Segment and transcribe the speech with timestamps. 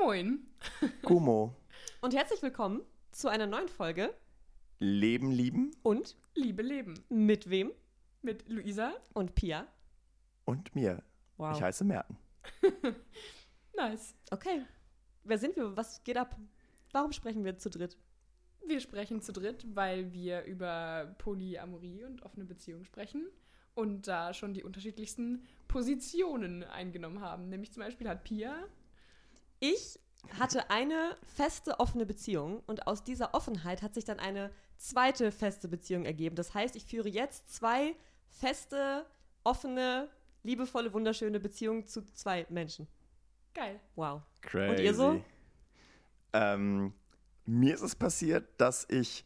[0.00, 0.46] moin.
[1.02, 1.54] Gumo.
[2.00, 4.14] Und herzlich willkommen zu einer neuen Folge.
[4.78, 6.94] Leben lieben Und Liebe Leben.
[7.08, 7.72] mit wem?
[8.22, 8.92] Mit Luisa.
[9.12, 9.66] Und Pia.
[10.44, 11.02] und mir.
[11.36, 11.56] Wow.
[11.56, 12.16] Ich heiße Merten.
[13.76, 14.14] Nice.
[14.30, 14.64] Okay.
[15.24, 15.76] Wer sind wir?
[15.76, 16.36] Was geht ab?
[16.92, 17.96] Warum sprechen wir zu dritt?
[18.64, 23.26] Wir sprechen zu dritt, weil wir über Polyamorie und offene Beziehungen sprechen
[23.74, 27.48] und da schon die unterschiedlichsten Positionen eingenommen haben.
[27.48, 28.54] Nämlich zum Beispiel hat Pia.
[29.66, 29.98] Ich
[30.38, 35.68] hatte eine feste offene Beziehung und aus dieser Offenheit hat sich dann eine zweite feste
[35.68, 36.36] Beziehung ergeben.
[36.36, 37.96] Das heißt, ich führe jetzt zwei
[38.28, 39.06] feste,
[39.42, 40.10] offene,
[40.42, 42.86] liebevolle, wunderschöne Beziehungen zu zwei Menschen.
[43.54, 43.80] Geil.
[43.94, 44.20] Wow.
[44.42, 44.70] Crazy.
[44.70, 45.24] Und ihr so?
[46.34, 46.92] Ähm,
[47.46, 49.24] mir ist es passiert, dass ich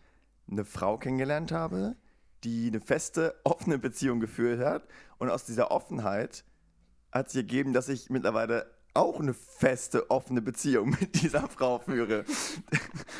[0.48, 1.96] eine Frau kennengelernt habe,
[2.44, 4.86] die eine feste, offene Beziehung geführt hat.
[5.18, 6.44] Und aus dieser Offenheit
[7.10, 12.24] hat sich ergeben, dass ich mittlerweile auch eine feste, offene Beziehung mit dieser Frau führe.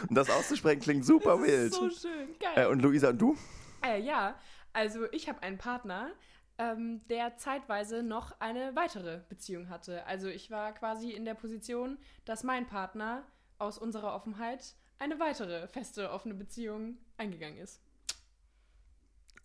[0.08, 1.72] und das auszusprechen klingt super wild.
[1.72, 2.30] So schön.
[2.30, 2.66] Äh, Geil.
[2.68, 3.36] und Luisa und du?
[3.84, 4.34] Äh, ja,
[4.72, 6.10] also ich habe einen Partner,
[6.58, 10.04] ähm, der zeitweise noch eine weitere Beziehung hatte.
[10.06, 13.22] Also ich war quasi in der Position, dass mein Partner
[13.58, 17.80] aus unserer Offenheit eine weitere feste, offene Beziehung eingegangen ist.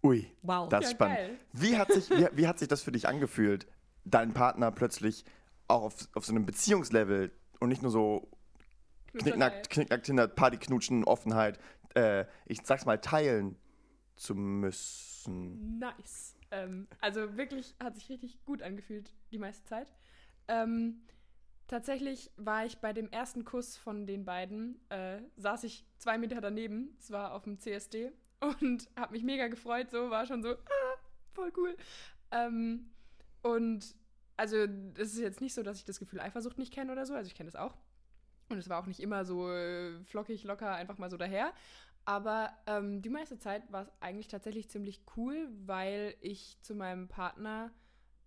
[0.03, 0.67] Ui, Wow.
[0.69, 1.17] das Ja, ist spannend.
[1.17, 1.37] geil.
[1.53, 3.67] Wie hat, sich, wie, wie hat sich das für dich angefühlt,
[4.03, 5.23] deinen Partner plötzlich
[5.73, 8.29] auch auf, auf so einem Beziehungslevel und nicht nur so
[9.13, 11.59] knickknackt, knickknackt hinter Partyknutschen, Offenheit,
[11.95, 13.57] äh, ich sag's mal, teilen
[14.15, 15.79] zu müssen?
[15.79, 16.35] Nice.
[16.51, 19.91] Ähm, also wirklich hat sich richtig gut angefühlt die meiste Zeit.
[20.47, 21.01] Ähm,
[21.67, 26.41] tatsächlich war ich bei dem ersten Kuss von den beiden, äh, saß ich zwei Meter
[26.41, 28.11] daneben, es war auf dem CSD
[28.61, 30.97] und habe mich mega gefreut, so war schon so, ah,
[31.33, 31.75] voll cool.
[32.31, 32.91] Ähm,
[33.41, 33.95] und
[34.37, 34.57] also
[34.95, 37.27] es ist jetzt nicht so, dass ich das Gefühl Eifersucht nicht kenne oder so, also
[37.27, 37.77] ich kenne das auch.
[38.49, 41.53] Und es war auch nicht immer so äh, flockig, locker, einfach mal so daher.
[42.05, 47.07] Aber ähm, die meiste Zeit war es eigentlich tatsächlich ziemlich cool, weil ich zu meinem
[47.07, 47.71] Partner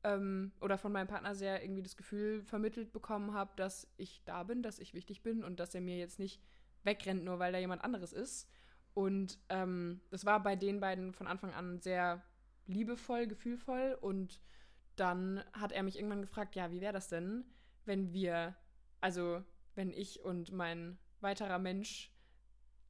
[0.03, 4.45] ähm, oder von meinem Partner sehr irgendwie das Gefühl vermittelt bekommen habe, dass ich da
[4.45, 6.41] bin, dass ich wichtig bin und dass er mir jetzt nicht
[6.85, 8.49] wegrennt, nur weil da jemand anderes ist.
[8.95, 12.23] Und ähm, das war bei den beiden von Anfang an sehr
[12.67, 13.99] liebevoll, gefühlvoll.
[14.01, 14.41] Und
[14.97, 17.45] dann hat er mich irgendwann gefragt, ja, wie wäre das denn,
[17.85, 18.57] wenn wir,
[19.01, 19.43] also
[19.75, 22.13] wenn ich und mein weiterer Mensch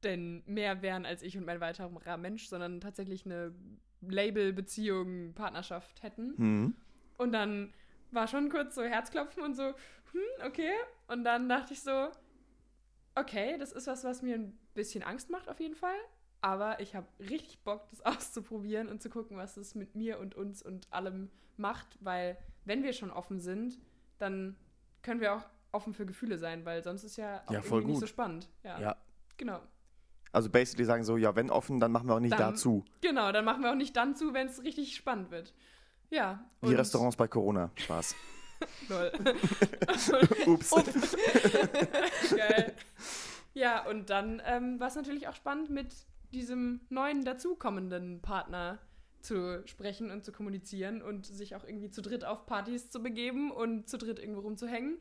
[0.03, 3.53] denn mehr wären als ich und mein weiterer Mensch, sondern tatsächlich eine
[4.01, 6.37] Label-Beziehung, Partnerschaft hätten.
[6.37, 6.75] Hm.
[7.17, 7.73] Und dann
[8.11, 10.71] war schon kurz so Herzklopfen und so, hm, okay.
[11.07, 12.09] Und dann dachte ich so,
[13.15, 15.97] okay, das ist was, was mir ein bisschen Angst macht auf jeden Fall.
[16.41, 20.35] Aber ich habe richtig Bock, das auszuprobieren und zu gucken, was es mit mir und
[20.35, 21.87] uns und allem macht.
[21.99, 23.79] Weil wenn wir schon offen sind,
[24.19, 24.55] dann
[25.01, 27.91] können wir auch offen für Gefühle sein, weil sonst ist ja auch Ja, voll irgendwie
[27.91, 28.09] nicht so gut.
[28.09, 28.49] spannend.
[28.63, 28.95] Ja, Ja.
[29.37, 29.59] genau.
[30.31, 32.83] Also basically sagen so, ja, wenn offen, dann machen wir auch nicht Dann- dazu.
[33.01, 35.53] Genau, dann machen wir auch nicht dann zu, wenn es richtig spannend wird.
[36.09, 36.45] Ja.
[36.61, 37.71] Wie Restaurants bei Corona.
[37.75, 38.15] Spaß.
[38.89, 39.11] Lol.
[40.47, 40.71] Ups.
[42.35, 42.73] Geil.
[43.53, 45.87] Ja, und dann ähm, war es natürlich auch spannend, mit
[46.31, 48.79] diesem neuen dazukommenden Partner
[49.21, 53.51] zu sprechen und zu kommunizieren und sich auch irgendwie zu dritt auf Partys zu begeben
[53.51, 54.99] und zu dritt irgendwo rumzuhängen.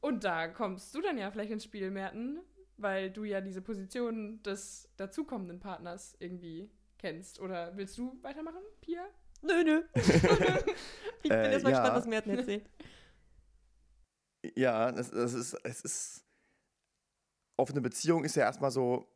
[0.00, 2.40] Und da kommst du dann ja vielleicht ins Spiel, Merten,
[2.76, 7.40] weil du ja diese Position des dazukommenden Partners irgendwie kennst.
[7.40, 9.06] Oder willst du weitermachen, Pia?
[9.42, 9.82] Nö, nö.
[9.94, 10.12] ich
[11.22, 11.80] bin Äh, erstmal ja.
[11.80, 12.68] gespannt, was Merten erzählt.
[14.56, 16.24] Ja, das, das ist, es ist.
[17.56, 19.06] Offene Beziehung ist ja erstmal so,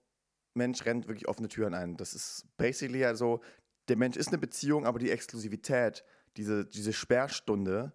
[0.58, 1.96] Mensch rennt wirklich offene Türen ein.
[1.96, 3.40] Das ist basically ja so,
[3.88, 6.04] der Mensch ist eine Beziehung, aber die Exklusivität,
[6.36, 7.92] diese, diese Sperrstunde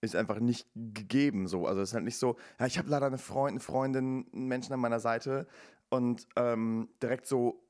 [0.00, 1.46] ist einfach nicht gegeben.
[1.46, 1.66] So.
[1.66, 4.46] Also es ist halt nicht so, ja, ich habe leider eine Freund, eine Freundin, einen
[4.46, 5.46] Menschen an meiner Seite
[5.90, 7.62] und ähm, direkt so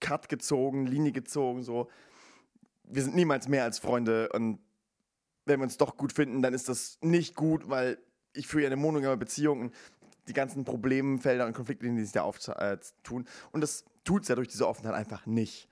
[0.00, 1.88] Cut gezogen, Linie gezogen, so.
[2.84, 4.60] Wir sind niemals mehr als Freunde und
[5.44, 7.98] wenn wir uns doch gut finden, dann ist das nicht gut, weil
[8.32, 9.74] ich führe ja eine monogame Beziehung und
[10.28, 12.54] die ganzen Problemfelder und Konflikte, die sich da auftun.
[12.56, 15.68] Äh, und das tut es ja durch diese Offenheit einfach nicht.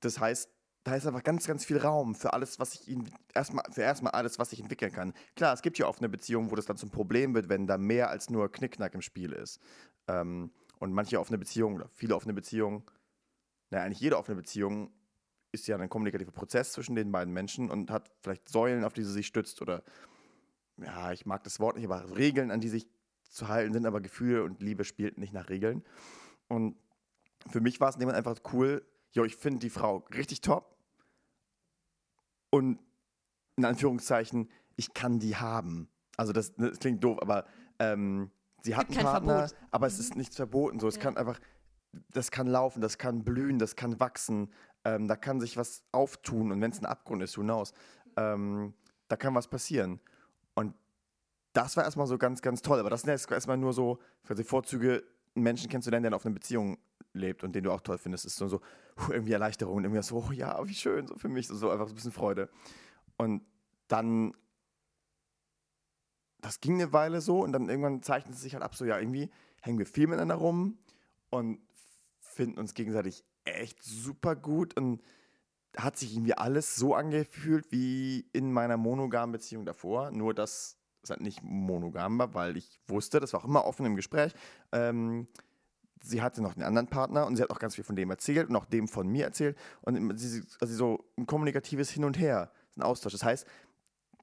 [0.00, 0.50] Das heißt,
[0.84, 2.96] da ist einfach ganz, ganz viel Raum für alles, was ich
[3.34, 5.12] erstmal, für erstmal alles, was ich entwickeln kann.
[5.36, 8.08] Klar, es gibt ja offene Beziehungen, wo das dann zum Problem wird, wenn da mehr
[8.10, 9.60] als nur Knickknack im Spiel ist.
[10.06, 12.84] Ähm, und manche offene Beziehungen oder viele offene Beziehungen,
[13.70, 14.92] naja, eigentlich jede offene Beziehung
[15.52, 19.02] ist ja ein kommunikativer Prozess zwischen den beiden Menschen und hat vielleicht Säulen, auf die
[19.02, 19.82] sie sich stützt oder
[20.76, 22.86] ja, ich mag das Wort nicht, aber Regeln, an die sich
[23.28, 25.84] zu halten sind, aber Gefühle und Liebe spielt nicht nach Regeln.
[26.48, 26.76] Und
[27.50, 30.76] für mich war es Moment einfach cool, jo, ich finde die Frau richtig top
[32.50, 32.78] und
[33.56, 35.88] in Anführungszeichen, ich kann die haben.
[36.16, 37.44] Also das, das klingt doof, aber
[37.78, 38.30] ähm,
[38.62, 39.68] sie hat einen Partner, Verbot.
[39.70, 40.78] aber es ist nichts verboten.
[40.80, 41.02] So, es Ja.
[41.02, 41.40] kann einfach,
[42.12, 44.52] das kann laufen, das kann blühen, das kann wachsen,
[44.84, 47.72] ähm, da kann sich was auftun und wenn es ein Abgrund ist, knows,
[48.16, 48.74] ähm,
[49.08, 50.00] da kann was passieren.
[50.54, 50.74] Und
[51.52, 52.78] das war erstmal so ganz, ganz toll.
[52.78, 55.04] Aber das sind jetzt erstmal nur so quasi Vorzüge,
[55.34, 56.78] einen Menschen kennenzulernen, der auf einer Beziehung
[57.12, 58.24] lebt und den du auch toll findest.
[58.24, 58.60] Das ist so, so
[59.10, 61.92] irgendwie Erleichterung und irgendwie so, oh ja, wie schön, so für mich, so einfach so
[61.92, 62.48] ein bisschen Freude.
[63.16, 63.42] Und
[63.88, 64.34] dann,
[66.40, 68.98] das ging eine Weile so und dann irgendwann zeichnet es sich halt ab, so ja,
[68.98, 69.30] irgendwie
[69.60, 70.78] hängen wir viel miteinander rum
[71.30, 71.60] und
[72.20, 75.02] finden uns gegenseitig echt super gut und
[75.76, 80.77] hat sich irgendwie alles so angefühlt wie in meiner monogamen Beziehung davor, nur dass
[81.08, 84.32] es halt nicht monogam war, weil ich wusste, das war auch immer offen im Gespräch,
[84.72, 85.26] ähm,
[86.02, 88.48] sie hatte noch einen anderen Partner und sie hat auch ganz viel von dem erzählt
[88.48, 92.50] und auch dem von mir erzählt und sie- also so ein kommunikatives Hin und Her,
[92.76, 93.12] ein Austausch.
[93.12, 93.46] Das heißt,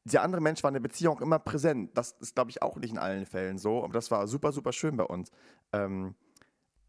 [0.05, 1.97] der andere Mensch war in der Beziehung immer präsent.
[1.97, 4.71] Das ist, glaube ich, auch nicht in allen Fällen so, aber das war super, super
[4.71, 5.31] schön bei uns.
[5.73, 6.15] Ähm,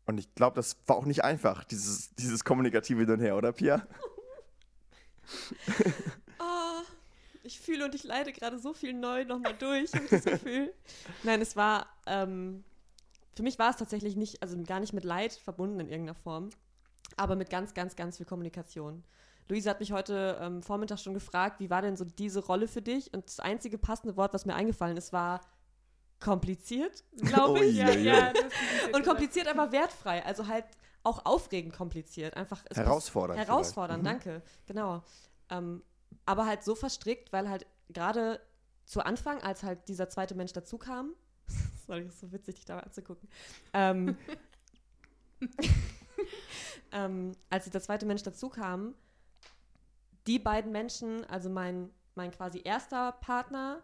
[0.05, 3.53] und ich glaube, das war auch nicht einfach, dieses, dieses kommunikative Hin und Her, oder
[3.53, 3.87] Pia?
[7.47, 10.25] Oh, ich fühle und ich leide gerade so viel neu nochmal durch, habe ich das
[10.25, 10.75] Gefühl.
[11.23, 12.65] Nein, es war, ähm,
[13.35, 16.51] für mich war es tatsächlich nicht, also gar nicht mit Leid verbunden in irgendeiner Form,
[17.17, 19.05] aber mit ganz, ganz, ganz viel Kommunikation.
[19.49, 22.83] Luise hat mich heute ähm, Vormittag schon gefragt, wie war denn so diese Rolle für
[22.83, 23.15] dich?
[23.15, 25.41] Und das einzige passende Wort, was mir eingefallen ist, war
[26.19, 27.79] kompliziert, glaube ich.
[27.79, 28.03] Ui, ui.
[28.03, 28.53] ja, das ist
[28.95, 30.25] Und kompliziert, aber wertfrei.
[30.25, 30.65] Also halt
[31.05, 32.37] auch aufregend kompliziert.
[32.37, 34.03] Einfach Herausfordernd Herausfordernd.
[34.03, 34.07] Mhm.
[34.07, 34.43] danke.
[34.67, 35.05] Genau.
[35.51, 35.83] Ähm,
[36.25, 38.41] aber halt so verstrickt, weil halt gerade
[38.85, 41.15] zu Anfang, als halt dieser zweite Mensch dazu kam,
[41.87, 43.29] sorry, ist so witzig, dich da mal anzugucken,
[43.73, 44.17] ähm,
[46.93, 48.95] ähm, als dieser zweite Mensch dazu kam,
[50.27, 53.83] die beiden Menschen, also mein, mein quasi erster Partner,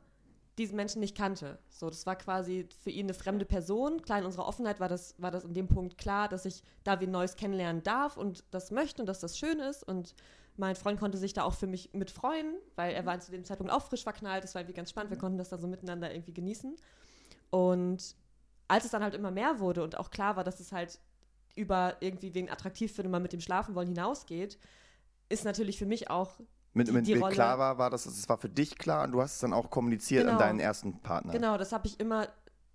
[0.59, 1.59] diesen Menschen nicht kannte.
[1.71, 4.03] So, das war quasi für ihn eine fremde Person.
[4.03, 7.01] Klar, in unserer Offenheit war das, war das in dem Punkt klar, dass ich da
[7.01, 9.83] wie Neues kennenlernen darf und das möchte und dass das schön ist.
[9.83, 10.15] Und
[10.57, 13.45] mein Freund konnte sich da auch für mich mit freuen, weil er war zu dem
[13.45, 14.45] Zeitpunkt auch frisch verknallt.
[14.45, 15.11] Das war irgendwie ganz spannend.
[15.11, 16.77] Wir konnten das da so miteinander irgendwie genießen.
[17.51, 18.17] Und
[18.69, 20.99] als es dann halt immer mehr wurde und auch klar war, dass es halt
[21.55, 24.59] über irgendwie wegen attraktiv finden, mal mit dem Schlafen wollen hinausgeht,
[25.29, 26.41] ist natürlich für mich auch
[26.75, 29.13] Mit, Die- mit, die Rolle- klar war, war das, es war für dich klar und
[29.13, 30.33] du hast es dann auch kommuniziert Genau.
[30.35, 31.33] an deinen ersten Partner.
[31.33, 32.29] Genau, das habe ich immer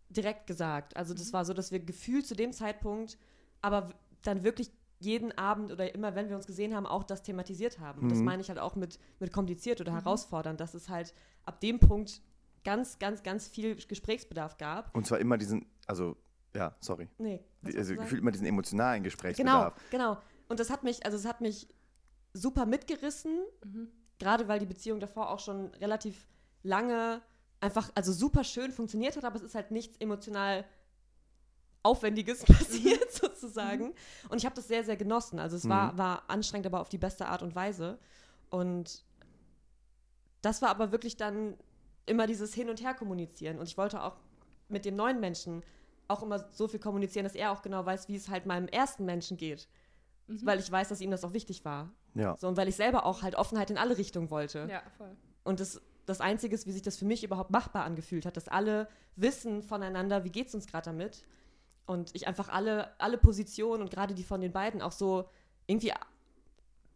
[0.10, 0.96] direkt gesagt.
[0.96, 3.18] Also das war so, dass wir gefühlt zu dem Zeitpunkt,
[3.62, 3.90] aber
[4.24, 8.02] dann wirklich jeden Abend oder immer, wenn wir uns gesehen haben, auch das thematisiert haben.
[8.04, 8.26] Und Das Mhm.
[8.26, 11.14] meine ich halt auch mit, mit kompliziert oder herausfordernd, dass es halt
[11.46, 12.22] ab dem Punkt
[12.64, 14.96] ganz, ganz, ganz viel Gesprächsbedarf gab.
[14.96, 16.18] Und zwar immer diesen, also,
[16.56, 17.08] ja, sorry.
[17.20, 17.44] Nee.
[17.64, 19.80] Also gefühlt immer diesen emotionalen Genau, Gesprächsbedarf.
[19.92, 20.18] genau.
[20.50, 21.68] Und das hat mich, also es hat mich
[22.34, 23.90] super mitgerissen, Mhm.
[24.20, 26.28] gerade weil die Beziehung davor auch schon relativ
[26.64, 27.22] lange
[27.60, 30.66] einfach, also super schön funktioniert hat, aber es ist halt nichts emotional
[31.84, 33.94] Aufwendiges passiert sozusagen.
[34.30, 35.40] Und ich habe das sehr, sehr genossen.
[35.40, 35.98] Also es war, Mhm.
[35.98, 37.98] war anstrengend, aber auf die beste Art und Weise.
[38.50, 39.04] Und
[40.42, 41.56] das war aber wirklich dann
[42.06, 43.60] immer dieses Hin- und Her kommunizieren.
[43.60, 44.16] Und ich wollte auch
[44.70, 45.64] mit dem neuen Menschen
[46.08, 49.06] auch immer so viel kommunizieren, dass er auch genau weiß, wie es halt meinem ersten
[49.06, 49.68] Menschen geht.
[50.28, 50.46] Mhm.
[50.46, 51.90] Weil ich weiß, dass ihm das auch wichtig war.
[52.14, 52.36] Ja.
[52.38, 54.68] So, und weil ich selber auch halt Offenheit in alle Richtungen wollte.
[54.70, 55.16] Ja, voll.
[55.44, 58.48] Und das, das Einzige ist, wie sich das für mich überhaupt machbar angefühlt hat, dass
[58.48, 61.24] alle wissen voneinander, wie geht es uns gerade damit.
[61.88, 65.30] Und ich einfach alle, alle Positionen und gerade die von den beiden auch so
[65.66, 65.94] irgendwie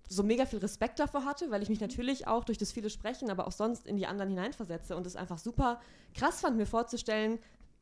[0.09, 3.31] so mega viel Respekt davor hatte, weil ich mich natürlich auch durch das viele Sprechen,
[3.31, 5.79] aber auch sonst in die anderen hineinversetze und es einfach super
[6.13, 7.39] krass fand, mir vorzustellen,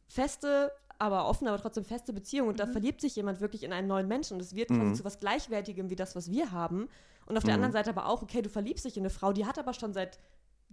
[0.08, 2.50] feste, aber offene, aber trotzdem feste Beziehungen.
[2.52, 4.96] Und da verliebt sich jemand wirklich in einen neuen Menschen und es wird quasi Mhm.
[4.96, 6.88] zu was Gleichwertigem wie das, was wir haben.
[7.26, 7.64] Und auf der Mhm.
[7.64, 9.94] anderen Seite aber auch, okay, du verliebst dich in eine Frau, die hat aber schon
[9.94, 10.20] seit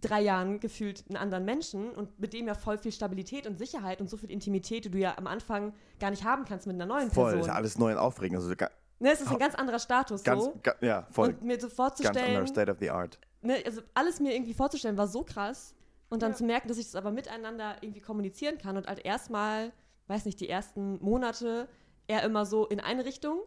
[0.01, 4.01] drei Jahren gefühlt einen anderen Menschen und mit dem ja voll viel Stabilität und Sicherheit
[4.01, 6.87] und so viel Intimität, die du ja am Anfang gar nicht haben kannst mit einer
[6.87, 7.41] neuen Voll, Person.
[7.41, 8.37] ist ja alles neu und aufregend.
[8.39, 8.51] Also
[8.99, 10.59] Ne, es ist ein ganz anderer Status ganz, so.
[10.63, 11.29] ga, ja, voll.
[11.29, 13.19] Und mir so Ganz anderer vorzustellen, State of the Art.
[13.43, 15.75] ne, also alles mir irgendwie vorzustellen, war so krass.
[16.09, 16.37] Und dann Ja.
[16.37, 19.73] zu merken, dass ich das aber miteinander irgendwie kommunizieren kann und halt erstmal,
[20.07, 21.69] weiß nicht, die ersten Monate
[22.07, 23.41] eher immer so in eine Richtung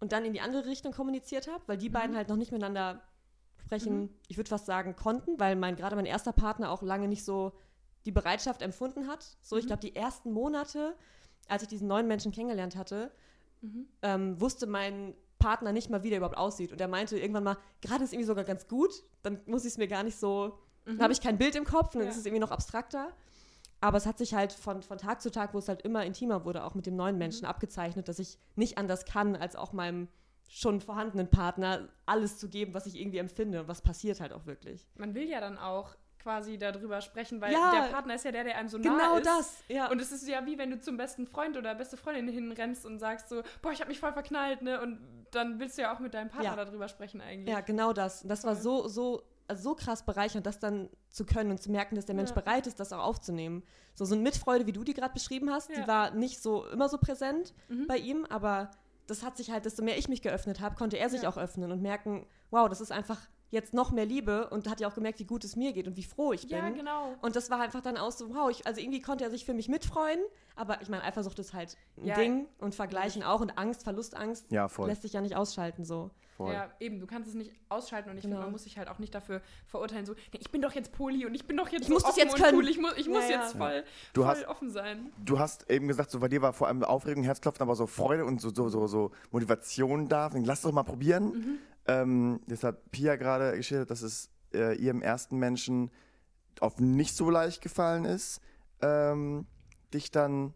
[0.00, 3.02] und dann in die andere Richtung kommuniziert habe, weil die beiden halt noch nicht miteinander
[3.66, 4.10] sprechen, Mhm.
[4.28, 7.52] ich würde fast sagen, konnten, weil mein, gerade mein erster Partner auch lange nicht so
[8.04, 9.36] die Bereitschaft empfunden hat.
[9.42, 9.66] So, ich Mhm.
[9.68, 10.94] glaube, die ersten Monate,
[11.48, 13.10] als ich diesen neuen Menschen kennengelernt hatte,
[13.62, 13.88] Mhm.
[14.02, 16.70] ähm, wusste mein Partner nicht mal, wie der überhaupt aussieht.
[16.72, 18.92] Und er meinte irgendwann mal, gerade ist irgendwie sogar ganz gut,
[19.22, 21.92] dann muss ich es mir gar nicht so, dann habe ich kein Bild im Kopf,
[21.92, 22.08] dann Ja.
[22.08, 23.12] ist es irgendwie noch abstrakter.
[23.80, 26.44] Aber es hat sich halt von, von Tag zu Tag, wo es halt immer intimer
[26.44, 30.08] wurde, auch mit dem neuen Menschen abgezeichnet, dass ich nicht anders kann, als auch meinem
[30.48, 34.46] schon vorhandenen Partner alles zu geben, was ich irgendwie empfinde und was passiert halt auch
[34.46, 34.86] wirklich.
[34.96, 37.70] Man will ja dann auch quasi darüber sprechen, weil Ja.
[37.70, 39.26] der Partner ist ja der, der einem so nah Genau ist.
[39.26, 39.88] das, ja.
[39.90, 42.98] Und es ist ja wie wenn du zum besten Freund oder beste Freundin hinrennst und
[42.98, 44.80] sagst so, boah, ich habe mich voll verknallt, ne?
[44.80, 44.98] Und
[45.30, 46.64] dann willst du ja auch mit deinem Partner Ja.
[46.64, 47.52] darüber sprechen eigentlich.
[47.52, 48.22] Ja, genau das.
[48.22, 51.70] Und das war so, so, also so krass bereichernd, das dann zu können und zu
[51.70, 52.40] merken, dass der Mensch Ja.
[52.40, 53.62] bereit ist, das auch aufzunehmen.
[53.94, 56.88] So, so eine Mitfreude, wie du die gerade beschrieben hast, die war nicht so immer
[56.88, 57.86] so präsent Mhm.
[57.86, 58.70] bei ihm, aber
[59.06, 61.28] das hat sich halt, desto mehr ich mich geöffnet habe, konnte er sich Ja.
[61.28, 63.20] auch öffnen und merken, wow, das ist einfach
[63.50, 65.96] jetzt noch mehr Liebe und hat ja auch gemerkt, wie gut es mir geht und
[65.96, 66.58] wie froh ich bin.
[66.58, 67.14] Ja, genau.
[67.22, 69.54] Und das war einfach dann auch so, wow, ich, also irgendwie konnte er sich für
[69.54, 70.18] mich mitfreuen,
[70.56, 72.16] aber ich meine, Eifersucht ist halt ein Ja.
[72.16, 74.88] Ding und Vergleichen auch und Angst, Verlustangst Ja, voll.
[74.88, 76.10] lässt sich ja nicht ausschalten so.
[76.36, 76.52] Voll.
[76.52, 78.34] Ja, eben, du kannst es nicht ausschalten und ich Genau.
[78.36, 80.92] finde, man muss sich halt auch nicht dafür verurteilen, so, nee, ich bin doch jetzt
[80.92, 82.56] Poli und ich bin doch jetzt Ich so muss das offen jetzt können.
[82.58, 83.40] cool, ich muss, ich Ja, muss ja.
[83.42, 85.10] jetzt voll, Du voll hast- offen sein.
[85.24, 88.24] Du hast eben gesagt, so bei dir war vor allem Aufregung, Herzklopfen, aber so Freude
[88.24, 90.30] und so, so, so, so Motivation da.
[90.34, 91.24] Lass doch mal probieren.
[91.24, 91.58] Mhm.
[91.86, 95.90] Ähm, jetzt hat Pia gerade geschildert, dass es äh, ihrem ersten Menschen
[96.60, 98.40] auf nicht so leicht gefallen ist,
[98.82, 99.46] ähm,
[99.94, 100.52] dich dann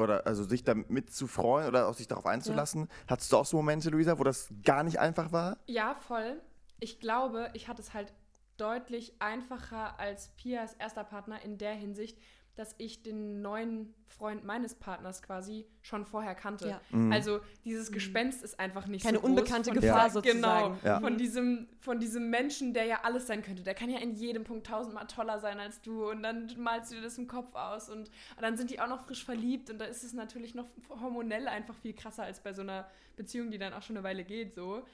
[0.00, 2.88] oder also sich damit zu freuen oder auch sich darauf einzulassen.
[3.06, 5.58] Hattest du auch so Momente, Luisa, wo das gar nicht einfach war?
[5.66, 6.40] Ja, voll.
[6.78, 8.12] Ich glaube, ich hatte es halt
[8.56, 12.18] deutlich einfacher als Pias erster Partner in der Hinsicht,
[12.60, 16.68] dass ich den neuen Freund meines Partners quasi schon vorher kannte.
[16.68, 16.80] Ja.
[16.90, 17.10] Mhm.
[17.10, 20.10] Also dieses Gespenst ist einfach nicht Keine so groß unbekannte von, Gefahr ja.
[20.10, 20.40] sozusagen.
[20.40, 21.00] Genau, Ja.
[21.00, 23.62] von, diesem, von diesem Menschen, der ja alles sein könnte.
[23.62, 26.96] Der kann ja in jedem Punkt tausendmal toller sein als du und dann malst du
[26.96, 29.78] dir das im Kopf aus und, und dann sind die auch noch frisch verliebt und
[29.78, 33.58] da ist es natürlich noch hormonell einfach viel krasser als bei so einer Beziehung, die
[33.58, 34.84] dann auch schon eine Weile geht so.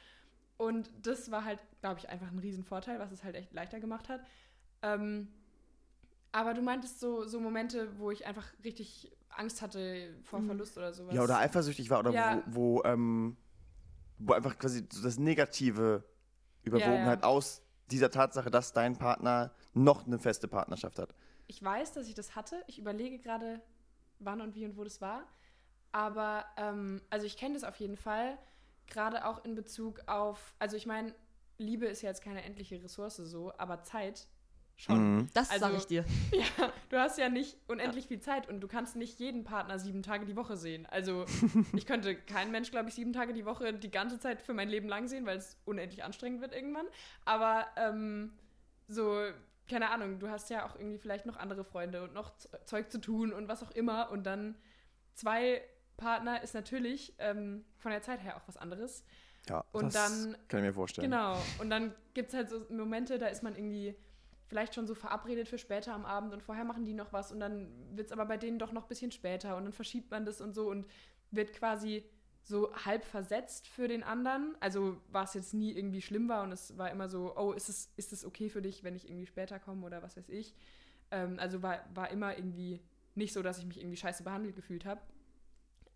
[0.57, 4.09] Und das war halt, glaube ich, einfach ein Riesenvorteil, was es halt echt leichter gemacht
[4.09, 4.21] hat.
[4.83, 5.29] Ähm,
[6.37, 10.47] aber du meintest so, so Momente, wo ich einfach richtig Angst hatte vor Mhm.
[10.49, 11.15] Verlust oder sowas.
[11.15, 12.43] Ja, oder eifersüchtig war oder Ja.
[12.47, 13.39] wo, wo, ähm,
[14.19, 16.05] wo einfach quasi so das Negative
[16.63, 17.11] überwogen Ja, ja.
[17.13, 21.15] hat aus dieser Tatsache, dass dein Partner noch eine feste Partnerschaft hat.
[21.47, 22.63] Ich weiß, dass ich das hatte.
[22.67, 23.63] Ich überlege gerade,
[24.19, 25.27] wann und wie und wo das war.
[25.93, 28.37] Aber, ähm, also ich kenne das auf jeden Fall.
[28.89, 31.15] Gerade auch in Bezug auf, also ich meine,
[31.57, 34.29] Liebe ist ja jetzt keine endliche Ressource so, aber Zeit
[34.77, 35.17] schon.
[35.17, 35.29] Mhm.
[35.35, 36.05] Das Also- sage ich dir.
[36.33, 40.03] Ja, du hast ja nicht unendlich viel Zeit und du kannst nicht jeden Partner sieben
[40.03, 40.87] Tage die Woche sehen.
[40.87, 41.25] Also
[41.75, 44.69] ich könnte keinen Mensch, glaube ich, sieben Tage die Woche die ganze Zeit für mein
[44.69, 46.87] Leben lang sehen, weil es unendlich anstrengend wird irgendwann.
[47.25, 48.33] Aber ähm,
[48.89, 49.19] so,
[49.69, 52.33] keine Ahnung, du hast ja auch irgendwie vielleicht noch andere Freunde und noch
[52.67, 54.11] Zeug zu tun und was auch immer.
[54.11, 54.55] Und dann
[55.15, 55.63] zwei
[55.97, 59.05] Partner ist natürlich ähm, von der Zeit her auch was anderes.
[59.49, 61.11] Ja, Und das dann- kann ich mir vorstellen.
[61.11, 61.39] Genau.
[61.61, 63.97] Und dann gibt es halt so Momente, da ist man irgendwie
[64.47, 67.41] vielleicht schon so verabredet für später am Abend und vorher machen die noch was und
[67.41, 70.25] dann wird es aber bei denen doch noch ein bisschen später und dann verschiebt man
[70.25, 70.87] das und so und
[71.31, 72.05] wird quasi
[72.43, 74.57] so halb versetzt für den anderen.
[74.61, 77.69] Also war es jetzt nie irgendwie schlimm war und es war immer so, oh, ist
[77.69, 80.55] es, ist es okay für dich, wenn ich irgendwie später komme oder was weiß ich.
[81.11, 82.81] Ähm, also war, war immer irgendwie
[83.17, 85.01] nicht so, dass ich mich irgendwie scheiße behandelt gefühlt habe.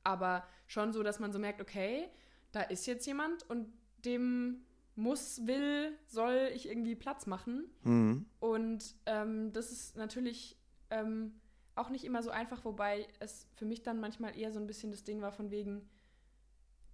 [0.03, 2.09] Aber schon so, dass man so merkt, okay,
[2.51, 3.73] da ist jetzt jemand und
[4.05, 4.65] dem
[5.01, 7.65] muss, will, soll ich irgendwie Platz machen.
[7.83, 8.27] Mhm.
[8.39, 10.57] Und ähm, das ist natürlich
[10.91, 11.41] ähm,
[11.75, 14.91] auch nicht immer so einfach, wobei es für mich dann manchmal eher so ein bisschen
[14.91, 15.89] das Ding war von wegen,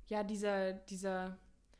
[0.08, 1.36] ja, dieser, dieser,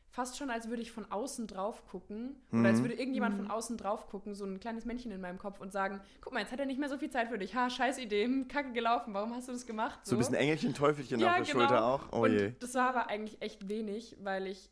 [0.09, 2.83] fast schon als würde ich von außen drauf gucken oder als Mhm.
[2.85, 3.41] würde irgendjemand Mhm.
[3.43, 6.39] von außen drauf gucken, so ein kleines Männchen in meinem Kopf und sagen, guck mal,
[6.39, 7.55] jetzt hat er nicht mehr so viel Zeit für dich.
[7.55, 9.99] Ha, scheiß Idee, hm, kacke gelaufen, warum hast du das gemacht?
[10.03, 11.59] So ein bisschen Engelchen, Teufelchen Ja, auf der genau.
[11.59, 12.11] Schulter auch.
[12.11, 12.51] Oh und je.
[12.59, 14.69] das war aber eigentlich echt wenig, weil ich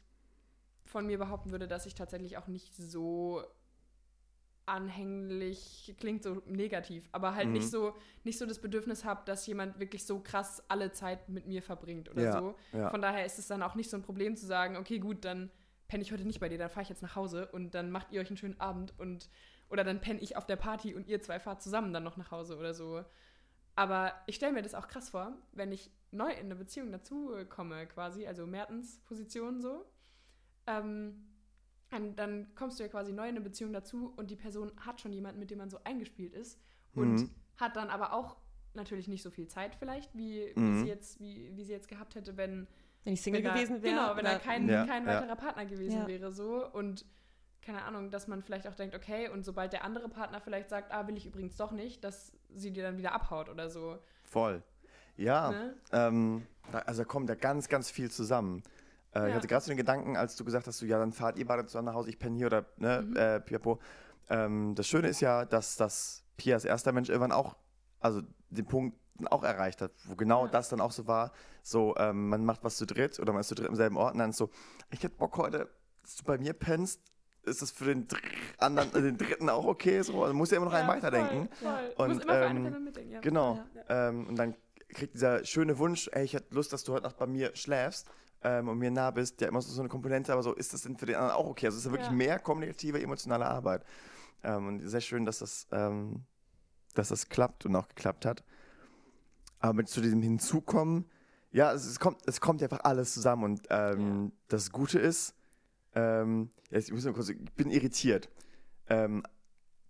[0.85, 3.43] von mir behaupten würde, dass ich tatsächlich auch nicht so
[4.67, 7.53] anhänglich, klingt so negativ, aber halt Mhm.
[7.53, 11.45] nicht so nicht so das Bedürfnis habe, dass jemand wirklich so krass alle Zeit mit
[11.45, 12.55] mir verbringt oder Ja, so.
[12.73, 12.89] ja.
[12.89, 15.51] Von daher ist es dann auch nicht so ein Problem zu sagen, okay, gut, dann
[15.87, 18.11] penne ich heute nicht bei dir, dann fahre ich jetzt nach Hause und dann macht
[18.11, 19.29] ihr euch einen schönen Abend und
[19.69, 22.31] oder dann penne ich auf der Party und ihr zwei fahrt zusammen dann noch nach
[22.31, 23.03] Hause oder so.
[23.75, 27.35] Aber ich stelle mir das auch krass vor, wenn ich neu in eine Beziehung dazu
[27.49, 29.85] komme, quasi, also Mertens Position so.
[30.67, 31.25] Ähm,
[31.89, 34.99] dann, dann kommst du ja quasi neu in eine Beziehung dazu und die Person hat
[35.01, 36.59] schon jemanden, mit dem man so eingespielt ist
[36.95, 37.29] und Mhm.
[37.57, 38.37] hat dann aber auch
[38.73, 40.79] natürlich nicht so viel Zeit vielleicht, wie, wie, Mhm.
[40.81, 42.67] sie, jetzt, wie, wie sie jetzt gehabt hätte, wenn,
[43.03, 43.95] Wenn ich Single wenn er, gewesen wäre.
[43.95, 45.21] Genau, wenn er oder- kein, Ja, kein ja.
[45.21, 46.07] weiterer Partner gewesen Ja.
[46.07, 47.05] wäre so und
[47.61, 50.91] keine Ahnung, dass man vielleicht auch denkt, okay, und sobald der andere Partner vielleicht sagt,
[50.91, 53.97] ah, will ich übrigens doch nicht, dass sie dir dann wieder abhaut oder so.
[54.23, 54.61] Voll.
[55.17, 55.75] Ja, Ne?
[55.91, 58.61] ähm, da, also da kommt ja ganz, ganz viel zusammen.
[59.15, 59.35] Äh, Ich Ja.
[59.35, 61.65] hatte gerade so den Gedanken, als du gesagt hast, so, ja, dann fahrt ihr beide
[61.65, 63.15] zusammen nach Hause, ich penne hier oder, ne, Mhm.
[63.15, 63.79] äh, pipapo.
[64.29, 67.55] Ähm, das Schöne ist ja, dass das Pias erster Mensch irgendwann auch,
[67.99, 68.97] also den Punkt
[69.31, 70.51] auch erreicht hat, wo genau Ja.
[70.51, 71.31] das dann auch so war,
[71.63, 74.13] so, ähm, man macht was zu dritt oder man ist zu dritt im selben Ort
[74.13, 74.49] und dann ist so,
[74.91, 75.69] ich hätte Bock heute,
[76.03, 76.99] dass du bei mir pennst,
[77.43, 78.07] ist das für den,
[78.57, 80.01] anderen, äh, den dritten auch okay?
[80.01, 81.47] So, also muss ja immer noch einen weiterdenken.
[81.61, 82.09] Voll, voll.
[82.11, 83.21] Und, ähm, ja.
[83.21, 83.59] Genau.
[83.87, 84.09] Ja.
[84.09, 84.55] Ähm, und dann
[84.89, 88.07] kriegt dieser schöne Wunsch, ey, ich hätte Lust, dass du heute Nacht bei mir schläfst
[88.45, 90.83] ähm, und mir nah bist, ja immer so, so eine Komponente, aber so ist das
[90.83, 91.65] denn für den anderen auch okay?
[91.65, 92.15] Also es ist ja wirklich Ja.
[92.15, 93.83] mehr kommunikative, emotionale Arbeit.
[94.43, 96.23] Ähm, und sehr schön, dass das, ähm,
[96.93, 98.43] dass das klappt und auch geklappt hat.
[99.59, 101.05] Aber mit zu diesem Hinzukommen,
[101.51, 105.33] ja, es, es, kommt, es kommt einfach alles zusammen und ähm, das Gute ist,
[105.95, 108.29] ähm, jetzt, ich, muss mal kurz, ich bin irritiert.
[108.89, 109.23] Ähm,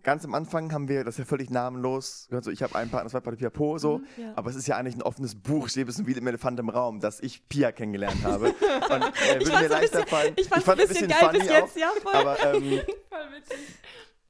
[0.06, 2.30] ganz am Anfang haben wir das ja völlig namenlos.
[2.32, 3.98] Also ich habe einen Partner, zwei Partner, Piapo, so.
[3.98, 4.34] Mhm, ja.
[4.38, 7.00] Aber es ist ja eigentlich ein offenes Buch, steht ein wie im Elefant im Raum,
[7.02, 8.50] dass ich Pia kennengelernt habe.
[8.90, 10.34] Und äh, Ich würde mir leichter bisschen, fallen.
[10.38, 12.14] ich fand ein bisschen geil bis jetzt, auch, ja, voll.
[12.14, 12.62] Aber ähm,
[13.10, 13.58] Voll witzig.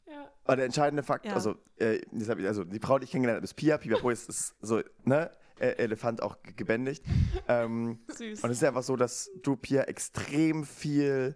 [0.08, 0.32] Ja.
[0.46, 1.34] aber der entscheidende Fakt, Ja.
[1.34, 3.78] also, äh, ich, also die Frau, die ich kennengelernt habe, ist Pia.
[3.78, 5.30] Piapo ist, ist so, ne?
[5.60, 7.04] Äh, Elefant auch ge- gebändigt.
[7.48, 8.44] ähm, Süß.
[8.44, 11.36] und es ist einfach so, dass du, Pia, extrem viel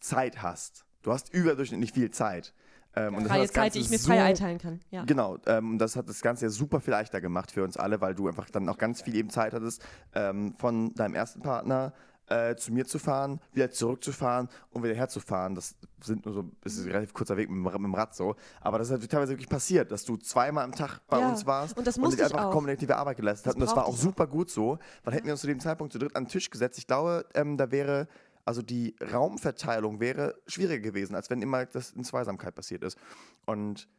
[0.00, 0.84] Zeit hast.
[1.02, 2.54] Du hast überdurchschnittlich viel Zeit.
[2.96, 4.80] Ähm, und Freie das Zeit, die ich mir so frei einteilen kann.
[4.90, 5.04] Ja.
[5.04, 8.00] Genau, ähm, und das hat das Ganze ja super viel leichter gemacht für uns alle,
[8.00, 9.82] weil du einfach dann auch ganz viel eben Zeit hattest,
[10.14, 11.92] ähm, von deinem ersten Partner
[12.30, 15.54] äh, zu mir zu fahren, wieder zurückzufahren und wieder herzufahren.
[15.54, 18.36] Das sind nur so, das ist ein relativ kurzer Weg mit, mit dem Rad so.
[18.60, 21.46] Aber das ist halt teilweise wirklich passiert, dass du zweimal am Tag bei Ja, uns
[21.46, 22.52] warst und das und musste ich einfach auch.
[22.52, 23.54] kommunikative Arbeit geleistet hast.
[23.54, 25.98] Und das war auch super gut so, weil hätten wir uns zu dem Zeitpunkt zu
[25.98, 28.08] dritt an den Tisch gesetzt, ich glaube, ähm, da wäre,
[28.48, 32.96] also die Raumverteilung wäre schwieriger gewesen, als wenn immer das in Zweisamkeit passiert ist.
[33.44, 33.90] Und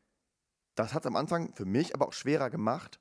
[0.73, 2.99] das hat es am Anfang für mich aber auch schwerer gemacht,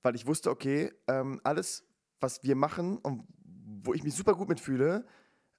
[0.00, 1.84] weil ich wusste, okay, ähm, alles,
[2.18, 3.28] was wir machen und
[3.84, 5.04] wo ich mich super gut mitfühle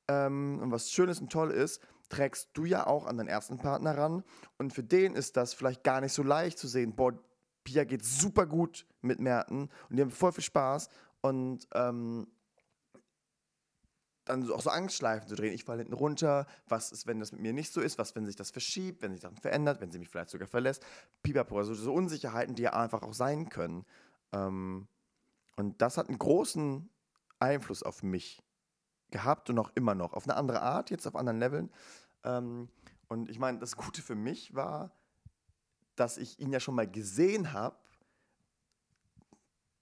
[0.07, 3.59] ähm, und was schön ist und toll ist, trägst du ja auch an deinen ersten
[3.59, 4.23] Partner ran.
[4.57, 7.13] Und für den ist das vielleicht gar nicht so leicht zu sehen, boah,
[7.63, 10.89] Pia geht super gut mit Merten und die haben voll viel Spaß
[11.21, 12.25] und ähm,
[14.29, 15.53] dann auch so Angstschleifen zu drehen.
[15.53, 16.45] Ich falle hinten runter.
[16.67, 17.97] Was ist, wenn das mit mir nicht so ist?
[17.97, 20.85] Was, wenn sich das verschiebt, wenn sich das verändert, wenn sie mich vielleicht sogar verlässt?
[21.23, 23.85] Pipapo, also so Unsicherheiten, die ja einfach auch sein können.
[24.31, 24.87] Ähm,
[25.55, 26.89] und das hat einen großen
[27.39, 28.43] Einfluss auf mich
[29.11, 30.13] gehabt und auch immer noch.
[30.13, 31.71] Auf eine andere Art, jetzt auf anderen Leveln.
[32.23, 32.69] Ähm,
[33.07, 34.91] und ich meine, das Gute für mich war,
[35.95, 37.75] dass ich ihn ja schon mal gesehen habe,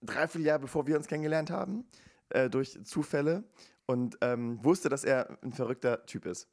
[0.01, 1.86] dreiviertel Jahre bevor wir uns kennengelernt haben,
[2.29, 3.43] äh, durch Zufälle
[3.88, 6.47] und ähm, wusste, dass er ein verrückter Typ ist.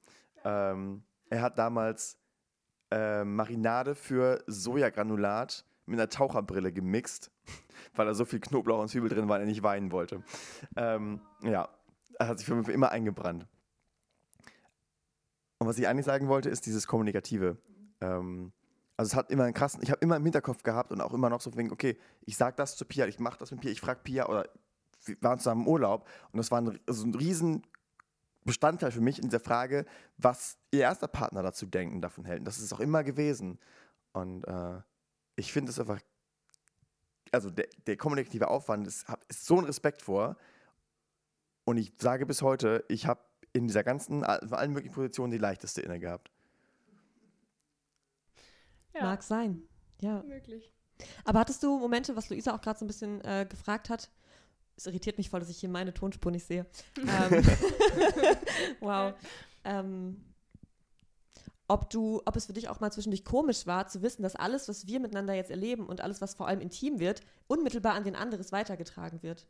[0.44, 2.18] Ähm, er hat damals
[2.90, 7.30] äh, Marinade für Sojagranulat mit einer Taucherbrille gemixt,
[7.94, 10.22] weil da so viel Knoblauch und Zwiebel drin war, er nicht weinen wollte.
[10.76, 11.68] Ähm, ja,
[12.18, 13.46] er hat sich für mich immer eingebrannt.
[15.58, 17.58] Und was ich eigentlich sagen wollte, ist dieses Kommunikative.
[18.00, 18.52] Ähm,
[18.96, 21.28] also es hat immer einen krassen, ich habe immer im Hinterkopf gehabt und auch immer
[21.30, 24.00] noch so okay, ich sage das zu Pia, ich mache das mit Pia, ich frage
[24.04, 24.48] Pia oder
[25.06, 27.62] wir waren zusammen im Urlaub und das war ein, also ein riesen
[28.44, 29.86] Bestandteil für mich in dieser Frage,
[30.18, 32.40] was ihr erster Partner dazu denkt und davon hält.
[32.40, 33.58] Und das ist auch immer gewesen.
[34.12, 34.80] Und äh,
[35.36, 36.00] ich finde es einfach,
[37.32, 40.36] also der, der kommunikative Aufwand ist, hab, ist so ein Respekt vor.
[41.64, 43.20] Und ich sage bis heute, ich habe
[43.54, 46.30] in dieser ganzen, in allen möglichen Positionen die leichteste inne gehabt.
[48.92, 49.62] Ja, Mag sein.
[50.00, 50.22] Ja.
[50.22, 50.72] möglich.
[51.24, 54.10] Aber hattest du Momente, was Luisa auch gerade so ein bisschen äh, gefragt hat?
[54.76, 56.66] Es irritiert mich voll, dass ich hier meine Tonspur nicht sehe.
[56.98, 57.44] ähm,
[58.80, 59.14] wow.
[59.64, 60.24] Ähm,
[61.66, 64.68] ob du, ob es für dich auch mal zwischendurch komisch war, zu wissen, dass alles,
[64.68, 68.16] was wir miteinander jetzt erleben und alles, was vor allem intim wird, unmittelbar an den
[68.16, 69.46] anderes weitergetragen wird.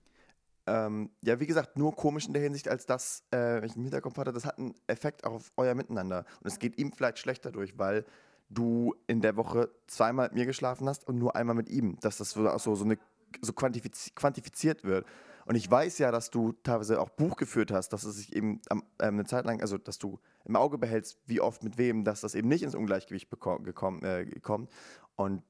[0.66, 3.82] Ähm, ja, wie gesagt, nur komisch in der Hinsicht, als dass, äh, wenn ich im
[3.82, 6.24] Hinterkopf hatte, das hat einen Effekt auch auf euer Miteinander.
[6.40, 8.04] Und es geht ihm vielleicht schlechter durch, weil
[8.48, 11.98] du in der Woche zweimal mit mir geschlafen hast und nur einmal mit ihm.
[12.00, 12.96] Dass das so, so, so, eine,
[13.40, 15.06] so quantifiz quantifiziert wird.
[15.46, 18.60] Und ich weiß ja, dass du teilweise auch Buch geführt hast, dass es sich eben
[18.70, 22.04] am, ähm, eine Zeit lang, also dass du im Auge behältst, wie oft mit wem,
[22.04, 24.70] dass das eben nicht ins Ungleichgewicht gekommen, äh, kommt.
[25.16, 25.42] Und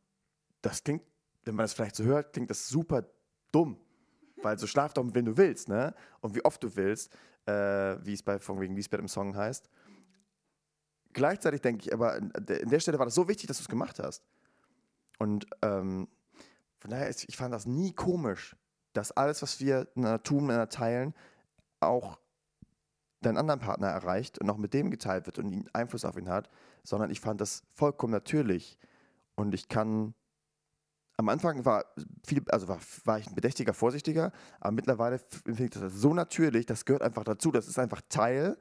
[0.63, 1.03] das klingt,
[1.45, 3.05] wenn man das vielleicht so hört, klingt das super
[3.53, 3.79] dumm.
[4.43, 5.95] Weil so schlaf doch mit wem du willst, ne?
[6.21, 7.13] Und wie oft du willst,
[7.47, 7.53] äh,
[8.05, 9.71] wie es bei von wegen Lisbeth im Song heißt.
[11.13, 13.63] Gleichzeitig denke ich aber, an der an der Stelle war das so wichtig, dass du
[13.63, 14.25] es gemacht hast.
[15.19, 16.09] Und ähm,
[16.85, 18.55] von daher, ist, ich fand das nie komisch,
[18.93, 19.87] dass alles, was wir
[20.23, 21.15] tun, miteinander teilen,
[21.81, 22.19] auch
[23.23, 26.51] deinen anderen Partner erreicht und auch mit dem geteilt wird und Einfluss auf ihn hat,
[26.83, 28.79] sondern ich fand das vollkommen natürlich.
[29.35, 30.13] Und ich kann
[31.17, 31.87] am Anfang war
[32.27, 36.13] viel, also war, war ich ein bedächtiger, vorsichtiger, aber mittlerweile f- finde ich das so
[36.13, 37.51] natürlich, das gehört einfach dazu.
[37.51, 38.59] Das ist einfach Teil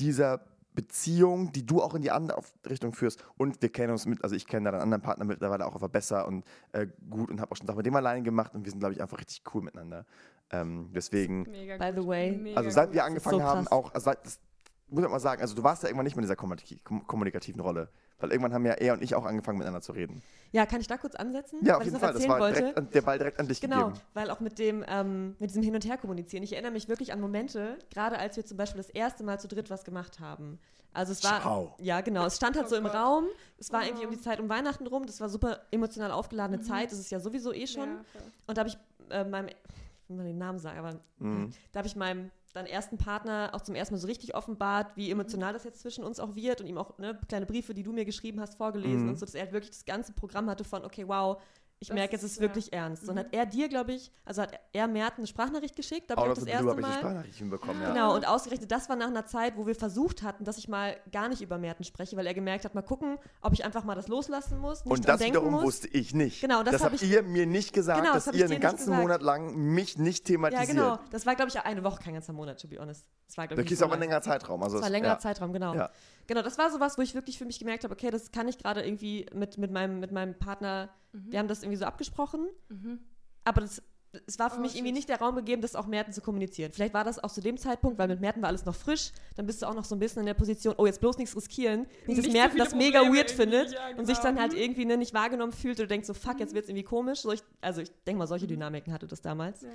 [0.00, 0.44] dieser
[0.76, 3.24] Beziehung, die du auch in die andere Richtung führst.
[3.36, 6.28] Und wir kennen uns mit, also ich kenne deinen anderen Partner mittlerweile auch einfach besser
[6.28, 8.78] und äh, gut und habe auch schon Sachen mit dem alleine gemacht und wir sind,
[8.78, 10.06] glaube ich, einfach richtig cool miteinander.
[10.52, 12.54] Ähm, deswegen, Mega By the way.
[12.54, 14.38] Also seit wir angefangen so haben, auch, also seit, das,
[14.88, 17.06] muss ich mal sagen, also du warst ja irgendwann nicht mehr in dieser kommunik kom
[17.06, 17.88] kommunikativen Rolle.
[18.18, 20.22] Weil irgendwann haben ja er und ich auch angefangen miteinander zu reden.
[20.50, 21.58] Ja, kann ich da kurz ansetzen?
[21.62, 22.12] Ja, auf weil ich jeden noch Fall.
[22.14, 22.60] Das erzählen war wollte?
[22.60, 24.00] direkt an, der Ball direkt an dich Genau, gegeben.
[24.14, 26.42] weil auch mit dem, ähm, mit diesem Hin- und Her kommunizieren.
[26.42, 29.48] Ich erinnere mich wirklich an Momente, gerade als wir zum Beispiel das erste Mal zu
[29.48, 30.58] dritt was gemacht haben.
[30.94, 31.76] Also es war, Schau.
[31.78, 32.94] ja genau, es stand halt Oh so im Gott.
[32.94, 33.24] Raum.
[33.58, 34.08] Es war irgendwie Oh.
[34.08, 35.04] um die Zeit um Weihnachten rum.
[35.04, 36.90] Das war super emotional aufgeladene Zeit.
[36.92, 37.86] Das ist ja sowieso eh schon.
[37.88, 38.22] Ja, voll.
[38.46, 38.78] Und da habe ich
[39.10, 41.50] äh, meinem, ich will mal den Namen sagen, aber Mhm.
[41.72, 45.10] da habe ich meinem dann ersten Partner auch zum ersten Mal so richtig offenbart, wie
[45.10, 47.92] emotional das jetzt zwischen uns auch wird und ihm auch ne, kleine Briefe, die du
[47.92, 49.08] mir geschrieben hast, vorgelesen Mhm.
[49.10, 51.40] und so, dass er halt wirklich das ganze Programm hatte von, okay, wow,
[51.78, 53.06] ich Das merke, es ist ist, wirklich ernst.
[53.08, 53.18] Und Mhm.
[53.18, 56.30] hat er dir, glaube ich, also hat er Merten eine Sprachnachricht geschickt, da Out ich
[56.30, 56.98] auch das blue erste habe ich die Mal.
[56.98, 57.88] Sprachnachrichten bekommen, ja.
[57.92, 60.96] Genau, und ausgerechnet, das war nach einer Zeit, wo wir versucht hatten, dass ich mal
[61.12, 63.94] gar nicht über Merten spreche, weil er gemerkt hat, mal gucken, ob ich einfach mal
[63.94, 65.64] das loslassen muss, nicht Und das wiederum muss.
[65.64, 66.40] wusste ich nicht.
[66.40, 68.60] Genau, das das hab habt ich- ihr mir nicht gesagt, Genau, das dass ihr einen
[68.60, 68.94] ganzen.
[68.96, 70.68] Monat lang mich nicht ja, thematisiert.
[70.68, 70.98] genau.
[71.10, 73.04] Das war, glaube ich, eine Woche, kein ganzer Monat, to be honest.
[73.26, 74.62] Das war, glaube Da ich, ist nicht aber so ein längerer Zeitraum.
[74.62, 75.18] Also Das war ein längerer ja.
[75.18, 75.74] Zeitraum, genau.
[75.74, 75.90] Ja.
[76.28, 78.56] Genau, das war sowas, wo ich wirklich für mich gemerkt habe, okay, das kann ich
[78.58, 83.00] gerade irgendwie mit, mit, meinem, mit meinem Partner, wir haben das irgendwie so abgesprochen, Mhm.
[83.44, 83.82] aber das,
[84.26, 86.72] es war für Oh, mich irgendwie nicht der Raum gegeben, das auch Merten zu kommunizieren.
[86.72, 89.44] Vielleicht war das auch zu dem Zeitpunkt, weil mit Merten war alles noch frisch, dann
[89.44, 91.86] bist du auch noch so ein bisschen in der Position, oh, jetzt bloß nichts riskieren,
[92.06, 94.28] nicht, dass so Merten viele das mega Probleme weird irgendwie, findet ja, und sich genau.
[94.28, 94.58] dann halt Mhm.
[94.58, 97.20] irgendwie ne, nicht wahrgenommen fühlt oder denkt so, fuck, jetzt wird es irgendwie komisch.
[97.20, 99.60] So ich, also ich denke mal, solche Dynamiken hatte das damals.
[99.62, 99.68] Ja.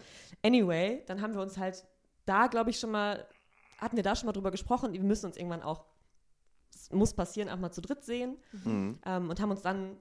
[0.44, 1.86] Anyway, dann haben wir uns halt
[2.26, 3.28] da, glaube ich, schon mal,
[3.78, 5.86] hatten wir da schon mal drüber gesprochen, wir müssen uns irgendwann auch,
[6.74, 8.98] es muss passieren, auch mal zu dritt sehen Mhm.
[9.06, 9.98] ähm, und haben uns dann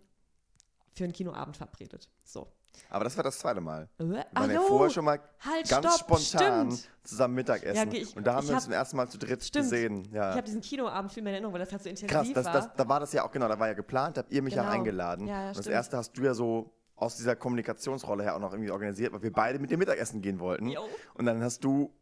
[0.93, 2.09] für einen Kinoabend verabredet.
[2.25, 2.49] So.
[2.89, 3.89] Aber das war das zweite Mal.
[3.99, 6.91] Äh, Wir waren ja vorher schon mal halt, ganz stopp, spontan stimmt.
[7.03, 7.77] zusammen Mittagessen.
[7.77, 9.45] Ja, okay, ich- und da haben ich wir uns hab- zum ersten Mal zu dritt
[9.45, 9.65] Stimmt.
[9.65, 10.05] gesehen.
[10.07, 10.31] Ich Ja.
[10.35, 12.73] habe diesen Kinoabend viel mehr in Erinnerung, weil das halt so intensiv Krass, das, war.
[12.77, 14.75] da war das ja auch, genau, da war ja geplant, habt ihr mich ja Genau.
[14.75, 15.27] eingeladen.
[15.27, 18.53] Ja, ja, und das erste hast du ja so aus dieser Kommunikationsrolle her auch noch
[18.53, 20.69] irgendwie organisiert, weil wir beide mit dir Mittagessen gehen wollten.
[20.69, 20.83] Jo.
[21.15, 21.93] Und dann hast du,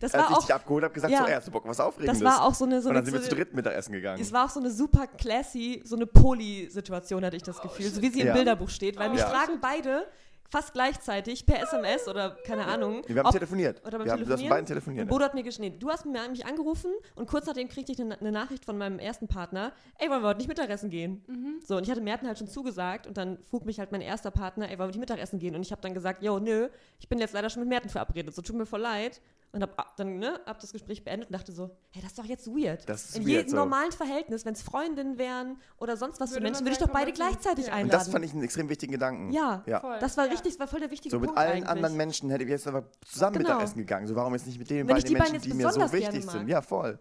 [0.00, 1.20] das als war ich auch, dich abgeholt habe, gesagt, ja.
[1.20, 2.20] so, ey, hast du Bock was Aufregendes?
[2.20, 4.20] das war auch so eine, so und dann eine sind wir zu dritt Mittagessen gegangen.
[4.20, 7.86] Es war auch so eine super classy, so eine Poly-Situation, hatte ich das Gefühl.
[7.90, 8.34] So wie sie im Ja.
[8.34, 8.98] Bilderbuch steht.
[8.98, 9.28] Weil Oh, mich Ja.
[9.28, 10.06] fragen beide
[10.50, 13.02] fast gleichzeitig per SMS oder keine Ahnung.
[13.06, 13.80] wir haben ob- telefoniert.
[13.84, 14.50] oder beim wir haben Telefonieren?
[14.50, 15.08] beiden telefoniert.
[15.08, 15.80] Bodo hat mir geschnitten.
[15.80, 19.00] Du hast mir mich angerufen und kurz nachdem kriegte ich eine, eine Nachricht von meinem
[19.00, 19.72] ersten Partner.
[19.98, 21.24] Ey, wollen wir heute nicht Mittagessen gehen?
[21.26, 21.60] Mhm.
[21.66, 24.30] So, und ich hatte Merten halt schon zugesagt und dann frug mich halt mein erster
[24.30, 25.56] Partner, ey, wollen wir nicht Mittagessen gehen?
[25.56, 26.68] Und ich habe dann gesagt, yo, nö,
[27.00, 29.20] ich bin jetzt leider schon mit Merten verabredet, so tut mir voll leid.
[29.54, 32.24] Und hab dann, ne, hab das Gespräch beendet und dachte so, hey, das ist doch
[32.24, 32.88] jetzt weird.
[32.88, 33.56] Das ist In weird, jedem so.
[33.56, 36.88] normalen Verhältnis, wenn es Freundinnen wären oder sonst was für Würde Menschen, würde ich doch
[36.88, 37.74] beide gleichzeitig Ja.
[37.74, 37.84] einladen.
[37.84, 39.32] und das fand ich einen extrem wichtigen Gedanken.
[39.32, 39.62] Ja.
[39.66, 39.78] ja.
[39.80, 39.98] Voll.
[40.00, 40.32] Das war Ja.
[40.32, 41.68] richtig, das war voll der wichtige So mit Punkt allen eigentlich.
[41.68, 43.48] anderen Menschen hätte ich jetzt einfach zusammen Genau.
[43.50, 44.06] Mittagessen gegangen.
[44.08, 45.86] So warum jetzt nicht mit den Wenn ich beiden die beiden Menschen, jetzt die mir
[45.88, 46.48] so wichtig sind?
[46.48, 46.98] Ja, voll.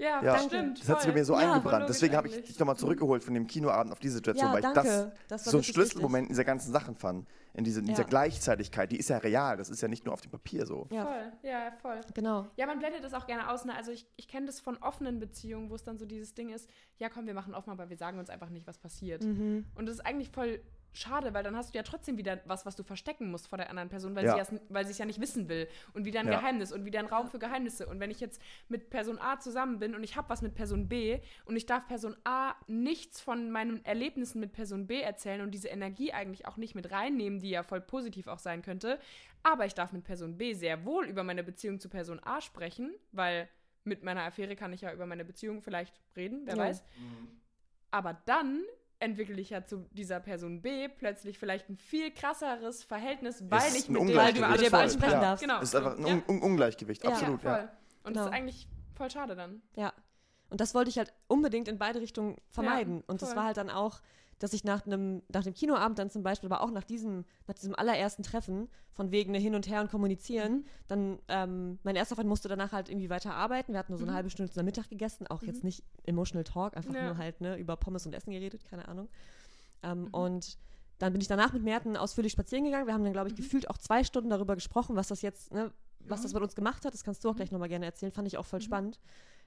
[0.00, 0.38] Ja, Ja.
[0.38, 0.80] stimmt.
[0.80, 1.86] Das hat sich bei mir so Ja, eingebrannt.
[1.88, 4.80] Deswegen habe ich dich nochmal zurückgeholt von dem Kinoabend auf diese Situation, Ja, weil danke.
[4.80, 4.86] ich
[5.28, 7.28] das, Das so ein Schlüsselmoment in dieser ganzen Sachen fand.
[7.52, 8.08] In, diese, in dieser Ja.
[8.08, 8.90] Gleichzeitigkeit.
[8.92, 9.56] Die ist ja real.
[9.56, 10.86] Das ist ja nicht nur auf dem Papier so.
[10.90, 12.00] Ja, Voll, ja, voll.
[12.14, 12.46] genau.
[12.56, 13.64] Ja, man blendet das auch gerne aus.
[13.64, 13.74] Ne?
[13.74, 16.68] Also ich, ich kenne das von offenen Beziehungen, wo es dann so dieses Ding ist,
[16.98, 19.24] ja komm, wir machen offen, aber wir sagen uns einfach nicht, was passiert.
[19.24, 19.66] Mhm.
[19.74, 20.60] Und das ist eigentlich voll
[20.92, 23.70] schade, weil dann hast du ja trotzdem wieder was, was du verstecken musst vor der
[23.70, 24.44] anderen Person, weil Ja.
[24.44, 25.68] sie es weil ja nicht wissen will.
[25.92, 26.38] Und wieder ein Ja.
[26.38, 27.86] Geheimnis und wieder ein Raum für Geheimnisse.
[27.86, 30.88] Und wenn ich jetzt mit Person A zusammen bin und ich habe was mit Person
[30.88, 35.52] B und ich darf Person A nichts von meinen Erlebnissen mit Person B erzählen und
[35.52, 38.98] diese Energie eigentlich auch nicht mit reinnehmen, die ja voll positiv auch sein könnte,
[39.42, 42.92] aber ich darf mit Person B sehr wohl über meine Beziehung zu Person A sprechen,
[43.12, 43.48] weil
[43.84, 46.62] mit meiner Affäre kann ich ja über meine Beziehung vielleicht reden, wer Ja.
[46.64, 46.82] weiß.
[47.90, 48.62] Aber dann
[49.00, 53.88] entwickle ich ja zu dieser Person B plötzlich vielleicht ein viel krasseres Verhältnis, weil ich
[53.88, 55.42] mit dem über alles Mit du sprechen darfst.
[55.42, 55.58] Genau.
[55.58, 56.12] Es ist einfach ein ja.
[56.14, 57.02] Un Un Ungleichgewicht.
[57.02, 57.10] Ja.
[57.10, 57.56] Absolut, ja, ja.
[57.56, 57.68] voll.
[58.04, 58.24] Und Genau.
[58.24, 59.62] das ist eigentlich voll schade dann.
[59.74, 59.92] Ja.
[60.50, 63.02] Und das wollte ich halt unbedingt in beide Richtungen vermeiden.
[63.06, 64.00] und das war halt dann auch,
[64.40, 67.54] dass ich nach einem, nach dem Kinoabend dann zum Beispiel, aber auch nach diesem, nach
[67.54, 70.64] diesem allerersten Treffen, von wegen ne hin und her und kommunizieren, Mhm.
[70.88, 73.72] dann, ähm, mein erster Freund musste danach halt irgendwie weiter arbeiten.
[73.72, 74.16] Wir hatten nur so eine Mhm.
[74.16, 77.04] halbe Stunde zusammen Mittag gegessen, auch jetzt nicht emotional talk, einfach Ja.
[77.04, 79.08] nur halt, ne, über Pommes und Essen geredet, keine Ahnung.
[79.82, 80.08] Ähm, Mhm.
[80.14, 80.58] Und
[80.98, 82.86] dann bin ich danach mit Merten ausführlich spazieren gegangen.
[82.86, 83.38] Wir haben dann, glaube ich, Mhm.
[83.42, 86.36] gefühlt auch zwei Stunden darüber gesprochen, was das jetzt, ne, was das Mhm.
[86.38, 86.92] mit uns gemacht hat.
[86.94, 87.36] Das kannst du auch Mhm.
[87.36, 88.12] gleich nochmal gerne erzählen.
[88.12, 88.64] Fand ich auch voll Mhm.
[88.64, 89.00] spannend.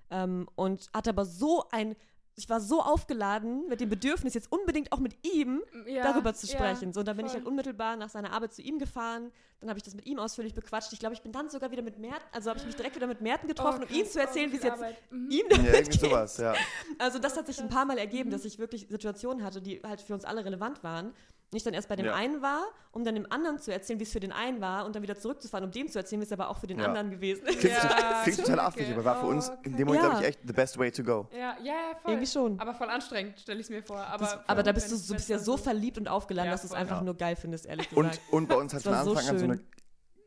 [0.10, 1.96] Ähm, und hatte aber so ein,
[2.36, 6.48] ich war so aufgeladen mit dem Bedürfnis, jetzt unbedingt auch mit ihm Ja, darüber zu
[6.48, 6.92] ja, sprechen.
[6.94, 7.42] so, und dann bin ich voll.
[7.42, 9.32] halt unmittelbar nach seiner Arbeit zu ihm gefahren.
[9.60, 10.92] Dann habe ich das mit ihm ausführlich bequatscht.
[10.94, 13.08] Ich glaube, ich bin dann sogar wieder mit Merten, also habe ich mich direkt wieder
[13.08, 14.84] mit Merten getroffen, Oh, um ihm zu erzählen, Oh, wie es jetzt.
[15.12, 15.30] Mhm.
[15.32, 16.00] ihm Ja, damit irgendwie geht.
[16.00, 16.54] sowas, ja.
[16.98, 18.34] Also das Oh, hat sich ein paar Mal ergeben, Mhm.
[18.34, 21.14] dass ich wirklich Situationen hatte, die halt für uns alle relevant waren.
[21.54, 22.14] Nicht dann erst bei dem Ja.
[22.16, 24.96] einen war, um dann dem anderen zu erzählen, wie es für den einen war und
[24.96, 26.86] dann wieder zurückzufahren, um dem zu erzählen, wie es aber auch für den Ja.
[26.86, 27.60] anderen gewesen ist.
[27.60, 28.66] Klingt, Ja, total- klingt total okay.
[28.68, 30.10] affig, aber war für uns Oh, in dem Moment, Ja.
[30.10, 31.28] glaube ich, echt the best way to go.
[31.32, 32.12] Ja, ja, ja, voll.
[32.12, 32.60] Irgendwie schon.
[32.60, 33.98] Aber voll anstrengend, stelle ich es mir vor.
[34.00, 36.54] Aber, Das, voll aber da bist du, du bist ja so verliebt und aufgeladen, Ja,
[36.54, 37.04] dass du es einfach Ja.
[37.04, 38.22] nur geil findest, ehrlich Und, gesagt.
[38.34, 39.60] und bei uns hat von war so Anfang an so eine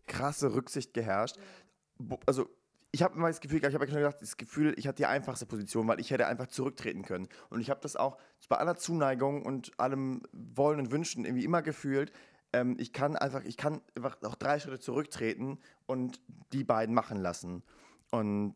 [0.06, 1.36] krasse Rücksicht geherrscht.
[2.26, 2.46] Also,
[2.96, 5.86] ich habe immer das Gefühl, ich habe gedacht, das Gefühl, ich hatte die einfachste Position,
[5.86, 7.28] weil ich hätte einfach zurücktreten können.
[7.50, 8.16] Und ich habe das auch
[8.48, 12.10] bei aller Zuneigung und allem Wollen und Wünschen irgendwie immer gefühlt.
[12.54, 16.22] Ähm, ich kann einfach, ich kann einfach auch drei Schritte zurücktreten und
[16.54, 17.62] die beiden machen lassen.
[18.10, 18.54] Und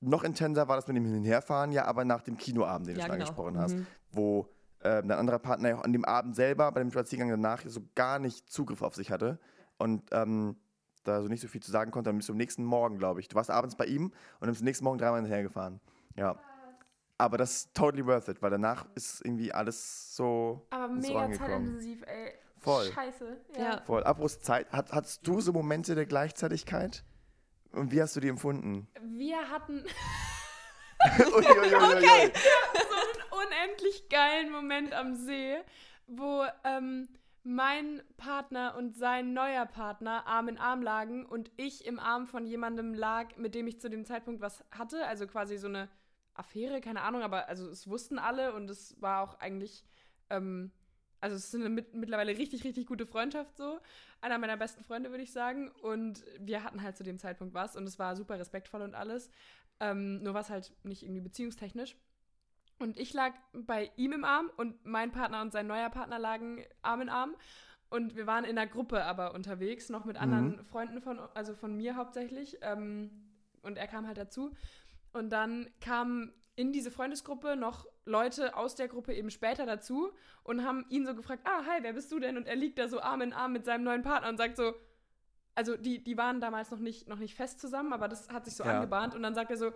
[0.00, 2.96] noch intenser war das mit dem Hin- und Herfahren, ja, aber nach dem Kinoabend, den
[2.96, 3.28] Ja, du schon genau.
[3.28, 3.86] angesprochen hast, Mhm.
[4.10, 4.48] wo
[4.82, 7.82] ähm, dein anderer Partner ja auch an dem Abend selber, bei dem Spaziergang danach, so
[7.94, 9.38] gar nicht Zugriff auf sich hatte
[9.78, 10.56] und ähm,
[11.04, 12.08] da so nicht so viel zu sagen konnte.
[12.10, 13.28] Dann bist du am nächsten Morgen, glaube ich.
[13.28, 15.80] Du warst abends bei ihm und dann bist du am nächsten Morgen dreimal hinterher gefahren.
[16.16, 16.38] Ja.
[17.18, 20.66] Aber das ist totally worth it, weil danach ist irgendwie alles so.
[20.70, 21.50] Aber so mega angekommen.
[21.50, 22.34] zeitintensiv, ey.
[22.58, 22.92] Voll.
[22.92, 23.36] Scheiße.
[23.58, 23.80] Ja.
[23.82, 24.04] Voll.
[24.04, 27.04] Apropos Zeit, hat, hattest du so Momente der Gleichzeitigkeit?
[27.72, 28.88] Und wie hast du die empfunden?
[29.02, 29.84] Wir hatten
[31.18, 32.32] Uiuiuiui.
[32.32, 35.56] so einen unendlich geilen Moment am See,
[36.06, 37.08] wo ähm,
[37.44, 42.46] mein Partner und sein neuer Partner Arm in Arm lagen und ich im Arm von
[42.46, 45.06] jemandem lag, mit dem ich zu dem Zeitpunkt was hatte.
[45.06, 45.88] Also quasi so eine
[46.34, 49.84] Affäre, keine Ahnung, aber also es wussten alle und es war auch eigentlich,
[50.30, 50.70] ähm,
[51.20, 53.80] also es ist eine mit, mittlerweile richtig, richtig gute Freundschaft so.
[54.20, 55.70] Einer meiner besten Freunde, würde ich sagen.
[55.82, 59.30] Und wir hatten halt zu dem Zeitpunkt was und es war super respektvoll und alles.
[59.80, 61.96] Ähm, nur was halt nicht irgendwie beziehungstechnisch.
[62.82, 66.64] Und ich lag bei ihm im Arm und mein Partner und sein neuer Partner lagen
[66.82, 67.36] Arm in Arm.
[67.90, 71.76] Und wir waren in einer Gruppe aber unterwegs, noch mit anderen Freunden von, also von
[71.76, 72.58] mir hauptsächlich.
[72.62, 73.10] Ähm,
[73.62, 74.52] und er kam halt dazu.
[75.12, 80.64] Und dann kamen in diese Freundesgruppe noch Leute aus der Gruppe eben später dazu und
[80.64, 82.36] haben ihn so gefragt, ah, hi, wer bist du denn?
[82.36, 84.74] Und er liegt da so Arm in Arm mit seinem neuen Partner und sagt so,
[85.54, 88.56] also die, die waren damals noch nicht, noch nicht fest zusammen, aber das hat sich
[88.56, 88.76] so Ja.
[88.76, 89.14] angebahnt.
[89.14, 89.72] Und dann sagt er so,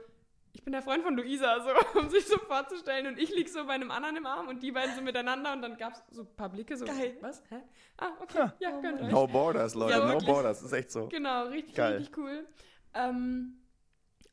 [0.57, 1.69] ich bin der Freund von Luisa, so,
[2.01, 3.07] um sich so vorzustellen.
[3.07, 5.53] Und ich lieg so bei einem anderen im Arm und die beiden so miteinander.
[5.53, 7.17] Und dann gab es so ein paar Blicke, so, Geil.
[7.21, 7.43] was?
[7.51, 7.57] Hä?
[7.99, 9.11] Ah, okay, ja, Oh gönnt euch.
[9.13, 10.27] No Borders, Leute, Ja, no wirklich.
[10.27, 11.09] Borders, ist echt so.
[11.09, 11.97] Genau, richtig, Geil.
[11.99, 12.47] richtig cool.
[12.95, 13.59] Ähm,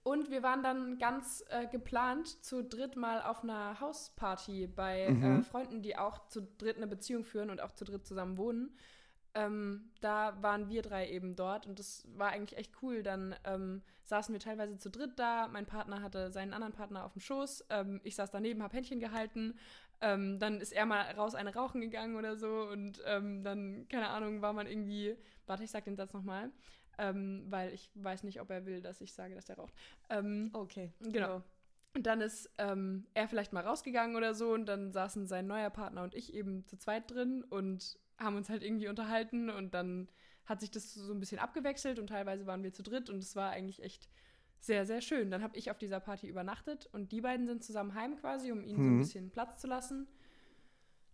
[0.03, 5.39] und wir waren dann ganz äh, geplant zu dritt mal auf einer Hausparty bei Mhm.
[5.39, 8.77] äh, Freunden, die auch zu dritt eine Beziehung führen und auch zu dritt zusammen wohnen.
[9.35, 13.01] Ähm, da waren wir drei eben dort und das war eigentlich echt cool.
[13.01, 15.47] Dann ähm, saßen wir teilweise zu dritt da.
[15.47, 17.65] Mein Partner hatte seinen anderen Partner auf dem Schoß.
[17.69, 19.57] Ähm, ich saß daneben, hab Händchen gehalten.
[20.01, 24.09] Ähm, dann ist er mal raus eine rauchen gegangen oder so und ähm, dann, keine
[24.09, 25.15] Ahnung, war man irgendwie.
[25.47, 26.51] Warte, ich sag den Satz nochmal,
[26.97, 29.73] ähm, weil ich weiß nicht, ob er will, dass ich sage, dass er raucht.
[30.53, 30.91] Okay.
[30.99, 31.41] Genau.
[31.95, 35.69] Und dann ist ähm, er vielleicht mal rausgegangen oder so und dann saßen sein neuer
[35.69, 40.09] Partner und ich eben zu zweit drin und haben uns halt irgendwie unterhalten und dann
[40.45, 43.35] hat sich das so ein bisschen abgewechselt und teilweise waren wir zu dritt und es
[43.35, 44.09] war eigentlich echt
[44.59, 45.29] sehr, sehr schön.
[45.31, 48.61] Dann habe ich auf dieser Party übernachtet und die beiden sind zusammen heim quasi, um
[48.63, 48.99] ihnen so ein Mhm.
[48.99, 50.07] bisschen Platz zu lassen.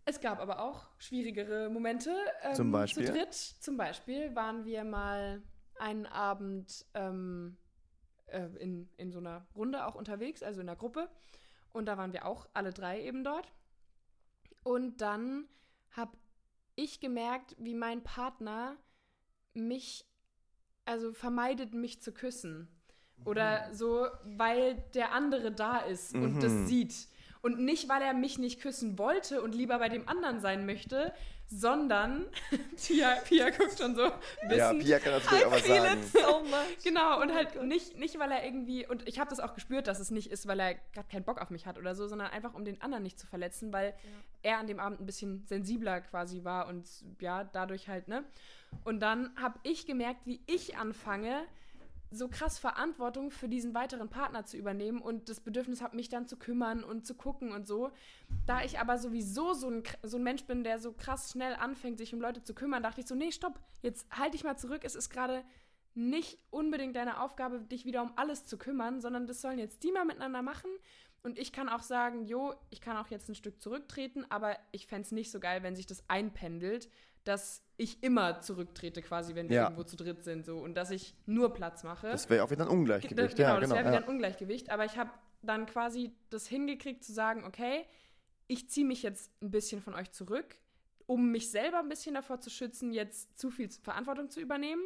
[0.04, 2.14] Es gab aber auch schwierigere Momente.
[2.42, 3.06] Ähm, Zum Beispiel?
[3.06, 5.42] Zu dritt zum Beispiel waren wir mal
[5.78, 7.56] einen Abend ähm,
[8.26, 11.08] äh, in, in so einer Runde auch unterwegs, also in einer Gruppe.
[11.72, 13.52] Und da waren wir auch alle drei eben dort.
[14.62, 15.48] Und dann
[15.90, 16.16] habe
[16.82, 18.76] ich gemerkt, wie mein Partner
[19.54, 20.06] mich,
[20.84, 22.68] also vermeidet, mich zu küssen.
[23.24, 26.40] Oder so, weil der andere da ist und Mhm.
[26.40, 26.94] das sieht.
[27.42, 31.12] Und nicht, weil er mich nicht küssen wollte und lieber bei dem anderen sein möchte,
[31.50, 32.26] sondern,
[32.76, 34.12] Pia, Pia guckt schon so, Ja,
[34.48, 36.02] wissend, Pia kann natürlich auch was sagen.
[36.12, 36.84] so much.
[36.84, 39.88] Genau, und Oh halt nicht, nicht, weil er irgendwie, und ich habe das auch gespürt,
[39.88, 42.28] dass es nicht ist, weil er gerade keinen Bock auf mich hat oder so, sondern
[42.30, 43.94] einfach, um den anderen nicht zu verletzen, weil
[44.42, 46.86] er an dem Abend ein bisschen sensibler quasi war und
[47.20, 48.24] ja, dadurch halt, ne?
[48.84, 51.42] Und dann habe ich gemerkt, wie ich anfange,
[52.10, 56.26] so krass Verantwortung für diesen weiteren Partner zu übernehmen und das Bedürfnis habe, mich dann
[56.26, 57.90] zu kümmern und zu gucken und so.
[58.46, 61.98] Da ich aber sowieso so ein, so ein Mensch bin, der so krass schnell anfängt,
[61.98, 64.82] sich um Leute zu kümmern, dachte ich so, nee, stopp, jetzt halt dich mal zurück.
[64.84, 65.44] Es ist gerade
[65.94, 69.92] nicht unbedingt deine Aufgabe, dich wieder um alles zu kümmern, sondern das sollen jetzt die
[69.92, 70.70] mal miteinander machen.
[71.22, 74.86] Und ich kann auch sagen, jo, ich kann auch jetzt ein Stück zurücktreten, aber ich
[74.86, 76.88] fände es nicht so geil, wenn sich das einpendelt,
[77.24, 79.62] dass ich immer zurücktrete quasi, wenn wir Ja.
[79.64, 82.08] irgendwo zu dritt sind so und dass ich nur Platz mache.
[82.08, 83.36] Das wäre auch wieder ein Ge- Ungleichgewicht.
[83.36, 83.74] genau, ja, das genau.
[83.76, 84.02] wäre wieder ja.
[84.06, 84.70] ein Ungleichgewicht.
[84.70, 85.10] Aber ich habe
[85.42, 87.84] dann quasi das hingekriegt zu sagen, okay,
[88.46, 90.56] ich ziehe mich jetzt ein bisschen von euch zurück,
[91.06, 94.82] um mich selber ein bisschen davor zu schützen, jetzt zu viel Verantwortung zu übernehmen,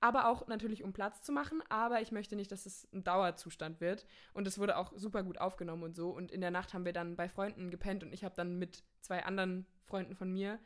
[0.00, 1.62] aber auch natürlich um Platz zu machen.
[1.68, 4.06] Aber ich möchte nicht, dass es ein Dauerzustand wird.
[4.32, 6.10] Und es wurde auch super gut aufgenommen und so.
[6.10, 8.82] Und in der Nacht haben wir dann bei Freunden gepennt und ich habe dann mit
[9.02, 10.58] zwei anderen Freunden von mir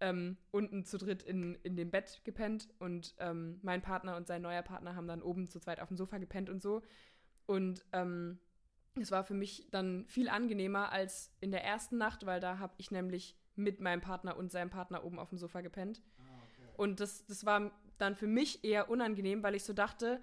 [0.00, 4.42] ähm, unten zu dritt in, in dem Bett gepennt und ähm, mein Partner und sein
[4.42, 6.82] neuer Partner haben dann oben zu zweit auf dem Sofa gepennt und so.
[7.46, 8.38] Und ähm,
[8.98, 12.74] es war für mich dann viel angenehmer als in der ersten Nacht, weil da habe
[12.78, 16.02] ich nämlich mit meinem Partner und seinem Partner oben auf dem Sofa gepennt.
[16.76, 20.22] Und das, das war dann für mich eher unangenehm, weil ich so dachte,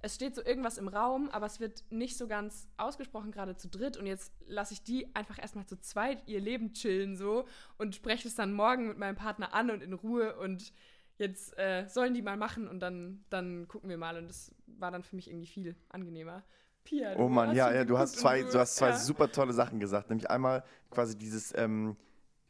[0.00, 3.68] es steht so irgendwas im Raum, aber es wird nicht so ganz ausgesprochen, gerade zu
[3.68, 3.96] dritt.
[3.96, 7.46] Und jetzt lasse ich die einfach erstmal zu zweit ihr Leben chillen so
[7.78, 10.72] und spreche es dann morgen mit meinem Partner an und in Ruhe und
[11.18, 14.16] jetzt äh, sollen die mal machen und dann, dann gucken wir mal.
[14.16, 16.44] Und das war dann für mich irgendwie viel angenehmer.
[16.84, 18.96] Pia, Oh Mann, ja, ja, du hast zwei, du hast zwei ja.
[18.96, 20.10] super tolle Sachen gesagt.
[20.10, 21.96] Nämlich einmal quasi dieses ähm,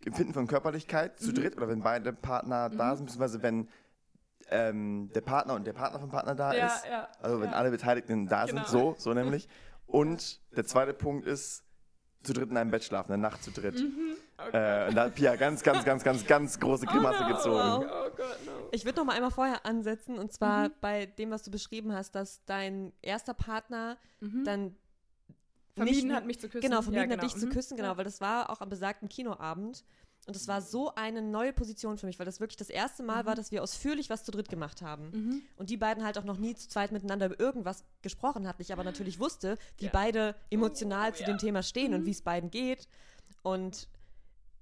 [0.05, 1.25] Empfinden von Körperlichkeit Mhm.
[1.25, 3.69] zu dritt oder wenn beide Partner da sind, beziehungsweise wenn
[4.51, 6.87] ähm, der Partner und der Partner vom Partner da Ja, ist.
[6.87, 7.57] ja, Also wenn ja.
[7.57, 8.59] alle Beteiligten da Genau.
[8.65, 9.49] sind, so, so nämlich.
[9.87, 11.65] Und der zweite Punkt ist,
[12.23, 13.83] zu dritt in einem Bett schlafen, eine Nacht zu dritt.
[14.39, 17.29] Oh Äh, und da hat Pia ganz, ganz, ganz, ganz, ganz große Grimasse no.
[17.29, 17.87] gezogen.
[17.91, 18.69] Oh Gott, no.
[18.73, 22.15] Ich würde noch mal einmal vorher ansetzen und zwar bei dem, was du beschrieben hast,
[22.15, 24.77] dass dein erster Partner dann
[25.75, 26.69] Vermieden nicht, hat, mich zu küssen.
[26.69, 27.51] Genau, vermieden Ja, hat, dich zu Mhm.
[27.51, 29.85] küssen, genau, weil das war auch am besagten Kinoabend.
[30.29, 33.23] Und das war so eine neue Position für mich, weil das wirklich das erste Mal
[33.23, 33.27] Mhm.
[33.29, 35.43] war, dass wir ausführlich was zu dritt gemacht haben.
[35.57, 38.61] Und die beiden halt auch noch nie zu zweit miteinander über irgendwas gesprochen hatten.
[38.61, 39.91] Ich aber natürlich wusste, wie Ja.
[39.91, 41.29] beide emotional zu ja.
[41.29, 41.99] dem Thema stehen Mhm.
[42.01, 42.89] und wie es beiden geht.
[43.43, 43.89] Und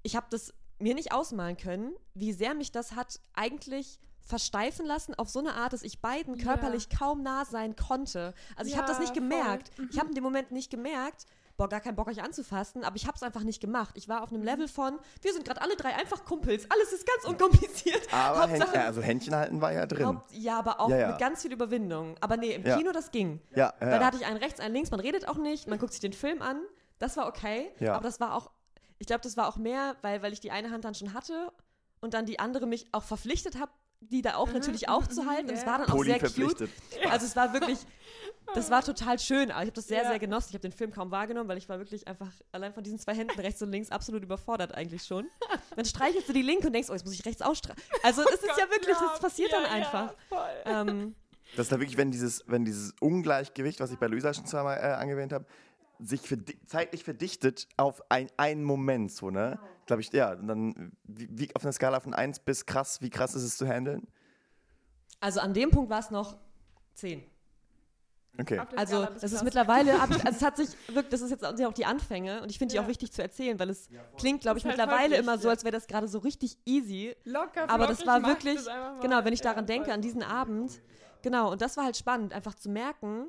[0.05, 5.15] ich habe das mir nicht ausmalen können, wie sehr mich das hat eigentlich versteifen lassen
[5.15, 6.45] auf so eine Art, dass ich beiden Ja.
[6.45, 8.35] körperlich kaum nah sein konnte.
[8.55, 9.71] Also ich habe das Ja, nicht gemerkt.
[9.91, 11.27] Ich habe in dem Moment nicht gemerkt,
[11.57, 13.95] boah, gar keinen Bock euch anzufassen, aber ich habe es einfach nicht gemacht.
[13.97, 14.47] Ich war auf einem Mhm.
[14.47, 18.03] Level von, wir sind gerade alle drei einfach Kumpels, alles ist ganz unkompliziert.
[18.13, 20.07] Aber Händchen, Hauptsache- also Händchen halten war ja drin.
[20.07, 21.09] Haupt, ja, aber auch Ja, ja.
[21.09, 22.17] mit ganz viel Überwindung.
[22.21, 22.65] Aber nee, im.
[22.65, 23.41] Kino, das ging.
[23.55, 25.93] Ja, Weil da hatte ich einen rechts, einen links, man redet auch nicht, man guckt
[25.93, 26.61] sich den Film an.
[26.99, 27.71] Das war okay.
[27.81, 27.95] Ja.
[27.95, 28.51] Aber das war auch,
[28.99, 31.53] ich glaube, das war auch mehr, weil, weil ich die eine Hand dann schon hatte
[32.01, 35.49] und dann die andere mich auch verpflichtet habe, die da auch natürlich auch zu halten.
[35.49, 36.69] Und es war dann auch sehr cute.
[37.11, 37.79] Also es war wirklich,
[38.55, 39.51] das war total schön.
[39.51, 40.09] Aber Ich habe das sehr, Ja.
[40.11, 40.49] sehr genossen.
[40.51, 43.15] Ich habe den Film kaum wahrgenommen, weil ich war wirklich einfach allein von diesen zwei
[43.15, 45.27] Händen rechts und links absolut überfordert eigentlich schon.
[45.77, 47.83] Dann streichelst du die linke und denkst, oh, jetzt muss ich rechts ausstreichen.
[48.03, 50.13] Also es ist ja wirklich, das passiert ja, dann einfach.
[50.13, 50.49] Ja, voll.
[50.67, 51.15] Ähm,
[51.57, 54.77] Das ist da wirklich, wenn dieses, wenn dieses Ungleichgewicht, was ich bei Luisa schon zweimal
[54.79, 55.47] äh, angewähnt habe,
[55.99, 59.59] sich verdi zeitlich verdichtet auf ein, einen Moment, so, ne?
[59.87, 60.33] Glaube ich, ja.
[60.33, 63.57] Und dann, wie, wie auf einer Skala von 1 bis krass, wie krass ist es
[63.57, 64.07] zu handeln?
[65.21, 66.37] also an dem Punkt war es noch
[66.95, 67.25] zehn.
[68.39, 68.59] Okay.
[68.61, 69.43] Auf der Also es ist krass.
[69.45, 72.59] mittlerweile, ich, also es hat sich wirklich, das ist jetzt auch die Anfänge und ich
[72.59, 72.83] finde die Ja.
[72.83, 75.53] auch wichtig zu erzählen, weil es klingt, glaube ich, halt mittlerweile wirklich, immer so, ja.
[75.55, 77.17] als wäre das gerade so richtig easy.
[77.25, 80.83] Locker, Aber das war wirklich, das genau, wenn ich Ja, daran denke, an diesen Abend,
[81.23, 83.29] genau, und das war halt spannend, einfach zu merken,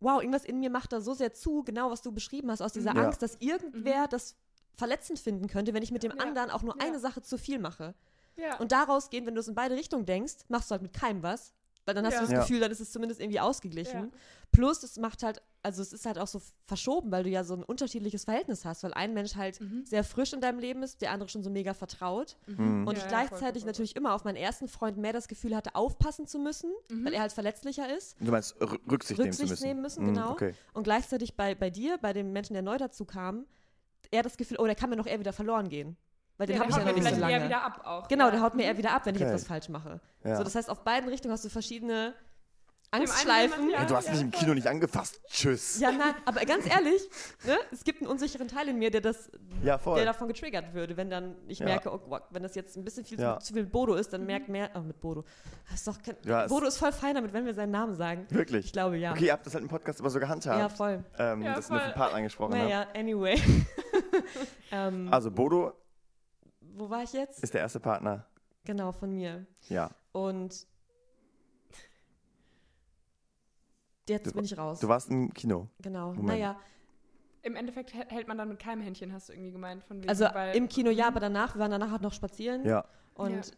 [0.00, 2.72] wow, irgendwas in mir macht da so sehr zu, genau was du beschrieben hast, aus
[2.72, 3.04] dieser Ja.
[3.04, 4.34] Angst, dass irgendwer das
[4.76, 6.18] verletzend finden könnte, wenn ich mit dem Mhm.
[6.18, 6.24] Ja.
[6.24, 6.86] anderen auch nur Ja.
[6.86, 7.94] eine Sache zu viel mache.
[8.36, 8.56] Ja.
[8.58, 11.22] Und daraus gehen, wenn du es in beide Richtungen denkst, machst du halt mit keinem
[11.22, 11.52] was.
[11.86, 12.20] Weil dann hast Ja.
[12.20, 12.40] du das Ja.
[12.40, 14.00] Gefühl, dann ist es zumindest irgendwie ausgeglichen.
[14.00, 14.08] Ja.
[14.52, 17.54] Plus, es macht halt, also es ist halt auch so verschoben, weil du ja so
[17.54, 19.84] ein unterschiedliches Verhältnis hast, weil ein Mensch halt Mhm.
[19.86, 22.36] sehr frisch in deinem Leben ist, der andere schon so mega vertraut.
[22.46, 22.86] Mhm.
[22.86, 23.66] Und Ja, ich ja, gleichzeitig voll, voll, voll.
[23.66, 27.04] natürlich immer auf meinen ersten Freund mehr das Gefühl hatte, aufpassen zu müssen, Mhm.
[27.06, 28.16] weil er halt verletzlicher ist.
[28.20, 29.66] Du meinst R Rücksicht, nehmen zu Rücksicht müssen.
[29.66, 30.30] nehmen müssen, Mhm, genau.
[30.32, 30.54] Okay.
[30.74, 33.46] Und gleichzeitig bei, bei dir, bei dem Menschen, der neu dazu kam,
[34.10, 35.96] er das Gefühl, oh, der kann mir noch eher wieder verloren gehen.
[36.40, 37.32] Weil den ja, habe der ich ja haut noch mir nicht so vielleicht lange.
[37.34, 38.08] eher wieder ab auch.
[38.08, 38.30] Genau, ja.
[38.30, 39.28] der haut mir eher wieder ab, wenn ich Okay.
[39.30, 40.00] etwas falsch mache.
[40.24, 40.36] Ja.
[40.36, 42.14] So, das heißt, auf beiden Richtungen hast du verschiedene
[42.92, 43.70] Angstschleifen.
[43.72, 44.40] Ey, du hast ja, mich im voll.
[44.40, 45.20] Kino nicht angefasst.
[45.28, 45.78] Tschüss.
[45.78, 47.02] Ja, nein, aber ganz ehrlich,
[47.46, 49.30] ne, es gibt einen unsicheren Teil in mir, der das,
[49.62, 49.96] Ja, voll.
[49.96, 51.66] der davon getriggert würde, wenn dann ich Ja.
[51.66, 52.00] merke, oh,
[52.30, 53.38] wenn das jetzt ein bisschen viel Ja.
[53.38, 55.24] zu, viel Bodo ist, dann merkt mehr, oh, mit Bodo.
[55.66, 58.26] Das ist doch kein, Ja, Bodo ist voll fein damit, wenn wir seinen Namen sagen.
[58.30, 58.64] Wirklich.
[58.66, 59.12] Ich glaube, ja.
[59.12, 60.58] Okay, ihr habt das halt im Podcast aber so gehandhabt.
[60.58, 61.04] ja, voll.
[61.18, 61.92] ähm, Ja, dass ihr nur voll.
[61.92, 62.64] Partner angesprochen habt.
[62.64, 63.40] Naja, anyway.
[64.72, 65.72] ähm, Also Bodo
[66.74, 67.42] wo war ich jetzt?
[67.42, 68.26] ist der erste Partner.
[68.64, 69.46] Genau, von mir.
[69.68, 69.90] Ja.
[70.12, 70.66] Und
[74.08, 74.80] jetzt Du- bin ich raus.
[74.80, 75.68] Du warst im Kino.
[75.80, 76.08] genau.
[76.08, 76.26] Moment.
[76.28, 76.58] Naja,
[77.42, 79.82] Im Endeffekt hält man dann mit keinem Händchen, hast du irgendwie gemeint.
[79.84, 82.66] Von wegen, also weil, im Kino ja, aber danach, wir waren danach halt noch spazieren.
[82.66, 82.84] Ja.
[83.14, 83.52] Und Ja.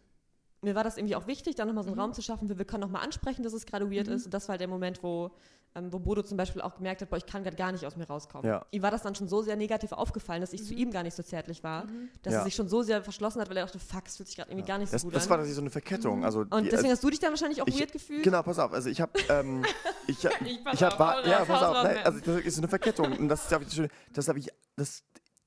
[0.61, 2.01] mir war das irgendwie auch wichtig, da nochmal so einen Mhm.
[2.03, 4.13] Raum zu schaffen, für wir können nochmal ansprechen, dass es gerade weird Mhm.
[4.13, 4.27] ist.
[4.27, 5.33] Und das war halt der Moment, wo,
[5.75, 7.97] ähm, wo Bodo zum Beispiel auch gemerkt hat, boah, ich kann gerade gar nicht aus
[7.97, 8.47] mir rauskommen.
[8.47, 8.67] Ja.
[8.71, 10.79] Ihm war das dann schon so sehr negativ aufgefallen, dass ich zu Mhm.
[10.79, 12.11] ihm gar nicht so zärtlich war, Mhm.
[12.23, 12.39] dass Ja.
[12.41, 14.51] er sich schon so sehr verschlossen hat, weil er dachte, fuck, es fühlt sich gerade
[14.51, 15.31] irgendwie gar nicht so Das, gut das an.
[15.31, 16.25] war tatsächlich so eine Verkettung.
[16.25, 18.23] Also und die, deswegen also, hast du dich dann wahrscheinlich auch ich- weird gefühlt?
[18.23, 18.73] Genau, pass auf.
[18.73, 19.63] Also ich habe, ähm,
[20.07, 21.83] ich, hab- Ich pass ich habe, auf, hau ja, pass auf.
[21.85, 22.07] Ne, Matt.
[22.07, 23.89] also das ist eine Verkettung und das ist, glaube ich, das.
[24.13, 25.03] Das habe ich, das,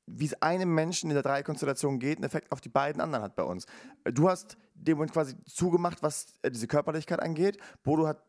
[0.08, 3.36] wie es einem Menschen in der Dreierkonstellation geht, einen Effekt auf die beiden anderen hat
[3.36, 3.66] bei uns.
[4.06, 7.58] Du hast dem Moment quasi zugemacht, was äh, diese Körperlichkeit angeht.
[7.84, 8.20] Bodo hat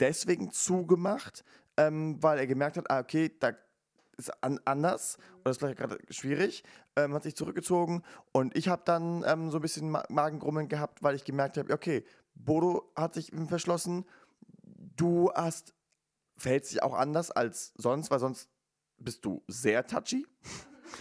[0.00, 1.44] deswegen zugemacht,
[1.76, 3.52] ähm, weil er gemerkt hat, ah, okay, da
[4.16, 6.64] ist an, anders oder ist vielleicht gerade schwierig,
[6.96, 8.02] ähm, hat sich zurückgezogen.
[8.32, 11.72] Und ich habe dann ähm, so ein bisschen Ma Magengrummeln gehabt, weil ich gemerkt habe,
[11.72, 14.04] okay, Bodo hat sich verschlossen,
[14.96, 15.74] du hast,
[16.36, 18.48] verhältst dich auch anders als sonst, weil sonst
[18.98, 20.26] bist du sehr touchy,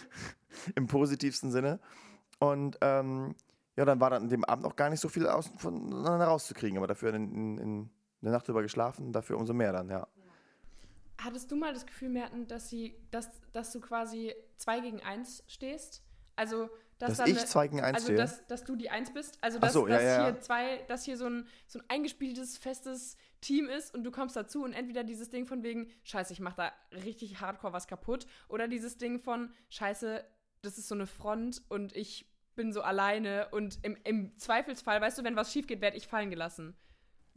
[0.76, 1.80] im positivsten Sinne.
[2.40, 3.36] Und ähm,
[3.76, 6.78] ja, dann war dann an dem Abend auch gar nicht so viel aus, voneinander rauszukriegen,
[6.78, 7.90] aber dafür in, in, in
[8.28, 10.08] eine Nacht drüber geschlafen, dafür umso mehr dann, ja.
[11.20, 15.44] Hattest du mal das Gefühl, Merten, dass, sie, dass, dass du quasi zwei gegen eins
[15.48, 16.04] stehst?
[16.36, 16.70] Also,
[17.00, 18.18] dass, Dass ich eine- zwei gegen eins also stehe.
[18.18, 20.40] dass, dass du die Eins bist, also dass, so, ja, dass ja, hier ja.
[20.40, 24.64] zwei, dass hier so ein, so ein eingespieltes, festes Team ist und du kommst dazu
[24.64, 26.72] und entweder dieses Ding von wegen, scheiße, ich mach da
[27.06, 30.24] richtig hardcore was kaputt, oder dieses Ding von, scheiße,
[30.64, 35.20] das ist so eine Front und ich bin so alleine und im, im Zweifelsfall, weißt
[35.20, 36.76] du, wenn was schief geht, werde ich fallen gelassen.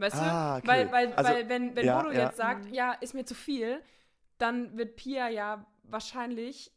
[0.01, 0.59] Weißt Ah, du?
[0.59, 0.69] okay.
[0.69, 2.25] Weil, weil, Also, weil wenn, wenn ja, Bodo ja.
[2.25, 3.83] jetzt sagt, ja, ist mir zu viel,
[4.39, 6.73] dann wird Pia ja wahrscheinlich,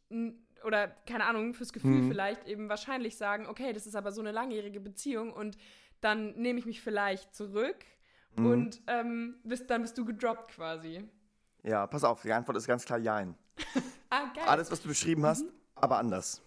[0.66, 2.08] oder keine Ahnung, fürs Gefühl Mhm.
[2.10, 5.58] vielleicht eben wahrscheinlich sagen, okay, das ist aber so eine langjährige Beziehung und
[6.02, 7.78] dann nehme ich mich vielleicht zurück
[8.36, 8.46] Mhm.
[8.46, 11.08] und ähm, bist, dann bist du gedroppt quasi.
[11.64, 13.36] Ja, pass auf, die Antwort ist ganz klar Jein.
[14.10, 14.44] Ah, geil.
[14.46, 15.44] Alles, was du beschrieben hast,
[15.74, 16.40] aber anders.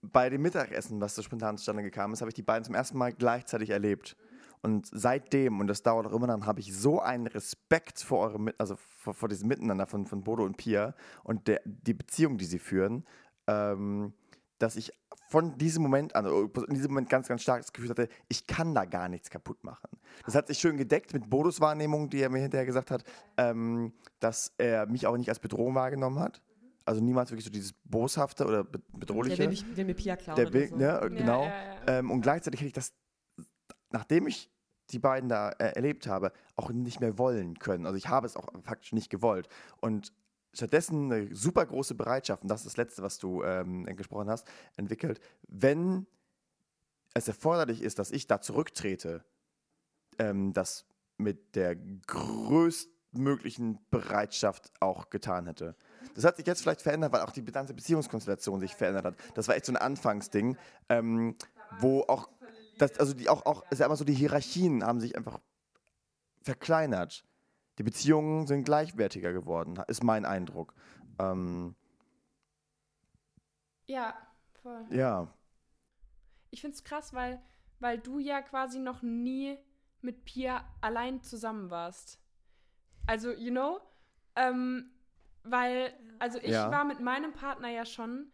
[0.00, 2.96] Bei dem Mittagessen, was so spontan zustande gekommen ist, habe ich die beiden zum ersten
[2.96, 4.16] Mal gleichzeitig erlebt.
[4.64, 8.50] Und seitdem, und das dauert auch immer dann, habe ich so einen Respekt vor eurem,
[8.56, 12.46] also vor, vor diesem Miteinander von, von Bodo und Pia und der, die Beziehung, die
[12.46, 13.04] sie führen,
[13.46, 14.14] ähm,
[14.58, 14.90] dass ich
[15.28, 18.46] von diesem Moment an, oder in diesem Moment ganz, ganz stark das Gefühl hatte, ich
[18.46, 19.90] kann da gar nichts kaputt machen.
[20.24, 23.04] Das hat sich schön gedeckt mit Bodos Wahrnehmung, die er mir hinterher gesagt hat,
[23.36, 26.40] ähm, dass er mich auch nicht als Bedrohung wahrgenommen hat.
[26.86, 29.38] Also niemals wirklich so dieses Boshafte oder be Der Bedrohliche.
[29.40, 30.36] will, mich, will mir Pia klauen.
[30.36, 30.76] Der will, so.
[30.76, 31.42] ne, Ja, genau.
[31.42, 31.98] ja, ja.
[31.98, 32.94] Ähm, und gleichzeitig hätte ich das,
[33.90, 34.53] nachdem ich
[34.94, 37.84] die beiden da äh, erlebt habe, auch nicht mehr wollen können.
[37.84, 39.48] Also ich habe es auch faktisch nicht gewollt.
[39.80, 40.12] Und
[40.52, 44.46] stattdessen eine super große Bereitschaft, und das ist das Letzte, was du ähm, gesprochen hast,
[44.76, 46.06] entwickelt, wenn
[47.12, 49.24] es erforderlich ist, dass ich da zurücktrete,
[50.18, 50.86] ähm, das
[51.16, 51.76] mit der
[52.06, 55.76] größtmöglichen Bereitschaft auch getan hätte.
[56.14, 59.16] Das hat sich jetzt vielleicht verändert, weil auch die ganze Beziehungskonstellation sich verändert hat.
[59.34, 60.56] Das war echt so ein Anfangsding,
[60.88, 61.36] ähm,
[61.80, 62.28] wo auch,
[62.78, 65.40] das, also die auch, auch, ist ja immer so, die Hierarchien haben sich einfach
[66.42, 67.24] verkleinert.
[67.78, 70.74] Die Beziehungen sind gleichwertiger geworden, ist mein Eindruck.
[71.18, 71.74] Ähm,
[73.86, 74.14] ja,
[74.62, 74.86] voll.
[74.90, 75.28] ja,
[76.50, 77.42] Ich finde es krass, weil,
[77.80, 79.58] weil du ja quasi noch nie
[80.02, 82.20] mit Pia allein zusammen warst.
[83.06, 83.80] Also, you know?
[84.36, 84.90] Ähm,
[85.42, 86.70] weil, also ich Ja.
[86.70, 88.30] war mit meinem Partner ja schon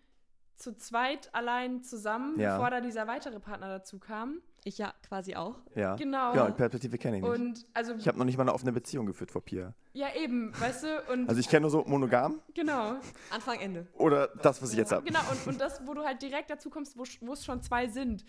[0.60, 2.56] zu zweit allein zusammen, Ja.
[2.56, 4.40] bevor da dieser weitere Partner dazu kam.
[4.62, 5.56] Ich ja quasi auch.
[5.74, 5.96] ja.
[5.96, 6.34] Genau.
[6.34, 7.32] Ja, die Perspektive kenne ich nicht.
[7.32, 9.72] Und also, ich habe noch nicht mal eine offene Beziehung geführt vor Pia.
[9.94, 11.12] ja eben, weißt du?
[11.12, 12.96] Und Also ich kenne nur so monogam genau.
[13.30, 13.86] Anfang, Ende.
[13.94, 15.02] oder das, was ich jetzt habe.
[15.06, 17.88] Genau, und, und das, wo du halt direkt dazu kommst, wo wo es schon zwei
[17.88, 18.22] sind.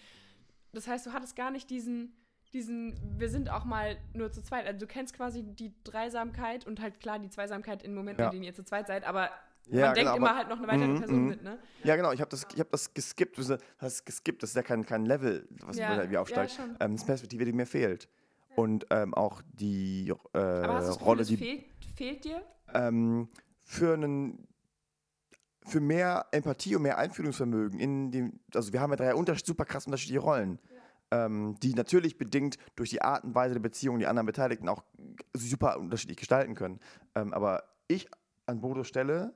[0.72, 2.16] Das heißt, du hattest gar nicht diesen,
[2.54, 4.66] diesen, wir sind auch mal nur zu zweit.
[4.68, 8.28] Also du kennst quasi die Dreisamkeit und halt klar die Zweisamkeit in Momenten, Ja.
[8.30, 9.30] in denen ihr zu zweit seid, aber
[9.68, 11.30] Ja, man denkt genau, immer aber- halt noch eine weitere Mhm, Person mhm.
[11.30, 11.59] mit, ne?
[11.84, 13.38] Ja, genau, ich habe das, ich hab das geskippt.
[13.38, 13.49] Das
[13.93, 16.57] ist geskippt, das ist ja kein, kein Level, was Ja, ja, wie aufsteigt.
[16.57, 18.09] ja, ähm, das ist eine Perspektive, die mir fehlt.
[18.55, 21.64] Und ähm, auch die äh, Aber hast du das Gefühl, Rolle, es die fehlt,
[21.95, 22.41] fehlt dir?
[22.74, 23.30] ähm,
[23.64, 24.47] für einen
[25.68, 29.64] für mehr Empathie und mehr Einfühlungsvermögen in dem, also wir haben ja drei unterschied, super
[29.64, 30.57] krass unterschiedliche Rollen,
[31.12, 34.84] ähm, die natürlich bedingt durch die Art und Weise der Beziehung die anderen Beteiligten auch
[35.34, 36.80] super unterschiedlich gestalten können.
[37.16, 38.09] Ähm, aber ich
[38.47, 39.34] an Bodo Stelle,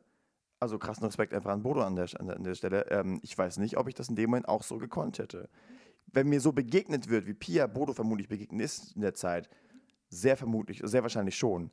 [0.59, 3.77] also krassen Respekt einfach an Bodo an der, an der, Stelle, ähm, ich weiß nicht,
[3.77, 5.49] ob ich das in dem Moment auch so gekonnt hätte.
[6.07, 9.49] Wenn mir so begegnet wird, wie Pia Bodo vermutlich begegnet ist in der Zeit,
[10.09, 11.71] sehr vermutlich, sehr wahrscheinlich schon.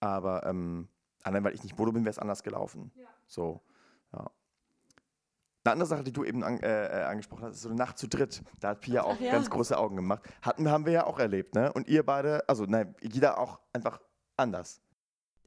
[0.00, 0.88] Aber ähm,
[1.22, 2.92] allein weil ich nicht Bodo bin, wäre es anders gelaufen.
[3.26, 3.62] So,
[4.12, 4.30] ja.
[5.64, 7.98] Eine andere Sache, die du eben an, äh, äh, angesprochen hast, ist so eine Nacht
[7.98, 8.42] zu dritt.
[8.60, 9.32] Da hat Pia auch ja.
[9.32, 10.22] ganz große Augen gemacht.
[10.40, 11.72] Hatten, haben wir ja auch erlebt, ne?
[11.72, 14.00] Und ihr beide, also nein, jeder auch einfach
[14.36, 14.80] anders.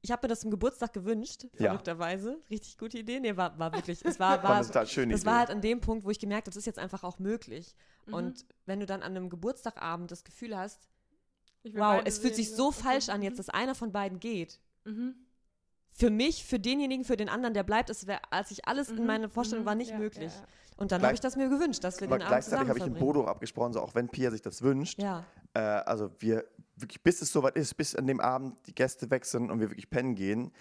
[0.06, 1.70] Ich habe mir das zum Geburtstag gewünscht, Ja.
[1.72, 2.38] verrückterweise.
[2.50, 3.22] Richtig gute Idee.
[3.22, 4.04] Nee, war, war wirklich.
[4.04, 5.26] Es war, War war, das Idee.
[5.26, 7.74] war halt an dem Punkt, wo ich gemerkt habe, das ist jetzt einfach auch möglich.
[8.06, 8.14] Mhm.
[8.14, 10.90] Und wenn du dann an einem Geburtstagabend das Gefühl hast,
[11.74, 13.24] wow, es fühlt sehen, sich so falsch an Mhm.
[13.24, 14.60] jetzt, dass einer von beiden geht.
[14.84, 15.16] Mhm.
[15.94, 18.98] Für mich, für denjenigen, für den anderen, der bleibt, es wär, als ich alles in
[18.98, 19.06] Mhm.
[19.06, 19.68] meiner Vorstellung Mhm.
[19.68, 20.34] war nicht Ja, möglich.
[20.34, 20.48] ja, ja.
[20.76, 22.86] Und dann habe ich das mir gewünscht, dass wir Aber den Abend gleichzeitig habe ich
[22.86, 23.14] mit verbringen.
[23.14, 25.24] Bodo abgesprochen, so auch wenn Pia sich das wünscht, Ja,
[25.54, 26.44] äh, also wir
[26.84, 29.90] wirklich, bis es soweit ist, bis an dem Abend die Gäste wechseln und wir wirklich
[29.90, 30.52] pennen gehen,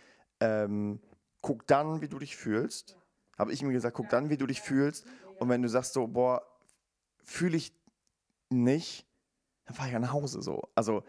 [0.40, 1.00] ähm,
[1.42, 2.96] guck dann, wie du dich fühlst.
[3.38, 5.06] Habe ich ihm gesagt, guck dann, wie du dich fühlst.
[5.38, 6.42] Und wenn du sagst so, boah,
[7.22, 7.74] fühle ich
[8.50, 9.06] nicht,
[9.64, 10.62] dann fahre ich nach Hause so.
[10.74, 11.02] Also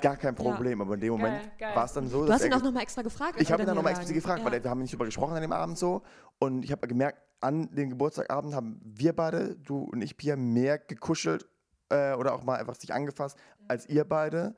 [0.00, 0.42] gar kein Ja.
[0.42, 2.82] Problem, aber in dem Moment war es dann so, du dass hast ihn auch nochmal
[2.82, 3.40] extra gefragt.
[3.40, 4.50] ich habe ihn dann nochmal explizit gefragt, ja.
[4.50, 6.02] weil wir haben nicht drüber gesprochen an dem Abend so.
[6.38, 10.78] Und ich habe gemerkt, an dem Geburtstagabend haben wir beide, du und ich, Pia, mehr
[10.78, 11.46] gekuschelt
[11.90, 13.38] äh, oder auch mal einfach sich angefasst
[13.70, 14.54] als ihr beide.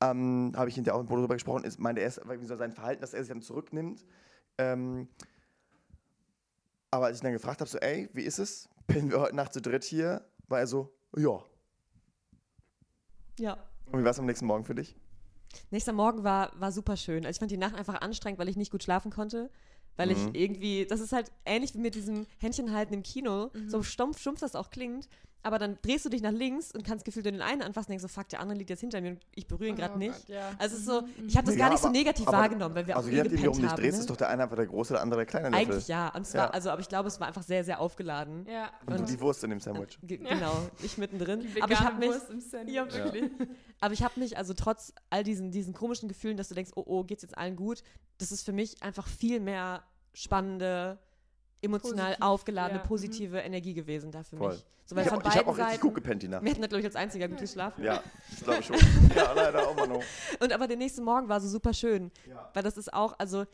[0.00, 2.56] Ähm, habe ich hinterher auch mit Bodo darüber gesprochen, ist, meinte er ist irgendwie so
[2.56, 4.04] sein Verhalten, dass er sich dann zurücknimmt.
[4.58, 5.08] Ähm,
[6.90, 8.68] aber als ich dann gefragt habe, so, ey, wie ist es?
[8.86, 10.26] Bin wir heute Nacht zu dritt hier?
[10.48, 11.42] War er so, ja.
[13.38, 13.56] Ja,
[13.90, 14.96] Und wie war es am nächsten Morgen für dich?
[15.70, 17.24] Nächster Morgen war, war super schön.
[17.24, 19.50] Also ich fand die Nacht einfach anstrengend, weil ich nicht gut schlafen konnte.
[19.96, 20.34] Weil ich Mhm.
[20.34, 24.56] irgendwie, das ist halt ähnlich wie mit diesem Händchenhalten im Kino, so stumpf, stumpf das
[24.56, 25.08] auch klingt.
[25.44, 28.02] Aber dann drehst du dich nach links und kannst gefühlt den einen anfassen und denkst
[28.02, 30.12] so, fuck, der andere liegt jetzt hinter mir und ich berühre ihn gerade Oh nicht.
[30.26, 30.50] Gott, ja.
[30.58, 32.38] Also es ist so, Mhm, ich habe das Ja, gar nicht so aber- negativ aber-
[32.38, 34.00] wahrgenommen, weil wir Also auch je nie nachdem, wie du um gepennt dich drehst, ne?
[34.00, 35.66] ist doch der eine einfach der große, der andere der kleine Löffel.
[35.66, 36.08] Eigentlich ja.
[36.14, 36.50] Und zwar, Ja.
[36.50, 38.46] also, aber ich glaube, es war einfach sehr, sehr aufgeladen.
[38.50, 38.70] Ja.
[38.86, 39.98] Und, Und- die Wurst in dem Sandwich.
[40.02, 41.40] Ge genau, ich mittendrin.
[41.54, 42.74] Die Aber ich habe mich, Wurst im Sandwich.
[42.74, 43.30] Ja, wirklich.
[43.80, 46.82] Aber ich habe mich, also trotz all diesen, diesen komischen Gefühlen, dass du denkst, oh,
[46.86, 47.82] oh, geht's jetzt allen gut,
[48.16, 49.82] das ist für mich einfach viel mehr
[50.14, 50.98] spannende,
[51.64, 52.88] emotional Positiv, aufgeladene, ja, mhm.
[52.88, 54.52] positive Energie gewesen da für Voll.
[54.52, 54.64] mich.
[54.86, 56.44] So, weil Ich von habe hab auch richtig gut gepennt die Nacht.
[56.44, 57.82] Wir hatten glaube ich, als einziger gut geschlafen.
[57.82, 58.76] Ja, das glaube ich schon.
[59.16, 60.02] ja, leider auch mal noch.
[60.40, 62.10] Und aber der nächste Morgen war so super schön.
[62.28, 62.50] Ja.
[62.52, 63.44] Weil das ist auch, also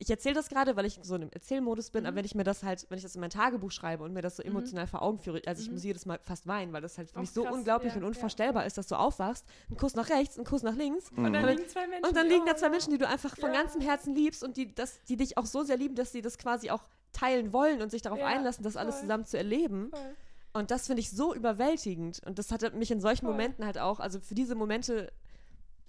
[0.00, 2.44] ich erzähle das gerade, weil ich so in einem Erzählmodus bin, aber wenn ich mir
[2.44, 4.50] das halt, wenn ich das in mein Tagebuch schreibe und mir das so Mhm.
[4.50, 5.74] emotional vor Augen führe, also ich Mhm.
[5.74, 7.96] muss jedes Mal fast weinen, weil das halt für Auch mich so krass, unglaublich ja,
[7.96, 8.08] und ja.
[8.08, 11.42] unvorstellbar ist, dass du aufwachst, ein Kuss nach rechts, ein Kuss nach links Und dann
[11.42, 11.48] Mhm.
[11.48, 12.04] liegen zwei Menschen.
[12.08, 12.70] und dann liegen da zwei ja.
[12.70, 13.60] Menschen, die du einfach von Ja.
[13.62, 16.38] ganzem Herzen liebst und die, das, die dich auch so sehr lieben, dass sie das
[16.38, 16.84] quasi auch
[17.18, 19.02] teilen wollen und sich darauf Ja, einlassen, das alles voll.
[19.02, 19.90] zusammen zu erleben.
[19.90, 20.16] Voll.
[20.54, 22.20] Und das finde ich so überwältigend.
[22.26, 23.32] Und das hat mich in solchen Voll.
[23.32, 25.12] Momenten halt auch, also für diese Momente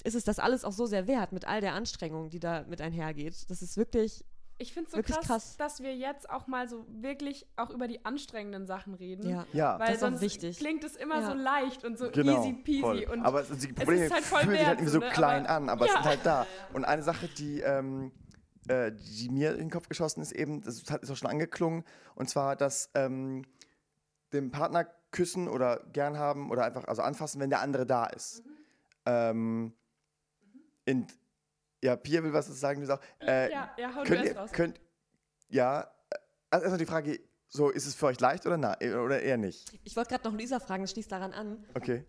[0.04, 2.82] ist es das alles auch so sehr wert, mit all der Anstrengung, die da mit
[2.82, 3.50] einhergeht.
[3.50, 4.24] Das ist wirklich,
[4.58, 5.58] Ich finde es so krass, krass.
[5.58, 9.30] dass wir jetzt auch mal so wirklich auch über die anstrengenden Sachen reden.
[9.30, 9.46] ja.
[9.54, 10.58] Ja, Weil Das sonst wichtig.
[10.60, 11.28] klingt es immer Ja.
[11.32, 12.40] so leicht und so genau.
[12.42, 12.82] easy peasy.
[12.82, 13.08] voll.
[13.12, 15.10] Und aber es- die Probleme ist halt voll fühlen sich halt irgendwie so, ne?
[15.10, 15.98] klein Aber- an, aber es Ja.
[15.98, 16.46] sind halt da.
[16.74, 18.12] Und eine Sache, die, ähm,
[18.68, 21.84] äh, die mir in den Kopf geschossen ist, eben, das hat- ist auch schon angeklungen,
[22.16, 23.45] und zwar, dass ähm,
[24.34, 28.45] dem Partner küssen oder gern haben oder einfach also anfassen, wenn der andere da ist.
[28.45, 28.51] Mhm.
[29.05, 29.74] Ähm,
[30.86, 31.07] in,
[31.84, 33.28] ja, Pia will was sagen, du sagst auch.
[33.28, 34.51] Äh, ja, ja, hau du könnt erst ihr, raus.
[34.51, 34.82] könnt,
[35.49, 36.16] ja, äh,
[36.51, 39.72] also erstmal die Frage, so, ist es für euch leicht oder, na, oder eher nicht?
[39.84, 42.05] Ich wollte gerade noch Luisa fragen, das schließt daran an, Okay.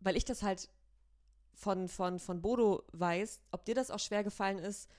[0.00, 0.68] weil ich das halt
[1.54, 4.90] von, von, von Bodo weiß, ob dir das auch schwer gefallen ist,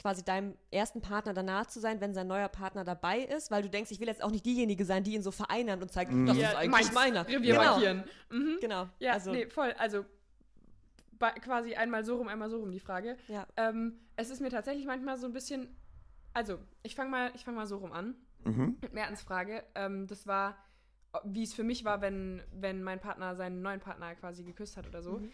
[0.00, 3.68] quasi deinem ersten Partner danach zu sein, wenn sein neuer Partner dabei ist, weil du
[3.70, 6.26] denkst, ich will jetzt auch nicht diejenige sein, die ihn so vereinert und zeigt, Mhm.
[6.26, 7.26] das Ja, ist eigentlich meiner.
[7.26, 7.62] Revier genau.
[7.64, 8.04] markieren.
[8.30, 8.58] Mhm.
[8.60, 8.88] genau.
[8.98, 9.72] Ja, also, nee, voll.
[9.78, 10.04] Also
[11.40, 13.16] quasi einmal so rum, einmal so rum die Frage.
[13.28, 13.46] ja.
[13.56, 15.68] Ähm, es ist mir tatsächlich manchmal so ein bisschen.
[16.34, 18.14] Also, ich fange mal, ich fang mal so rum an.
[18.44, 18.76] Mhm.
[18.80, 19.62] Mit Mertens Frage.
[19.74, 20.56] Ähm, das war,
[21.24, 24.86] wie es für mich war, wenn, wenn mein Partner seinen neuen Partner quasi geküsst hat
[24.88, 25.18] oder so.
[25.18, 25.32] Mhm.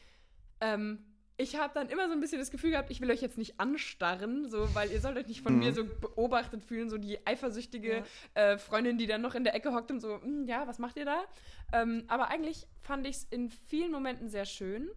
[0.60, 0.98] Ähm,
[1.38, 3.58] ich habe dann immer so ein bisschen das Gefühl gehabt, ich will euch jetzt nicht
[3.60, 5.58] anstarren, so, weil ihr sollt euch nicht von Mhm.
[5.60, 8.04] mir so beobachtet fühlen, so die eifersüchtige Ja.
[8.34, 10.96] äh, Freundin, die dann noch in der Ecke hockt und so, "Hm, ja, was macht
[10.96, 11.24] ihr da?
[11.72, 14.90] Ähm, aber eigentlich fand ich es in vielen Momenten sehr schön.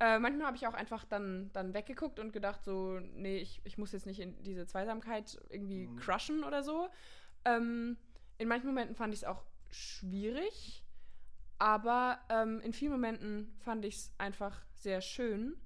[0.00, 3.78] Äh, manchmal habe ich auch einfach dann, dann weggeguckt und gedacht, so, nee, ich, ich
[3.78, 5.96] muss jetzt nicht in diese Zweisamkeit irgendwie Mhm.
[5.96, 6.88] crushen oder so.
[7.44, 7.96] Ähm,
[8.38, 10.82] in manchen Momenten fand ich es auch schwierig,
[11.58, 15.56] aber ähm, in vielen Momenten fand ich es einfach sehr schön.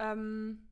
[0.00, 0.66] Ähm,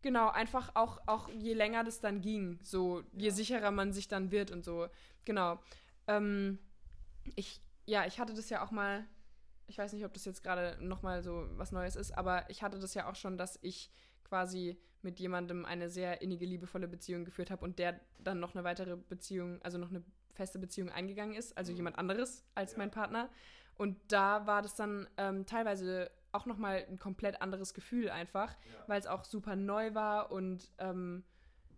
[0.00, 4.30] genau, einfach auch, auch je länger das dann ging, so je sicherer man sich dann
[4.30, 4.88] wird und so.
[5.24, 5.60] Genau.
[6.06, 6.58] Ähm,
[7.34, 9.04] ich, ja, ich hatte das ja auch mal,
[9.66, 12.78] ich weiß nicht, ob das jetzt gerade nochmal so was Neues ist, aber ich hatte
[12.78, 13.90] das ja auch schon, dass ich
[14.24, 18.64] quasi mit jemandem eine sehr innige, liebevolle Beziehung geführt habe und der dann noch eine
[18.64, 23.28] weitere Beziehung, also noch eine feste Beziehung eingegangen ist, also jemand anderes als mein Partner.
[23.76, 28.56] Und da war das dann ähm, teilweise auch nochmal ein komplett anderes Gefühl einfach,
[28.86, 31.24] weil es auch super neu war und ähm,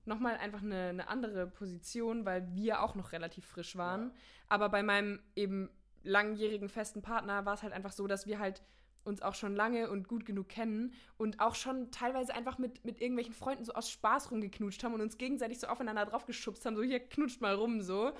[0.04, 4.12] nochmal einfach eine, eine andere Position, weil wir auch noch relativ frisch waren.
[4.48, 5.70] Aber bei meinem eben
[6.02, 8.62] langjährigen festen Partner war es halt einfach so, dass wir halt
[9.04, 13.00] uns auch schon lange und gut genug kennen und auch schon teilweise einfach mit, mit
[13.00, 16.82] irgendwelchen Freunden so aus Spaß rumgeknutscht haben und uns gegenseitig so aufeinander draufgeschubst haben, so
[16.82, 18.12] hier knutscht mal rum so.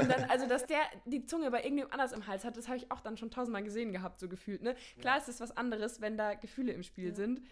[0.00, 2.76] Und dann, also dass der die Zunge bei irgendjemand anders im Hals hat, das habe
[2.78, 4.62] ich auch dann schon tausendmal gesehen gehabt, so gefühlt.
[4.62, 4.76] Ne?
[5.00, 7.14] Klar ist es was anderes, wenn da Gefühle im Spiel Ja.
[7.14, 7.42] sind,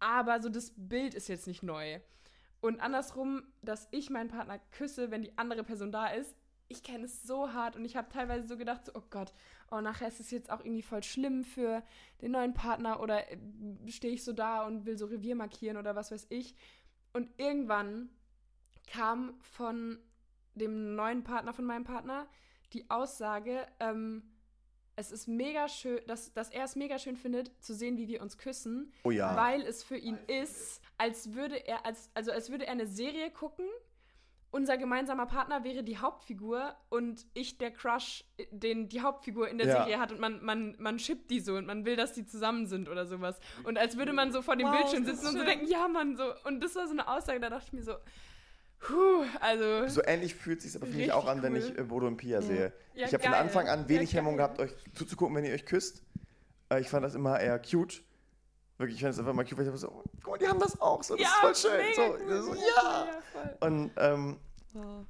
[0.00, 2.00] aber so das Bild ist jetzt nicht neu.
[2.60, 6.34] Und andersrum, dass ich meinen Partner küsse, wenn die andere Person da ist,
[6.68, 9.34] ich kenne es so hart und ich habe teilweise so gedacht, so, oh Gott,
[9.74, 11.82] oh, nachher ist es jetzt auch irgendwie voll schlimm für
[12.22, 13.38] den neuen Partner oder äh,
[13.88, 16.54] stehe ich so da und will so Revier markieren oder was weiß ich.
[17.12, 18.08] Und irgendwann
[18.86, 19.98] kam von
[20.54, 22.28] dem neuen Partner von meinem Partner
[22.72, 24.22] die Aussage, ähm,
[24.96, 28.22] es ist mega schön, dass, dass er es mega schön findet, zu sehen, wie wir
[28.22, 29.34] uns küssen, Oh ja.
[29.36, 33.30] weil es für ihn ist, als würde er, als, also als würde er eine Serie
[33.30, 33.66] gucken.
[34.54, 39.66] Unser gemeinsamer Partner wäre die Hauptfigur und ich der Crush, den die Hauptfigur in der
[39.66, 39.78] Ja.
[39.78, 42.68] Serie hat und man, man, man shippt die so und man will, dass die zusammen
[42.68, 43.40] sind oder sowas.
[43.64, 46.16] Und als würde man so vor dem Wow, Bildschirm sitzen und so denken, ja, Mann,
[46.16, 46.32] so.
[46.44, 47.94] Und das war so eine Aussage, da dachte ich mir so,
[48.78, 49.88] puh, also.
[49.88, 51.58] So ähnlich fühlt es sich aber für mich auch an, wenn cool.
[51.58, 52.72] ich äh, Bodo und Pia sehe.
[52.94, 53.34] Ja, ich habe von.
[53.34, 56.04] Anfang an wenig Ja, Hemmung gehabt, euch zuzugucken, wenn ihr euch küsst.
[56.70, 58.04] Äh, ich fand das immer eher cute.
[58.78, 60.58] Wirklich, ich fand das einfach mal cute, weil ich so, oh, guck mal, die haben
[60.58, 61.02] das auch.
[61.02, 61.84] So, das ja, ist voll schön.
[61.94, 62.60] So, so, ja.
[63.06, 63.56] ja, voll.
[63.68, 64.36] Und, ähm,
[64.72, 65.06] Wow.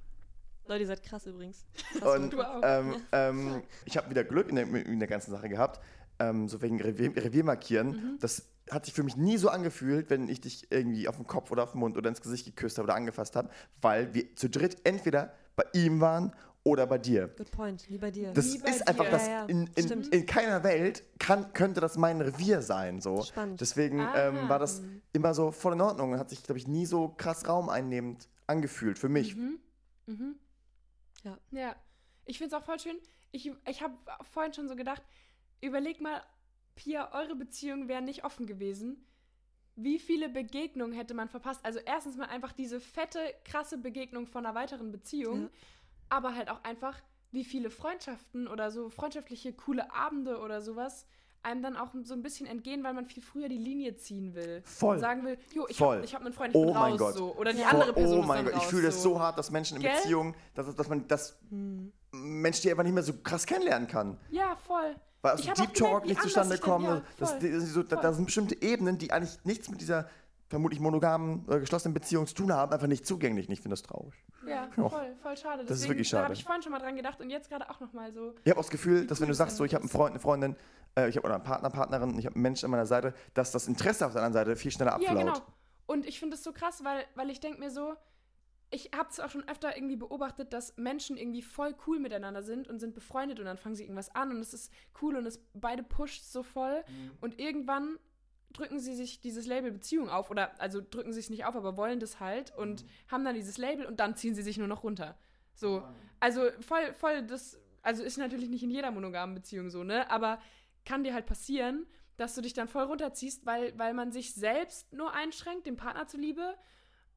[0.67, 1.65] Leute, ihr seid krass übrigens.
[2.03, 2.61] und Du auch.
[2.63, 5.81] ähm, ähm, ich habe wieder Glück in der, in der ganzen Sache gehabt.
[6.19, 7.89] Ähm, so wegen Revier, Revier markieren.
[7.89, 8.19] Mhm.
[8.21, 11.51] Das hat sich für mich nie so angefühlt, wenn ich dich irgendwie auf den Kopf
[11.51, 13.51] oder auf den Mund oder ins Gesicht geküsst habe oder angefasst habe,
[13.83, 16.33] weil wir zu dritt entweder bei ihm waren
[16.65, 17.29] oder bei dir.
[17.29, 18.33] Good point, wie bei dir.
[18.33, 19.11] Das Wie ist einfach dir.
[19.11, 19.27] das.
[19.27, 23.01] Ja, ja, In, in, in keiner Welt kann, könnte das mein Revier sein.
[23.01, 23.23] So.
[23.23, 23.61] Spannend.
[23.61, 24.29] Deswegen Ah.
[24.29, 27.09] ähm, war das immer so voll in Ordnung und hat sich, glaube ich, nie so
[27.09, 29.37] krass raumeinnehmend angefühlt für mich.
[29.37, 29.59] Mhm.
[30.07, 30.35] Mhm.
[31.23, 31.39] Ja.
[31.51, 31.77] Ja.
[32.25, 32.97] Ich finde es auch voll schön.
[33.31, 33.95] Ich, ich habe
[34.33, 35.03] vorhin schon so gedacht,
[35.61, 36.23] überleg mal,
[36.77, 39.05] Pia, eure Beziehung wäre nicht offen gewesen.
[39.77, 41.61] Wie viele Begegnungen hätte man verpasst?
[41.65, 45.49] Also erstens mal einfach diese fette, krasse Begegnung von einer weiteren Beziehung, Ja.
[46.15, 46.97] Aber halt auch einfach,
[47.33, 51.07] wie viele Freundschaften oder so freundschaftliche, coole Abende oder sowas
[51.43, 54.63] einem dann auch so ein bisschen entgehen, weil man viel früher die Linie ziehen will.
[54.65, 54.95] Voll.
[54.95, 55.97] Und sagen will, jo, ich Voll.
[55.97, 57.15] habe ich hab einen Freund, ich Oh bin raus, Gott.
[57.17, 57.37] so.
[57.37, 57.69] Oder die Ja.
[57.69, 59.93] andere Person oh mein Gott, ich raus, fühle das so hart, dass Menschen in Gell?
[59.93, 61.93] Beziehungen, dass, dass man das Hm.
[62.13, 64.17] Menschen, die einfach nicht mehr so krass kennenlernen kann.
[64.31, 64.97] Ja, voll.
[65.21, 66.85] Weil aus Ich auch Deep Talk nicht zustande ich kommen.
[66.87, 67.41] ja, das, voll.
[67.41, 70.09] das ist so, da, da sind bestimmte Ebenen, die eigentlich nichts mit dieser
[70.49, 73.49] vermutlich monogamen, äh, geschlossenen Beziehung zu tun haben, einfach nicht zugänglich.
[73.49, 74.15] Ich finde das traurig.
[74.47, 74.89] Ja, Ja.
[74.89, 75.63] voll, voll schade.
[75.65, 76.25] Das ist Deswegen, wirklich Da schade.
[76.25, 78.35] habe ich vorhin schon mal dran gedacht und jetzt gerade auch nochmal so.
[78.45, 79.89] Ich habe auch das Gefühl, dass wenn du sagst, so, ich habe einen.
[79.89, 80.57] Freund, eine Freundin,
[80.97, 83.53] äh, ich habe oder einen Partner, Partnerin, ich habe einen Menschen an meiner Seite, dass
[83.53, 85.19] das Interesse auf der anderen Seite viel schneller Ja, abflaut.
[85.19, 85.41] genau.
[85.87, 87.95] Und ich finde es so krass, weil, weil ich denke mir so,
[88.71, 92.69] ich habe es auch schon öfter irgendwie beobachtet, dass Menschen irgendwie voll cool miteinander sind
[92.69, 95.39] und sind befreundet und dann fangen sie irgendwas an und es ist cool und es
[95.55, 97.11] beide pusht so voll Mhm.
[97.21, 97.99] und irgendwann
[98.55, 101.77] drücken sie sich dieses Label Beziehung auf oder also drücken sie es nicht auf, aber
[101.77, 102.89] wollen das halt und Mhm.
[103.09, 105.19] haben dann dieses Label und dann ziehen sie sich nur noch runter.
[105.55, 105.87] So,
[106.21, 110.11] also voll, voll das, also ist natürlich nicht in jeder monogamen Beziehung so, ne?
[110.11, 110.41] Aber
[110.87, 111.87] kann dir halt passieren,
[112.17, 116.07] dass du dich dann voll runterziehst, weil, weil man sich selbst nur einschränkt, dem Partner
[116.07, 116.55] zuliebe.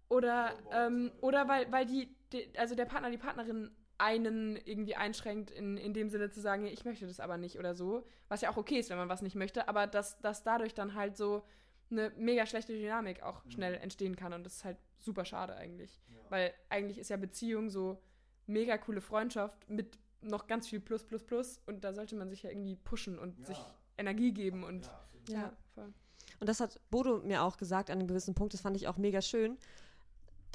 [0.09, 5.51] Oder, ähm, oder weil, weil die, die, also der Partner, die Partnerin einen irgendwie einschränkt,
[5.51, 8.05] in, in dem Sinne zu sagen, ich möchte das aber nicht oder so.
[8.27, 10.93] Was ja auch okay ist, wenn man was nicht möchte, aber dass, dass dadurch dann
[10.93, 11.43] halt so
[11.89, 14.33] eine mega schlechte Dynamik auch schnell entstehen kann.
[14.33, 15.99] Und das ist halt super schade eigentlich.
[16.29, 18.01] Weil eigentlich ist ja Beziehung so
[18.45, 21.61] mega coole Freundschaft mit noch ganz viel Plus, Plus, Plus.
[21.65, 23.57] Und da sollte man sich ja irgendwie pushen und sich
[23.97, 24.89] Energie geben und
[25.29, 25.53] Ja.
[25.73, 25.93] voll.
[26.39, 28.97] Und das hat Bodo mir auch gesagt an einem gewissen Punkt, das fand ich auch
[28.97, 29.57] mega schön,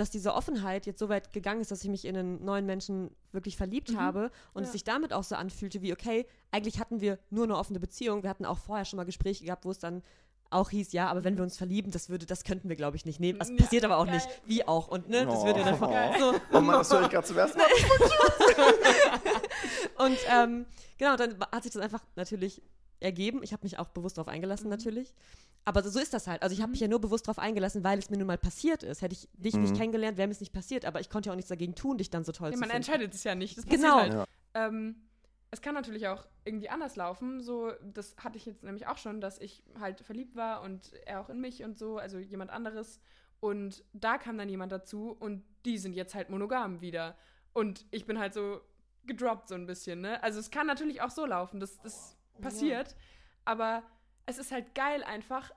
[0.02, 3.12] dass diese Offenheit jetzt so weit gegangen ist, dass ich mich in einen neuen Menschen
[3.30, 4.00] wirklich verliebt Mhm.
[4.00, 4.66] habe und Ja.
[4.66, 8.24] es sich damit auch so anfühlte wie, okay, eigentlich hatten wir nur eine offene Beziehung.
[8.24, 10.02] Wir hatten auch vorher schon mal Gespräche gehabt, wo es dann
[10.50, 13.06] auch hieß, ja, aber wenn wir uns verlieben, das würde, das könnten wir, glaube ich,
[13.06, 13.38] nicht nehmen.
[13.38, 14.16] Das Ja, passiert aber auch geil.
[14.16, 14.28] nicht.
[14.44, 14.88] Wie auch.
[14.88, 15.46] Und ne, das Oh.
[15.46, 16.14] würde dann Geil.
[16.18, 17.66] so, Oh Mann, das höre ich gerade zum ersten Mal.
[19.98, 20.66] Und ähm,
[20.98, 22.60] genau, dann hat sich das einfach natürlich
[23.02, 23.42] ergeben.
[23.42, 24.70] Ich habe mich auch bewusst darauf eingelassen, Mhm.
[24.70, 25.14] natürlich.
[25.64, 26.42] Aber so, so ist das halt.
[26.42, 28.82] Also ich habe mich ja nur bewusst darauf eingelassen, weil es mir nun mal passiert
[28.82, 29.00] ist.
[29.02, 29.78] Hätte ich dich nicht Mhm.
[29.78, 30.84] kennengelernt, wäre mir es nicht passiert.
[30.84, 32.70] Aber ich konnte ja auch nichts dagegen tun, dich dann so toll Ja, zu man
[32.70, 32.76] finden.
[32.78, 33.56] entscheidet es ja nicht.
[33.58, 33.96] Das Genau.
[33.96, 34.28] passiert halt.
[34.54, 34.66] Ja.
[34.68, 34.96] Ähm,
[35.52, 37.40] es kann natürlich auch irgendwie anders laufen.
[37.42, 41.20] So, das hatte ich jetzt nämlich auch schon, dass ich halt verliebt war und er
[41.20, 43.00] auch in mich und so, also jemand anderes.
[43.38, 47.16] Und da kam dann jemand dazu und die sind jetzt halt monogam wieder.
[47.52, 48.60] Und ich bin halt so
[49.04, 50.22] gedroppt so ein bisschen, ne?
[50.22, 52.96] Also es kann natürlich auch so laufen, das, das passiert.
[53.44, 53.82] Aber
[54.26, 55.50] es ist halt geil einfach,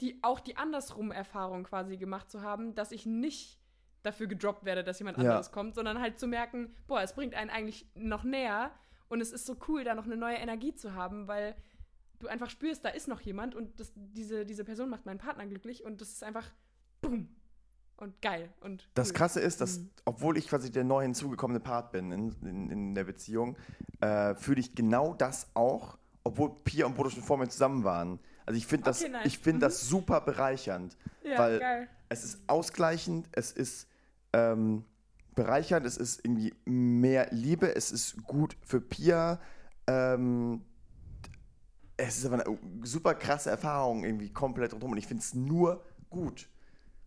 [0.00, 3.58] die, auch die andersrum Erfahrung quasi gemacht zu haben, dass ich nicht
[4.02, 5.24] dafür gedroppt werde, dass jemand Ja.
[5.24, 8.70] anderes kommt, sondern halt zu merken, boah, es bringt einen eigentlich noch näher
[9.08, 11.54] und es ist so cool, da noch eine neue Energie zu haben, weil
[12.18, 15.46] du einfach spürst, da ist noch jemand und das, diese, diese Person macht meinen Partner
[15.46, 16.50] glücklich und das ist einfach
[17.02, 17.28] boom
[17.98, 19.14] und geil und Das cool.
[19.16, 19.90] Krasse ist, dass, Mhm.
[20.06, 23.58] obwohl ich quasi der neu hinzugekommene Part bin in, in, in der Beziehung,
[24.00, 28.18] äh, fühle ich genau das auch, obwohl Pia und Bodo schon vor mir zusammen waren.
[28.46, 29.26] Also ich finde das, Okay, nice.
[29.26, 29.60] ich finde Mhm.
[29.60, 31.88] das super bereichernd, ja, weil geil.
[32.08, 33.86] es ist ausgleichend, es ist
[34.32, 34.84] ähm,
[35.34, 39.40] bereichernd, es ist irgendwie mehr Liebe, es ist gut für Pia.
[39.86, 40.64] Ähm,
[41.96, 45.84] es ist aber eine super krasse Erfahrung irgendwie komplett rundherum und ich finde es nur
[46.08, 46.48] gut.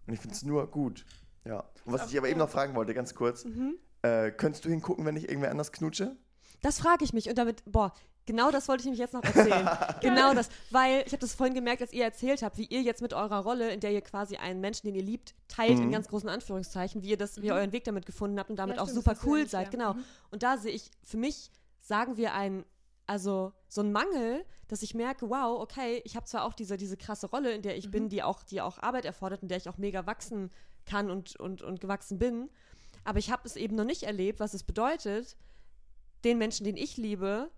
[0.06, 1.06] Und ich finde es nur gut.
[1.46, 1.60] Ja.
[1.86, 3.76] Und was ich aber eben noch fragen wollte, ganz kurz, Mhm.
[4.04, 6.16] äh, könntest du hingucken, wenn ich irgendwer anders knutsche?
[6.62, 7.28] Das frage ich mich.
[7.28, 7.94] Und damit, boah,
[8.26, 9.70] genau das wollte ich nämlich jetzt noch erzählen.
[10.02, 10.50] genau das.
[10.70, 13.40] Weil ich habe das vorhin gemerkt, als ihr erzählt habt, wie ihr jetzt mit eurer
[13.40, 15.92] Rolle, in der ihr quasi einen Menschen, den ihr liebt, teilt, in Mhm.
[15.92, 17.60] ganz großen Anführungszeichen, wie ihr das, wie ihr Mhm.
[17.60, 19.66] euren Weg damit gefunden habt und damit Ja, auch stimmt, super ja cool nicht, seid.
[19.66, 19.70] ja.
[19.72, 19.94] Genau.
[19.94, 20.04] Mhm.
[20.32, 21.52] Und da sehe ich, für mich
[21.82, 22.66] sagen wir ein,
[23.06, 26.96] also so ein Mangel, dass ich merke, wow, okay, ich habe zwar auch diese, diese
[26.96, 27.92] krasse Rolle, in der ich Mhm.
[27.92, 30.50] bin, die auch, die auch Arbeit erfordert, in der ich auch mega wachsen
[30.86, 32.50] kann und, und, und gewachsen bin,
[33.06, 35.36] aber ich habe es eben noch nicht erlebt, was es bedeutet,
[36.24, 37.52] den Menschen, den ich liebe,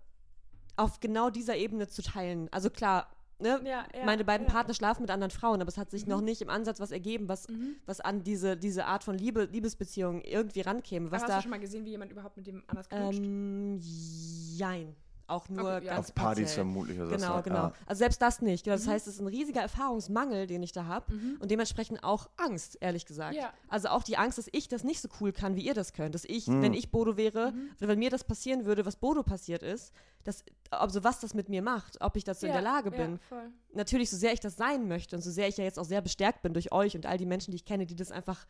[0.76, 2.48] auf genau dieser Ebene zu teilen.
[2.52, 3.08] Also klar,
[3.38, 4.52] ne, Ja, ja, meine beiden ja.
[4.52, 6.10] Partner schlafen mit anderen Frauen, aber es hat sich Mhm.
[6.10, 7.76] noch nicht im Ansatz was ergeben, was, Mhm.
[7.86, 11.10] was an diese, diese Art von Liebe, Liebesbeziehung irgendwie rankäme.
[11.10, 13.20] Was Aber hast da du schon mal gesehen, wie jemand überhaupt mit dem anders knutscht?
[13.20, 14.94] ähm, jein.
[15.28, 15.94] Auch nur Okay, ja.
[15.94, 17.08] ganz Auf Partys vermutlich oder.
[17.16, 17.40] Genau, ja.
[17.40, 17.72] genau.
[17.84, 18.62] Also selbst das nicht.
[18.64, 18.90] Genau, Das Mhm.
[18.90, 21.12] heißt, es ist ein riesiger Erfahrungsmangel, den ich da habe.
[21.12, 21.38] Mhm.
[21.40, 23.34] Und dementsprechend auch Angst, ehrlich gesagt.
[23.34, 23.52] Ja.
[23.68, 26.14] Also auch die Angst, dass ich das nicht so cool kann, wie ihr das könnt.
[26.14, 26.62] Dass ich, Mhm.
[26.62, 27.70] wenn ich Bodo wäre, Mhm.
[27.78, 31.48] oder wenn mir das passieren würde, was Bodo passiert ist, dass, also was das mit
[31.48, 33.12] mir macht, ob ich dazu in der Lage bin.
[33.14, 33.50] Ja, voll.
[33.74, 36.02] Natürlich, so sehr ich das sein möchte und so sehr ich ja jetzt auch sehr
[36.02, 38.46] bestärkt bin durch euch und all die Menschen, die ich kenne, die das einfach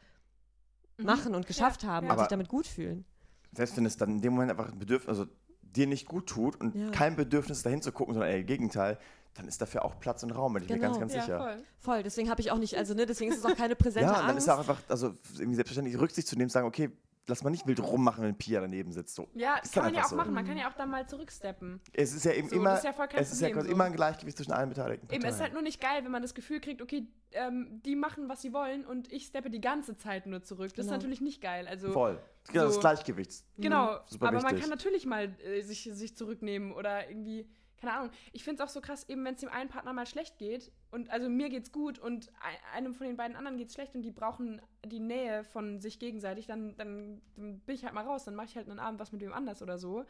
[0.98, 1.06] Mhm.
[1.06, 2.12] machen und geschafft Ja, haben ja.
[2.12, 3.04] und sich damit gut fühlen.
[3.52, 5.26] Selbst wenn es dann in dem Moment einfach ein Bedürfnis, also
[5.74, 6.90] dir nicht gut tut und Ja.
[6.90, 8.98] kein Bedürfnis dahin zu gucken, sondern eher im Gegenteil,
[9.34, 10.88] dann ist dafür auch Platz und Raum, bin ich mir Genau.
[10.88, 11.38] ganz, ganz Ja, sicher.
[11.38, 11.56] voll.
[11.78, 14.12] Voll, deswegen habe ich auch nicht, also ne, deswegen ist es auch keine präsente Ja,
[14.12, 14.46] und dann Angst.
[14.46, 16.90] ist auch einfach, also irgendwie selbstverständlich Rücksicht zu nehmen, sagen, okay,
[17.28, 19.14] lass mal nicht wild rummachen, wenn Pia daneben sitzt.
[19.14, 19.28] So.
[19.34, 20.16] Ja, Ist kann man ja auch so.
[20.16, 20.32] machen.
[20.32, 21.80] Man kann ja auch dann mal zurücksteppen.
[21.92, 23.60] Es ist ja eben So, immer, das ist ja voll kein es ist ja so.
[23.68, 26.22] immer ein Gleichgewicht zwischen allen beteiligten Eben, es ist halt nur nicht geil, wenn man
[26.22, 29.96] das Gefühl kriegt, okay, ähm, die machen, was sie wollen und ich steppe die ganze
[29.96, 30.68] Zeit nur zurück.
[30.70, 30.96] Das ist Genau.
[30.96, 31.66] natürlich nicht geil.
[31.68, 32.20] Also, Voll.
[32.52, 33.42] Genau, so- das Gleichgewicht.
[33.58, 34.60] Genau, Super aber man wichtig.
[34.60, 37.48] kann natürlich mal äh, sich, sich zurücknehmen oder irgendwie,
[37.80, 38.10] keine Ahnung.
[38.32, 40.72] Ich finde es auch so krass, eben wenn es dem einen Partner mal schlecht geht
[40.90, 44.02] und also mir geht's gut und ei- einem von den beiden anderen geht's schlecht und
[44.02, 48.24] die brauchen die Nähe von sich gegenseitig, dann, dann, dann bin ich halt mal raus,
[48.24, 50.04] dann mache ich halt einen Abend was mit wem anders oder so.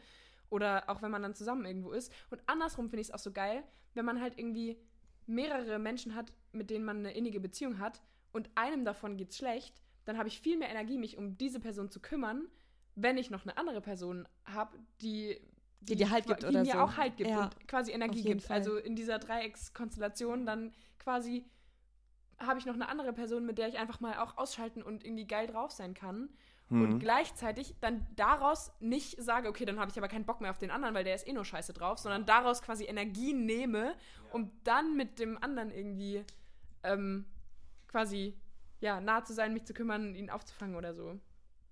[0.49, 2.09] Oder auch wenn man dann zusammen irgendwo ist.
[2.29, 3.63] Und andersrum finde ich es auch so geil,
[3.95, 4.77] wenn man halt irgendwie
[5.25, 8.01] mehrere Menschen hat, mit denen man eine innige Beziehung hat
[8.31, 11.91] und einem davon geht's schlecht, dann habe ich viel mehr Energie, mich um diese Person
[11.91, 12.47] zu kümmern,
[12.95, 15.41] wenn ich noch eine andere Person habe, die,
[15.81, 16.79] Die dir Halt gibt die oder mir so.
[16.79, 18.43] auch Halt gibt Ja, und quasi Energie gibt.
[18.43, 18.57] Fall.
[18.57, 21.45] Also in dieser Dreieckskonstellation dann quasi
[22.39, 25.25] habe ich noch eine andere Person, mit der ich einfach mal auch ausschalten und irgendwie
[25.25, 26.29] geil drauf sein kann.
[26.69, 26.99] Und Mhm.
[26.99, 30.69] gleichzeitig dann daraus nicht sage, okay, dann habe ich aber keinen Bock mehr auf den
[30.69, 33.95] anderen, weil der ist eh nur scheiße drauf, sondern daraus quasi Energie nehme,
[34.33, 36.25] um dann mit dem anderen irgendwie
[36.83, 37.25] ähm,
[37.87, 38.35] quasi
[38.81, 41.17] ja, nah zu sein, mich zu kümmern, ihn aufzufangen oder so.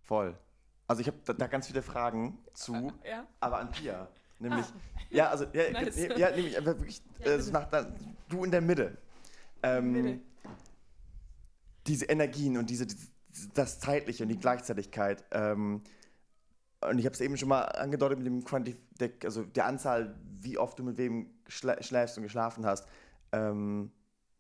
[0.01, 0.37] Voll.
[0.87, 3.25] Also ich habe da, da ganz viele Fragen zu, Ja.
[3.39, 4.07] aber an Pia.
[4.39, 4.65] Nämlich,
[5.09, 5.97] ja, also, ja, Nice.
[5.97, 7.91] ja, ja, nämlich einfach wirklich, äh, so nach, da,
[8.29, 8.97] du in der Mitte.
[9.63, 10.19] Ähm, Mitte.
[11.87, 12.87] Diese Energien und diese,
[13.53, 15.23] das Zeitliche und die Gleichzeitigkeit.
[15.31, 15.81] Ähm,
[16.81, 20.15] und ich habe es eben schon mal angedeutet mit dem Quantif der, also der Anzahl,
[20.41, 22.87] wie oft du mit wem schläfst und geschlafen hast.
[23.31, 23.91] Ähm,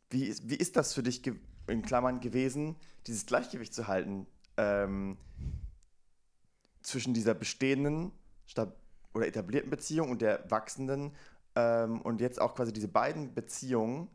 [0.09, 1.21] wie, ist, wie ist das für dich
[1.67, 2.75] in Klammern gewesen,
[3.07, 4.27] dieses Gleichgewicht zu halten
[4.57, 5.17] ähm,
[6.85, 8.11] zwischen dieser bestehenden
[9.13, 11.15] oder etablierten Beziehung und der wachsenden
[11.55, 14.09] ähm, und jetzt auch quasi diese beiden Beziehungen,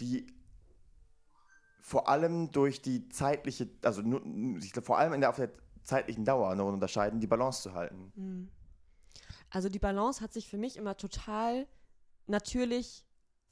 [0.00, 0.26] die
[1.80, 5.50] vor allem durch die zeitliche, also glaub, vor allem in der, auf der
[5.84, 8.12] zeitlichen Dauer nur unterscheiden, die Balance zu halten.
[8.14, 8.48] Mhm.
[9.50, 11.66] Also die Balance hat sich für mich immer total
[12.26, 13.04] natürlich,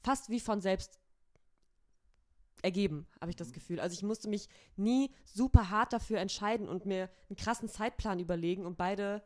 [0.03, 0.99] fast wie von selbst
[2.65, 3.79] ergeben, habe ich das Gefühl.
[3.79, 8.65] Also ich musste mich nie super hart dafür entscheiden und mir einen krassen Zeitplan überlegen,
[8.65, 9.23] um beide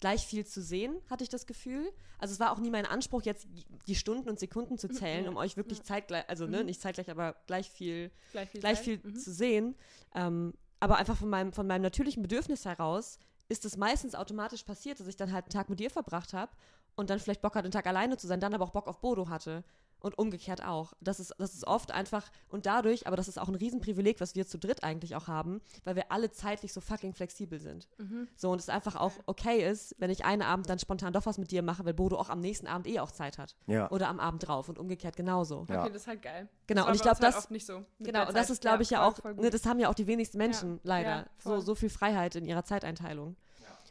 [0.00, 1.92] gleich viel zu sehen, hatte ich das Gefühl.
[2.18, 3.48] Also es war auch nie mein Anspruch, jetzt
[3.86, 5.84] die Stunden und Sekunden zu zählen, Ja, um euch wirklich ja.
[5.84, 6.66] zeitgleich, also ne, Mhm.
[6.66, 9.16] nicht zeitgleich, aber gleich viel Gleich viel, gleich viel Mhm.
[9.16, 9.74] zu sehen.
[10.14, 13.18] Ähm, aber einfach von meinem, von meinem natürlichen Bedürfnis heraus
[13.48, 16.52] ist es meistens automatisch passiert, dass ich dann halt einen Tag mit dir verbracht habe
[16.94, 19.00] und dann vielleicht Bock hatte, einen Tag alleine zu sein, dann aber auch Bock auf
[19.00, 19.64] Bodo hatte.
[20.00, 20.92] Und umgekehrt auch.
[21.00, 24.36] Das ist, das ist oft einfach, und dadurch, aber das ist auch ein Riesenprivileg, was
[24.36, 27.88] wir zu dritt eigentlich auch haben, weil wir alle zeitlich so fucking flexibel sind.
[27.98, 28.28] Mhm.
[28.36, 31.38] So, und es einfach auch okay ist, wenn ich einen Abend dann spontan doch was
[31.38, 33.56] mit dir mache, weil Bodo auch am nächsten Abend eh auch Zeit hat.
[33.66, 33.90] Ja.
[33.90, 35.66] Oder am Abend drauf und umgekehrt genauso.
[35.68, 35.80] Ja.
[35.82, 36.48] Okay, das ist halt geil.
[36.68, 37.84] Genau, und ich bei glaub, uns halt das- nicht so.
[37.98, 40.06] Genau, und das ist, glaube ich, ja voll, auch, ne, das haben ja auch die
[40.06, 43.36] wenigsten Menschen Ja, leider, ja, so, so viel Freiheit in ihrer Zeiteinteilung.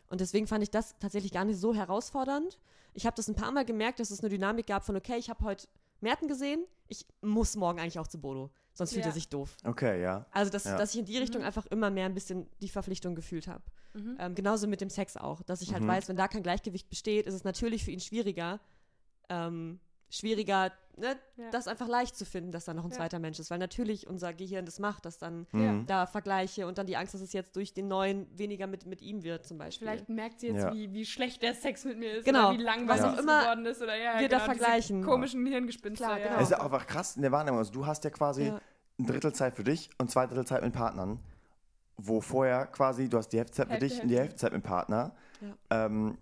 [0.09, 2.57] Und deswegen fand ich das tatsächlich gar nicht so herausfordernd.
[2.93, 5.29] Ich habe das ein paar Mal gemerkt, dass es eine Dynamik gab von, okay, ich
[5.29, 5.67] habe heute
[6.01, 9.11] Merten gesehen, ich muss morgen eigentlich auch zu Bodo, sonst fühlt Ja.
[9.11, 9.55] er sich doof.
[9.65, 10.25] Okay, ja.
[10.31, 10.77] Also, dass, Ja.
[10.77, 11.47] dass ich in die Richtung Mhm.
[11.47, 13.63] einfach immer mehr ein bisschen die Verpflichtung gefühlt habe.
[13.93, 14.15] Mhm.
[14.19, 15.87] Ähm, genauso mit dem Sex auch, dass ich halt Mhm.
[15.87, 18.59] weiß, wenn da kein Gleichgewicht besteht, ist es natürlich für ihn schwieriger,
[19.29, 19.79] ähm,
[20.09, 21.49] schwieriger, ne, Ja.
[21.51, 22.97] das einfach leicht zu finden, dass da noch ein Ja.
[22.97, 25.85] zweiter Mensch ist, weil natürlich unser Gehirn das macht, dass dann Mhm.
[25.85, 29.01] da Vergleiche und dann die Angst, dass es jetzt durch den neuen weniger mit, mit
[29.01, 29.87] ihm wird zum Beispiel.
[29.87, 30.73] Vielleicht merkt sie jetzt, Ja.
[30.73, 33.19] wie, wie schlecht der Sex mit mir ist Genau, oder wie was langweilig auch es
[33.19, 35.03] immer geworden ist oder ja, wir da genau, diese vergleichen.
[35.03, 36.03] komischen Hirngespinste.
[36.05, 36.27] Klar, ja.
[36.27, 36.39] genau.
[36.39, 37.59] Es ist auch einfach krass in der Wahrnehmung.
[37.59, 38.61] Also du hast ja quasi Ja.
[38.99, 41.19] ein Drittel Zeit für dich und zwei Drittel Zeit mit Partnern.
[41.97, 44.29] Wo vorher quasi, du hast die Hälfte Zeit für Hälfte, dich und die Hälfte.
[44.29, 45.15] Hälfte Zeit mit dem Partner.
[45.41, 45.85] Ja.
[45.85, 46.17] Ähm,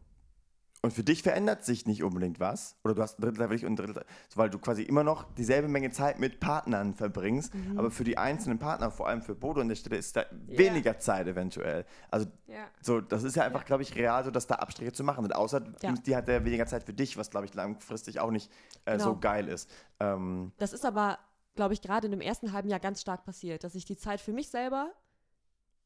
[0.86, 2.75] Und für dich verändert sich nicht unbedingt was.
[2.83, 4.05] Oder du hast ein Drittel dich und ein Drittel
[4.36, 7.55] weil du quasi immer noch dieselbe Menge Zeit mit Partnern verbringst.
[7.55, 7.79] Mhm.
[7.79, 10.99] Aber für die einzelnen Partner, vor allem für Bodo an der Stelle, ist da weniger
[10.99, 11.86] Zeit eventuell.
[12.11, 12.67] Also Ja.
[12.81, 13.65] so, das ist ja einfach, Ja.
[13.65, 15.33] glaube ich, real, so dass da Abstriche zu machen sind.
[15.36, 15.93] Außer Ja.
[15.93, 18.51] die hat ja weniger Zeit für dich, was, glaube ich, langfristig auch nicht
[18.86, 19.19] äh, so Genau.
[19.21, 19.67] geil ist.
[19.99, 21.17] Ähm, Das ist aber,
[21.55, 24.21] glaube ich, gerade in dem ersten halben Jahr ganz stark passiert, dass ich die Zeit
[24.21, 24.91] für mich selber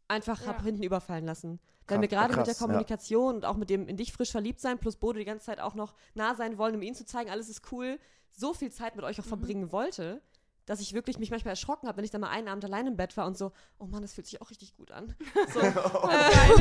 [0.09, 0.47] einfach Ja.
[0.47, 1.59] habe hinten überfallen lassen.
[1.87, 2.65] Weil Krass, mir gerade mit der krass, ja.
[2.65, 5.59] Kommunikation und auch mit dem in dich frisch verliebt sein, plus Bodo die ganze Zeit
[5.59, 7.99] auch noch nah sein wollen, um ihnen zu zeigen, alles ist cool,
[8.31, 10.21] so viel Zeit mit euch auch verbringen wollte,
[10.69, 12.95] dass ich wirklich mich manchmal erschrocken habe, wenn ich dann mal einen Abend allein im
[12.95, 15.15] Bett war und so, oh Mann, das fühlt sich auch richtig gut an.
[15.53, 15.71] So, Geil,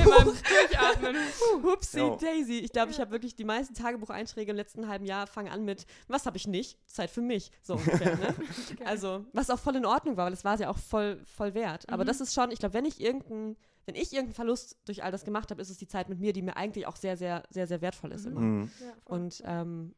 [0.02, 1.16] immer durchatmen.
[1.62, 2.16] Hupsi Jo.
[2.16, 2.58] Daisy.
[2.60, 5.84] Ich glaube, ich habe wirklich die meisten Tagebucheinträge im letzten halben Jahr fangen an mit,
[6.06, 6.78] was habe ich nicht?
[6.88, 7.50] Zeit für mich.
[7.62, 8.34] So ungefähr, ne?
[8.84, 11.52] Also, was auch voll in Ordnung war, weil das war es ja auch voll, voll
[11.54, 11.88] wert.
[11.90, 12.08] Aber Mhm.
[12.08, 13.56] das ist schon, ich glaube, wenn ich irgendeinen,
[13.86, 16.32] wenn ich irgendeinen Verlust durch all das gemacht habe, ist es die Zeit mit mir,
[16.32, 18.32] die mir eigentlich auch sehr, sehr, sehr, sehr wertvoll ist Mhm.
[18.32, 18.40] immer.
[18.40, 18.68] mh.
[18.80, 18.92] Ja.
[19.04, 19.94] Und ähm,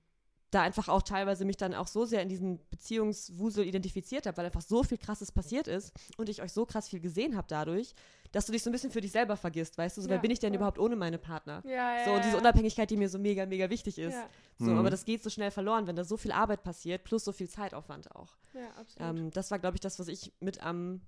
[0.50, 4.46] da einfach auch teilweise mich dann auch so sehr in diesen Beziehungswusel identifiziert habe, weil
[4.46, 7.94] einfach so viel krasses passiert ist und ich euch so krass viel gesehen habe dadurch,
[8.32, 10.22] dass du dich so ein bisschen für dich selber vergisst, weißt du, so, wer Ja,
[10.22, 10.56] bin ich denn voll.
[10.56, 11.62] überhaupt ohne meine Partner?
[11.64, 12.36] ja, ja, So, und diese.
[12.36, 14.14] Unabhängigkeit, die mir so mega, mega wichtig ist.
[14.14, 14.28] Ja,
[14.58, 14.78] So, Mhm.
[14.78, 17.48] aber das geht so schnell verloren, wenn da so viel Arbeit passiert, plus so viel
[17.48, 18.36] Zeitaufwand auch.
[18.54, 19.18] ja, absolut.
[19.18, 21.00] Ähm, das war, glaube ich, das, was ich mit am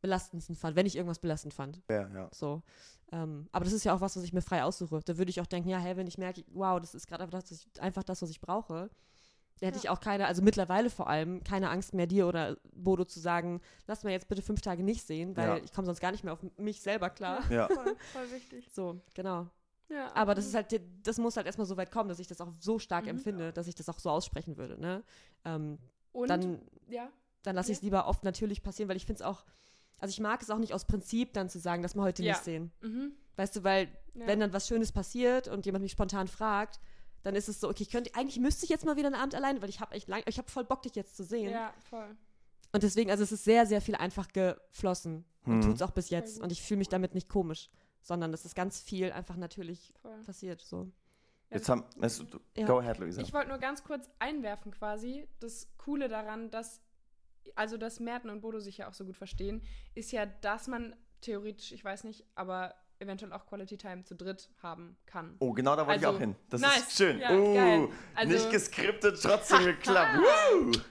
[0.00, 1.82] belastendsten fand, wenn ich irgendwas belastend fand.
[1.90, 2.28] Ja, ja.
[2.32, 2.62] So.
[3.12, 5.00] Ähm, aber das ist ja auch was, was ich mir frei aussuche.
[5.04, 7.40] Da würde ich auch denken, ja, hey, wenn ich merke, wow, das ist gerade einfach
[7.40, 8.90] das, was ich- einfach das, was ich brauche,
[9.60, 9.84] da hätte Ja.
[9.84, 13.60] ich auch keine, also mittlerweile vor allem, keine Angst mehr, dir oder Bodo zu sagen,
[13.86, 15.56] lass mal jetzt bitte fünf Tage nicht sehen, weil Ja.
[15.58, 17.40] ich komme sonst gar nicht mehr auf mich selber klar.
[17.50, 17.68] Ja.
[17.68, 18.68] Voll, voll wichtig.
[18.74, 19.46] So, genau.
[19.88, 22.40] Ja, Aber das ist halt, das muss halt erstmal so weit kommen, dass ich das
[22.40, 23.10] auch so stark Mhm.
[23.10, 24.78] empfinde, dass ich das auch so aussprechen würde.
[24.80, 25.04] Ne?
[25.44, 25.78] Ähm,
[26.12, 27.08] Und, dann ja,
[27.44, 29.44] dann lasse ich es lieber oft natürlich passieren, weil ich finde es auch,
[29.98, 32.32] also ich mag es auch nicht aus Prinzip dann zu sagen, dass wir heute Ja.
[32.32, 32.72] nicht sehen.
[32.82, 33.12] mhm.
[33.36, 34.26] Weißt du, weil ja.
[34.26, 36.80] wenn dann was Schönes passiert und jemand mich spontan fragt,
[37.22, 39.34] dann ist es so, okay, ich könnte, eigentlich müsste ich jetzt mal wieder einen Abend
[39.34, 41.50] allein, weil ich habe echt lang, ich habe voll Bock, dich jetzt zu sehen.
[41.50, 42.16] Ja, voll.
[42.72, 45.62] Und deswegen, also es ist sehr, sehr viel einfach geflossen und Mhm.
[45.62, 46.40] tut es auch bis jetzt.
[46.40, 47.68] Und ich fühle mich damit nicht komisch,
[48.00, 50.18] sondern es ist ganz viel einfach natürlich voll.
[50.24, 50.60] passiert.
[50.62, 50.90] So.
[51.50, 51.84] Jetzt haben.
[52.00, 52.66] Es, du, Ja.
[52.66, 53.20] Go ahead, Luisa.
[53.22, 56.80] Ich wollte nur ganz kurz einwerfen quasi, das Coole daran, dass,
[57.54, 59.62] also dass Merten und Bodo sich ja auch so gut verstehen,
[59.94, 64.48] ist ja, dass man theoretisch, ich weiß nicht, aber eventuell auch Quality Time zu dritt
[64.62, 65.36] haben kann.
[65.38, 66.34] Oh, genau da wollte ich Also, auch hin.
[66.48, 66.78] Das nice.
[66.78, 67.18] ist schön.
[67.18, 67.90] Ja, uh.
[68.14, 70.18] Also- nicht geskriptet, trotzdem geklappt.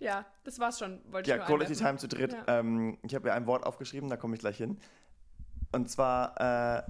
[0.00, 1.86] Ja, das war's schon, wollte Ja, ich nur Quality einwerfen.
[1.86, 2.32] Time zu dritt.
[2.32, 2.60] Ja.
[2.60, 4.78] Ähm, ich habe ja ein Wort aufgeschrieben, da komme ich gleich hin.
[5.72, 6.40] Und zwar
[6.78, 6.82] äh,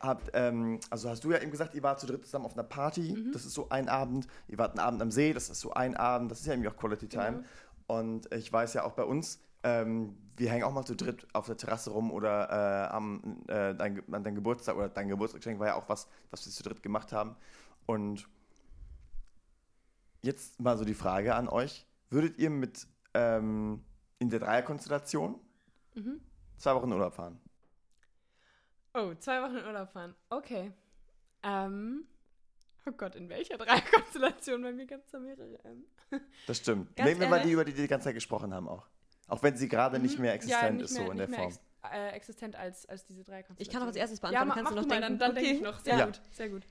[0.00, 2.62] habt, ähm, also hast du ja eben gesagt, ihr wart zu dritt zusammen auf einer
[2.64, 3.14] Party.
[3.16, 3.32] Mhm.
[3.32, 4.26] Das ist so ein Abend.
[4.48, 6.30] Ihr wart einen Abend am See, das ist so ein Abend.
[6.30, 7.44] Das ist ja irgendwie auch Quality Time.
[7.86, 8.00] Genau.
[8.00, 11.46] Und ich weiß ja auch bei uns, ähm, wir hängen auch mal zu dritt auf
[11.46, 15.68] der Terrasse rum oder äh, am, äh, dein, an deinem Geburtstag oder dein Geburtstagsgeschenk war
[15.68, 17.34] ja auch was, was wir zu dritt gemacht haben.
[17.86, 18.28] Und
[20.22, 21.86] jetzt mal so die Frage an euch.
[22.10, 23.82] Würdet ihr mit ähm,
[24.18, 25.40] in der Dreierkonstellation
[25.94, 26.20] Mhm.
[26.56, 27.40] zwei Wochen Urlaub fahren?
[28.94, 30.14] Oh, zwei Wochen in Urlaub fahren.
[30.30, 30.72] Okay.
[31.42, 32.06] Ähm,
[32.86, 34.62] oh Gott, in welcher Dreikonstellation?
[34.62, 35.58] Bei mir gab es da mehrere.
[35.64, 35.84] Ähm.
[36.46, 36.96] Das stimmt.
[36.96, 38.86] Ganz Nehmen wir mal die, über die wir die ganze Zeit gesprochen haben auch.
[39.28, 40.22] Auch wenn sie gerade nicht Mhm.
[40.22, 41.58] mehr Ja, existent nicht ist, mehr- so in nicht der mehr Form.
[41.82, 43.62] Ex äh, existent als, als diese Dreikonstellation.
[43.62, 45.18] Ich kann auch als erstes Ja, beantworten, ma, kannst mach du noch du mal, denken.
[45.18, 45.56] dann, dann denke okay.
[45.58, 45.80] ich noch.
[45.80, 46.06] Sehr Ja.
[46.06, 46.62] gut, sehr gut.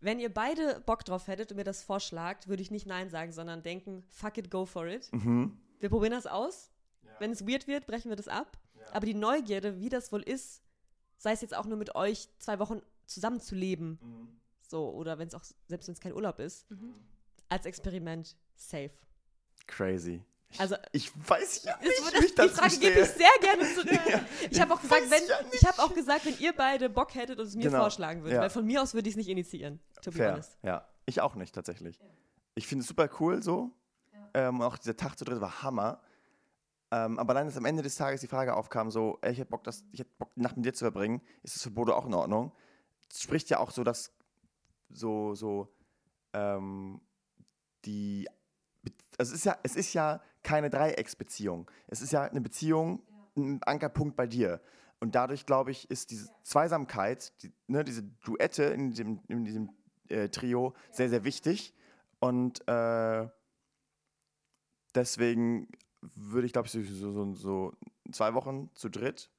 [0.00, 3.32] Wenn ihr beide Bock drauf hättet und mir das vorschlagt, würde ich nicht Nein sagen,
[3.32, 5.10] sondern denken, fuck it, go for it.
[5.12, 5.58] Mhm.
[5.78, 6.70] Wir probieren das aus.
[7.18, 8.58] Wenn es weird wird, brechen wir das ab.
[8.92, 10.62] Aber die Neugierde, wie das wohl ist,
[11.18, 13.98] sei es jetzt auch nur mit euch zwei Wochen zusammen zu leben,
[14.62, 16.94] so, oder wenn es auch, selbst wenn es kein Urlaub ist, Mhm.
[17.48, 18.90] als Experiment, safe.
[19.66, 20.22] Crazy.
[20.48, 23.62] Ich, Also, ich weiß ja nicht, wie ich die dazu Frage gebe ich sehr gerne
[23.74, 23.86] zurück.
[24.08, 27.14] Ja, Ich habe auch gesagt, wenn ja ich habe auch gesagt, wenn ihr beide Bock
[27.14, 27.80] hättet und es mir Genau.
[27.80, 28.42] vorschlagen würdet, Ja.
[28.42, 29.80] weil von mir aus würde ich es nicht initiieren.
[30.02, 30.56] To be Fair, honest.
[30.62, 30.86] ja.
[31.04, 31.98] Ich auch nicht, tatsächlich.
[32.54, 33.70] Ich finde es super cool so.
[34.34, 36.00] Ähm, auch dieser Tag zu dritt war Hammer.
[36.90, 39.50] Ähm, aber dann ist am Ende des Tages die Frage aufkam, so, ey, ich hätte
[39.50, 41.20] Bock, das, ich hätte Bock, die Nacht mit dir zu verbringen.
[41.42, 42.52] Ist das für Bodo auch in Ordnung?
[43.10, 44.12] Es spricht ja auch so, dass
[44.88, 45.74] so, so,
[46.32, 47.00] ähm,
[47.84, 48.28] die,
[49.18, 51.70] also es ist ja, es ist ja keine Dreiecksbeziehung.
[51.88, 53.02] Es ist ja eine Beziehung,
[53.36, 54.60] ein Ankerpunkt bei dir.
[55.00, 59.70] Und dadurch, glaube ich, ist diese Zweisamkeit, die, ne, diese Duette in diesem, in diesem
[60.08, 61.74] äh, Trio sehr, sehr wichtig.
[62.20, 63.28] Und äh,
[64.94, 65.68] deswegen
[66.14, 67.72] würde ich, glaube ich, so, so, so, so
[68.12, 69.30] zwei Wochen zu dritt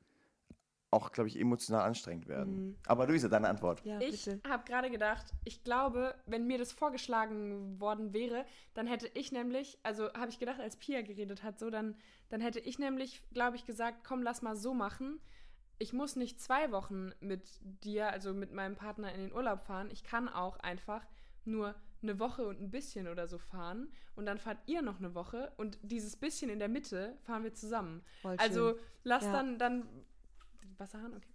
[0.89, 2.67] auch, glaube ich, emotional anstrengend werden.
[2.67, 2.75] Mhm.
[2.85, 3.83] Aber Luisa, deine Antwort.
[3.83, 9.09] Ja, Ich habe gerade gedacht, ich glaube, wenn mir das vorgeschlagen worden wäre, dann hätte
[9.13, 11.95] ich nämlich, also habe ich gedacht, als Pia geredet hat, so, dann,
[12.29, 15.19] dann hätte ich nämlich, glaube ich, gesagt, komm, lass mal so machen.
[15.79, 19.89] ich muss nicht zwei Wochen mit dir, also mit meinem Partner in den Urlaub fahren.
[19.91, 21.05] Ich kann auch einfach
[21.45, 25.15] nur eine Woche und ein bisschen oder so fahren und dann fahrt ihr noch eine
[25.15, 28.03] Woche und dieses bisschen in der Mitte fahren wir zusammen.
[28.21, 29.31] Voll Also lass Ja.
[29.33, 29.87] dann, dann
[30.77, 31.27] Wasserhahn, okay.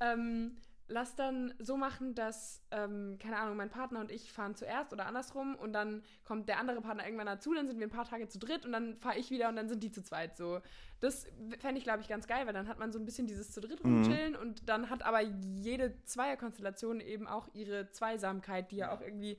[0.00, 0.56] Ähm,
[0.88, 5.06] lass dann so machen, dass, ähm, keine Ahnung, mein Partner und ich fahren zuerst oder
[5.06, 8.28] andersrum und dann kommt der andere Partner irgendwann dazu, dann sind wir ein paar Tage
[8.28, 10.60] zu dritt und dann fahre ich wieder und dann sind die zu zweit so.
[11.00, 11.26] Das
[11.58, 13.60] fände ich, glaube ich, ganz geil, weil dann hat man so ein bisschen dieses zu
[13.60, 13.90] dritt Mhm.
[13.96, 19.38] rumchillen und dann hat aber jede Zweierkonstellation eben auch ihre Zweisamkeit, die ja auch irgendwie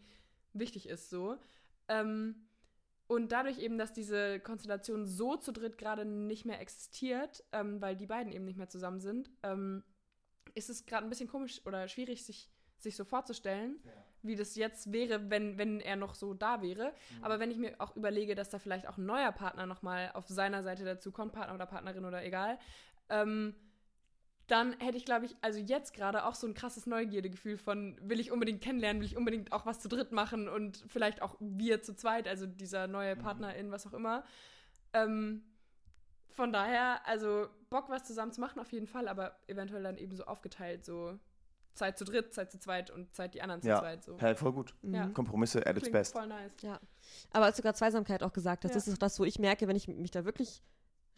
[0.60, 1.38] wichtig ist so.
[1.88, 2.48] Ähm,
[3.08, 7.96] und dadurch eben, dass diese Konstellation so zu dritt gerade nicht mehr existiert, ähm, weil
[7.96, 9.84] die beiden eben nicht mehr zusammen sind, ähm,
[10.56, 12.50] ist es gerade ein bisschen komisch oder schwierig, sich,
[12.80, 13.80] sich so vorzustellen,
[14.24, 16.94] wie das jetzt wäre, wenn, wenn er noch so da wäre.
[17.22, 20.28] Aber wenn ich mir auch überlege, dass da vielleicht auch ein neuer Partner nochmal auf
[20.28, 22.60] seiner Seite dazu kommt, Partner oder Partnerin oder egal,
[23.10, 23.56] ähm,
[24.48, 28.20] dann hätte ich, glaube ich, also jetzt gerade auch so ein krasses Neugierdegefühl von, will
[28.20, 31.82] ich unbedingt kennenlernen, will ich unbedingt auch was zu dritt machen und vielleicht auch wir
[31.82, 34.24] zu zweit, also dieser neue Partnerin, was auch immer.
[34.94, 35.44] Ähm,
[36.30, 40.16] von daher, also Bock, was zusammen zu machen, auf jeden Fall, aber eventuell dann eben
[40.16, 41.20] so aufgeteilt, so
[41.74, 43.80] Zeit zu dritt, Zeit zu zweit und Zeit die anderen zu Ja.
[43.80, 44.04] zweit.
[44.04, 44.18] So.
[44.20, 44.74] Hey, voll gut.
[44.82, 45.08] Ja.
[45.10, 46.14] Kompromisse at its best.
[46.14, 46.52] voll nice.
[47.32, 48.76] Aber als du gerade Zweisamkeit auch gesagt hast, Ja.
[48.76, 50.64] das ist auch das, wo ich merke, wenn ich mich da wirklich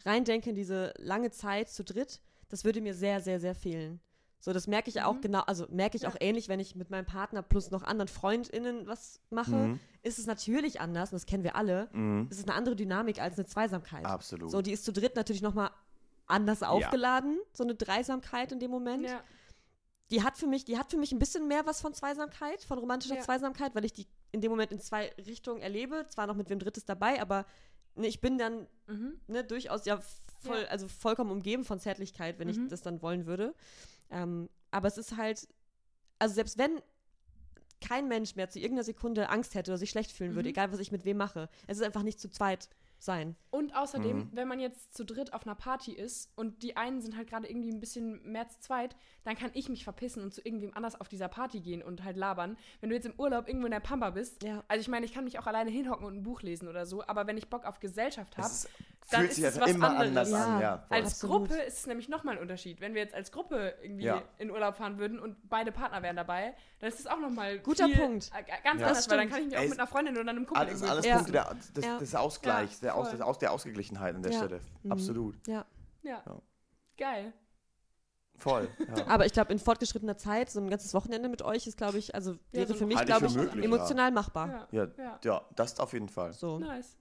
[0.04, 2.20] reindenke in diese lange Zeit zu dritt,
[2.50, 4.00] das würde mir sehr, sehr, sehr fehlen.
[4.42, 5.20] So, das merke ich ja auch Mhm.
[5.22, 6.08] genau, also merke ich Ja.
[6.10, 9.80] auch ähnlich, wenn ich mit meinem Partner plus noch anderen FreundInnen was mache, Mhm.
[10.02, 12.28] ist es natürlich anders, und das kennen wir alle, Mhm.
[12.30, 14.04] es ist eine andere Dynamik als eine Zweisamkeit.
[14.06, 14.50] Absolut.
[14.50, 15.70] So, die ist zu dritt natürlich nochmal
[16.26, 19.04] anders aufgeladen, so eine Dreisamkeit in dem Moment.
[19.08, 19.22] Ja,
[20.12, 22.78] Die hat für mich, die hat für mich ein bisschen mehr was von Zweisamkeit, von
[22.78, 23.20] romantischer Ja.
[23.20, 26.58] Zweisamkeit, weil ich die in dem Moment in zwei Richtungen erlebe, zwar noch mit wem
[26.58, 27.44] Drittes dabei, aber
[27.94, 29.20] ne, ich bin dann mhm.
[29.26, 30.00] ne, durchaus ja
[30.42, 30.68] voll, Ja.
[30.68, 32.64] also vollkommen umgeben von Zärtlichkeit, wenn Mhm.
[32.64, 33.54] ich das dann wollen würde.
[34.10, 35.46] Ähm, aber es ist halt,
[36.18, 36.80] also selbst wenn
[37.80, 40.54] kein Mensch mehr zu irgendeiner Sekunde Angst hätte oder sich schlecht fühlen würde, Mhm.
[40.54, 42.68] egal was ich mit wem mache, es ist einfach nicht zu zweit
[43.02, 43.36] sein.
[43.50, 44.28] Und außerdem, Mhm.
[44.32, 47.48] wenn man jetzt zu dritt auf einer Party ist und die einen sind halt gerade
[47.48, 48.94] irgendwie ein bisschen mehr zu zweit,
[49.24, 52.16] dann kann ich mich verpissen und zu irgendwem anders auf dieser Party gehen und halt
[52.16, 52.56] labern.
[52.80, 54.62] Wenn du jetzt im Urlaub irgendwo in der Pampa bist, Ja.
[54.68, 57.02] also ich meine, ich kann mich auch alleine hinhocken und ein Buch lesen oder so,
[57.06, 58.48] aber wenn ich Bock auf Gesellschaft habe,
[59.10, 60.08] dann fühlt ist sich es einfach was immer anderes.
[60.08, 60.52] anders an.
[60.54, 60.60] Ja.
[60.60, 61.48] Ja, als Absolut.
[61.48, 62.80] Gruppe ist es nämlich nochmal ein Unterschied.
[62.80, 64.22] Wenn wir jetzt als Gruppe irgendwie Ja.
[64.38, 67.86] in Urlaub fahren würden und beide Partner wären dabei, dann ist es auch nochmal Guter
[67.86, 68.30] viel, Punkt.
[68.34, 68.86] Äh, ganz Ja.
[68.88, 70.82] anders, weil dann kann ich mich auch Ey, mit einer Freundin oder einem Kumpel alles,
[70.82, 71.14] alles Ja.
[71.16, 71.98] Punkte der, des, Ja.
[71.98, 74.38] des Ausgleichs, der, Aus, des, aus der Ausgeglichenheit an der Ja.
[74.38, 74.60] Stelle.
[74.82, 74.92] Mhm.
[74.92, 75.46] Absolut.
[75.48, 75.64] Ja.
[76.02, 76.22] Ja.
[76.24, 76.40] Ja.
[76.96, 77.32] Geil.
[78.36, 78.68] Voll.
[78.96, 79.06] Ja.
[79.06, 82.14] Aber ich glaube, in fortgeschrittener Zeit, so ein ganzes Wochenende mit euch ist, glaube ich,
[82.14, 84.66] also wäre so für mich, glaube ich, möglich, emotional machbar.
[84.70, 84.84] Ja.
[84.86, 85.18] ja, Ja.
[85.24, 86.32] ja, das auf jeden Fall.
[86.32, 86.58] So.
[86.58, 86.96] Nice.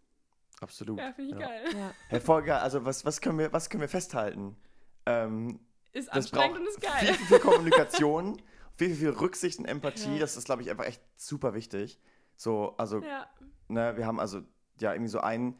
[0.61, 0.99] Absolut.
[0.99, 1.47] Ja, finde ich ja.
[1.47, 1.63] geil.
[1.73, 1.93] Ja.
[2.07, 2.59] Hey, voll geil.
[2.59, 4.57] Also, was, was, können wir, was können wir festhalten?
[5.05, 5.59] Ähm,
[5.93, 7.05] Ist das anstrengend braucht und ist geil.
[7.05, 8.41] viel, viel, viel Kommunikation,
[8.75, 10.13] viel, viel Rücksicht und Empathie.
[10.13, 10.19] Ja.
[10.19, 11.99] Das ist, glaube ich, einfach echt super wichtig.
[12.35, 13.27] So, also, Ja.
[13.67, 14.41] ne, wir haben also
[14.79, 15.59] ja irgendwie so einen,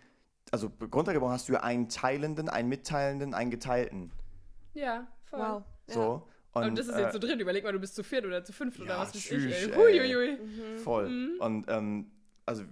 [0.51, 4.11] also grundsätzlich hast du ja einen Teilenden, einen Mitteilenden, einen Geteilten.
[4.73, 5.39] Ja, voll.
[5.39, 5.63] Wow.
[5.87, 6.27] So.
[6.53, 7.39] Und, das ist äh, jetzt so drin.
[7.39, 9.31] Überleg mal, du bist zu viert oder zu fünft oder was weiß ich.
[9.31, 9.71] Ey.
[9.71, 9.75] ey.
[9.75, 10.37] Huiuiui.
[10.37, 10.77] Mhm.
[10.79, 11.09] Voll.
[11.09, 11.39] Mhm.
[11.39, 12.11] Und ähm,
[12.45, 12.63] also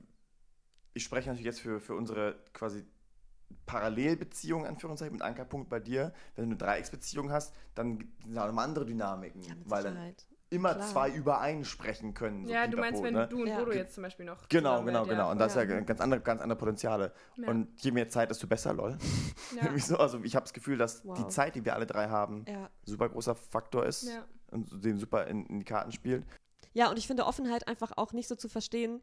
[0.98, 2.86] ich spreche natürlich jetzt für, für unsere quasi
[3.66, 6.14] Parallelbeziehung, Anführungszeichen, mit Ankerpunkt bei dir.
[6.36, 9.94] Wenn du eine Dreiecksbeziehung hast, dann sind da nochmal andere Dynamiken, Ja, mit weil dann
[9.94, 10.28] Sicherheit.
[10.50, 10.88] immer Klar.
[10.88, 12.46] zwei überein sprechen können.
[12.48, 13.28] so Ja, du meinst, wenn ne?
[13.28, 13.60] du und Ja.
[13.60, 14.48] Bodo jetzt zum Beispiel noch.
[14.50, 15.26] Genau, genau, genau.
[15.28, 17.14] Ja, Und das ist ja ganz andere, ganz andere Potenziale.
[17.36, 17.48] Ja.
[17.50, 18.98] Und je mehr Zeit, desto besser, lol.
[19.78, 21.18] so, also ich habe das Gefühl, dass Wow.
[21.18, 22.70] die Zeit, die wir alle drei haben, Ja.
[22.86, 24.26] super großer Faktor ist ja.
[24.52, 26.26] und den super in, in die Karten spielt.
[26.74, 29.02] ja, und ich finde Offenheit einfach auch nicht so zu verstehen,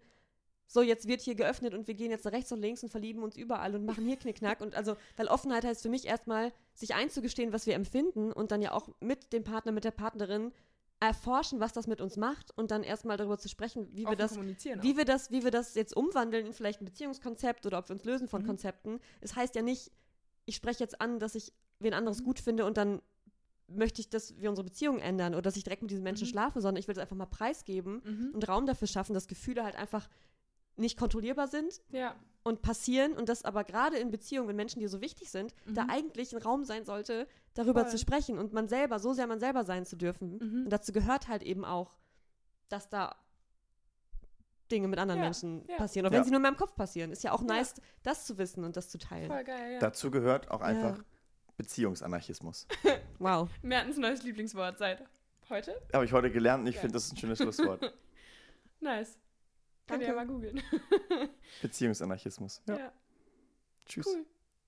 [0.67, 3.23] so jetzt wird hier geöffnet und wir gehen jetzt nach rechts und links und verlieben
[3.23, 4.61] uns überall und machen hier Knickknack.
[4.61, 8.63] Und also, weil Offenheit heißt für mich erstmal, sich einzugestehen, was wir empfinden und dann
[8.63, 10.53] ja auch mit dem Partner, mit der Partnerin
[11.01, 14.33] erforschen, was das mit uns macht und dann erstmal darüber zu sprechen, wie wir das
[14.83, 17.95] wie wir das, wie wir das jetzt umwandeln in vielleicht ein Beziehungskonzept oder ob wir
[17.95, 18.47] uns lösen von Mhm.
[18.47, 19.01] Konzepten.
[19.21, 19.91] Es heißt ja nicht,
[20.47, 22.25] ich spreche jetzt an, dass ich wen anderes Mhm.
[22.25, 23.03] gut finde und dann
[23.67, 26.31] möchte ich, dass wir unsere Beziehung ändern oder dass ich direkt mit diesem Menschen Mhm.
[26.31, 28.31] schlafe, sondern ich will es einfach mal preisgeben Mhm.
[28.35, 30.09] und Raum dafür schaffen, dass Gefühle halt einfach
[30.77, 32.15] nicht kontrollierbar sind Ja.
[32.43, 35.85] und passieren und dass aber gerade in Beziehungen, wenn Menschen dir so wichtig sind, da
[35.85, 35.91] Mhm.
[35.91, 37.91] eigentlich ein Raum sein sollte, darüber Voll.
[37.91, 40.39] zu sprechen und man selber, so sehr man selber sein zu dürfen.
[40.39, 40.65] Mhm.
[40.65, 41.97] Und dazu gehört halt eben auch,
[42.69, 43.15] dass da
[44.73, 45.77] Dinge mit anderen Ja, Menschen ja.
[45.77, 46.07] passieren.
[46.07, 46.17] Auch Ja.
[46.19, 47.13] wenn sie nur in meinem Kopf passieren.
[47.13, 47.47] Ist ja auch Ja.
[47.49, 49.31] nice, das zu wissen und das zu teilen.
[49.31, 49.79] Voll geil, ja.
[49.79, 51.05] Dazu gehört auch einfach Ja.
[51.57, 52.67] Beziehungsanarchismus.
[53.21, 53.49] Wow.
[53.63, 55.05] Mertens neues Lieblingswort seit
[55.51, 55.81] heute.
[55.93, 57.93] Habe ich heute gelernt und ich finde, das ist ein schönes Schlusswort.
[58.81, 59.19] Nice.
[59.87, 60.61] Könnt ihr ja mal googeln.
[61.63, 62.63] Beziehungsanarchismus.
[62.67, 62.79] Ja.
[62.79, 62.93] Ja.
[63.87, 64.07] Tschüss.
[64.07, 64.25] Cool.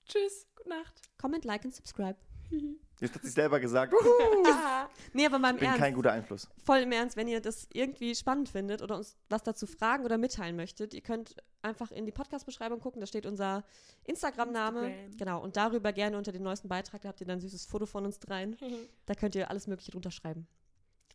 [0.07, 0.47] Tschüss.
[0.55, 1.01] Gute Nacht.
[1.17, 2.17] Comment, like und subscribe.
[2.99, 3.99] Jetzt hat sie selber gesagt, Uhu,
[5.13, 5.79] Nee, aber mal im bin Ernst.
[5.81, 6.49] kein guter Einfluss.
[6.63, 10.17] voll im Ernst, wenn ihr das irgendwie spannend findet oder uns was dazu fragen oder
[10.17, 13.63] mitteilen möchtet, ihr könnt einfach in die Podcast-Beschreibung gucken, da steht unser
[14.05, 14.87] Instagram-Name.
[14.87, 15.17] Instagram.
[15.17, 17.85] Genau, und darüber gerne unter den neuesten Beitrag, da habt ihr dann ein süßes Foto
[17.85, 18.57] von uns dreien.
[19.05, 20.47] Da könnt ihr alles Mögliche drunter schreiben.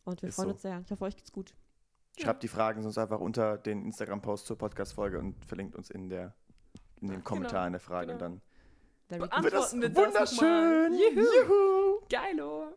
[0.04, 0.52] Und wir Ist freuen so.
[0.54, 0.82] uns sehr.
[0.84, 1.52] Ich hoffe, euch geht's gut.
[2.18, 2.48] Schreibt ja.
[2.48, 6.34] die Fragen sonst einfach unter den Instagram-Post zur Podcast-Folge und verlinkt uns in, der,
[7.00, 8.14] in den Kommentar genau, in der Frage genau.
[8.14, 8.42] und dann
[9.08, 10.06] da beantworten wir das.
[10.06, 10.94] Wunderschön!
[10.94, 11.20] Juhu.
[11.20, 12.00] Juhu!
[12.08, 12.76] Geilo!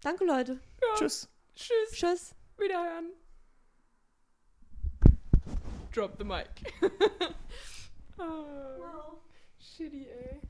[0.00, 0.60] Danke, Leute.
[0.80, 0.94] Ja.
[0.96, 1.28] Tschüss.
[1.54, 1.90] Tschüss.
[1.92, 2.34] Tschüss.
[2.58, 3.12] Wiederhören.
[5.92, 6.48] Drop the mic.
[8.18, 8.22] oh,
[8.78, 9.18] wow.
[9.58, 10.40] Shitty, ey.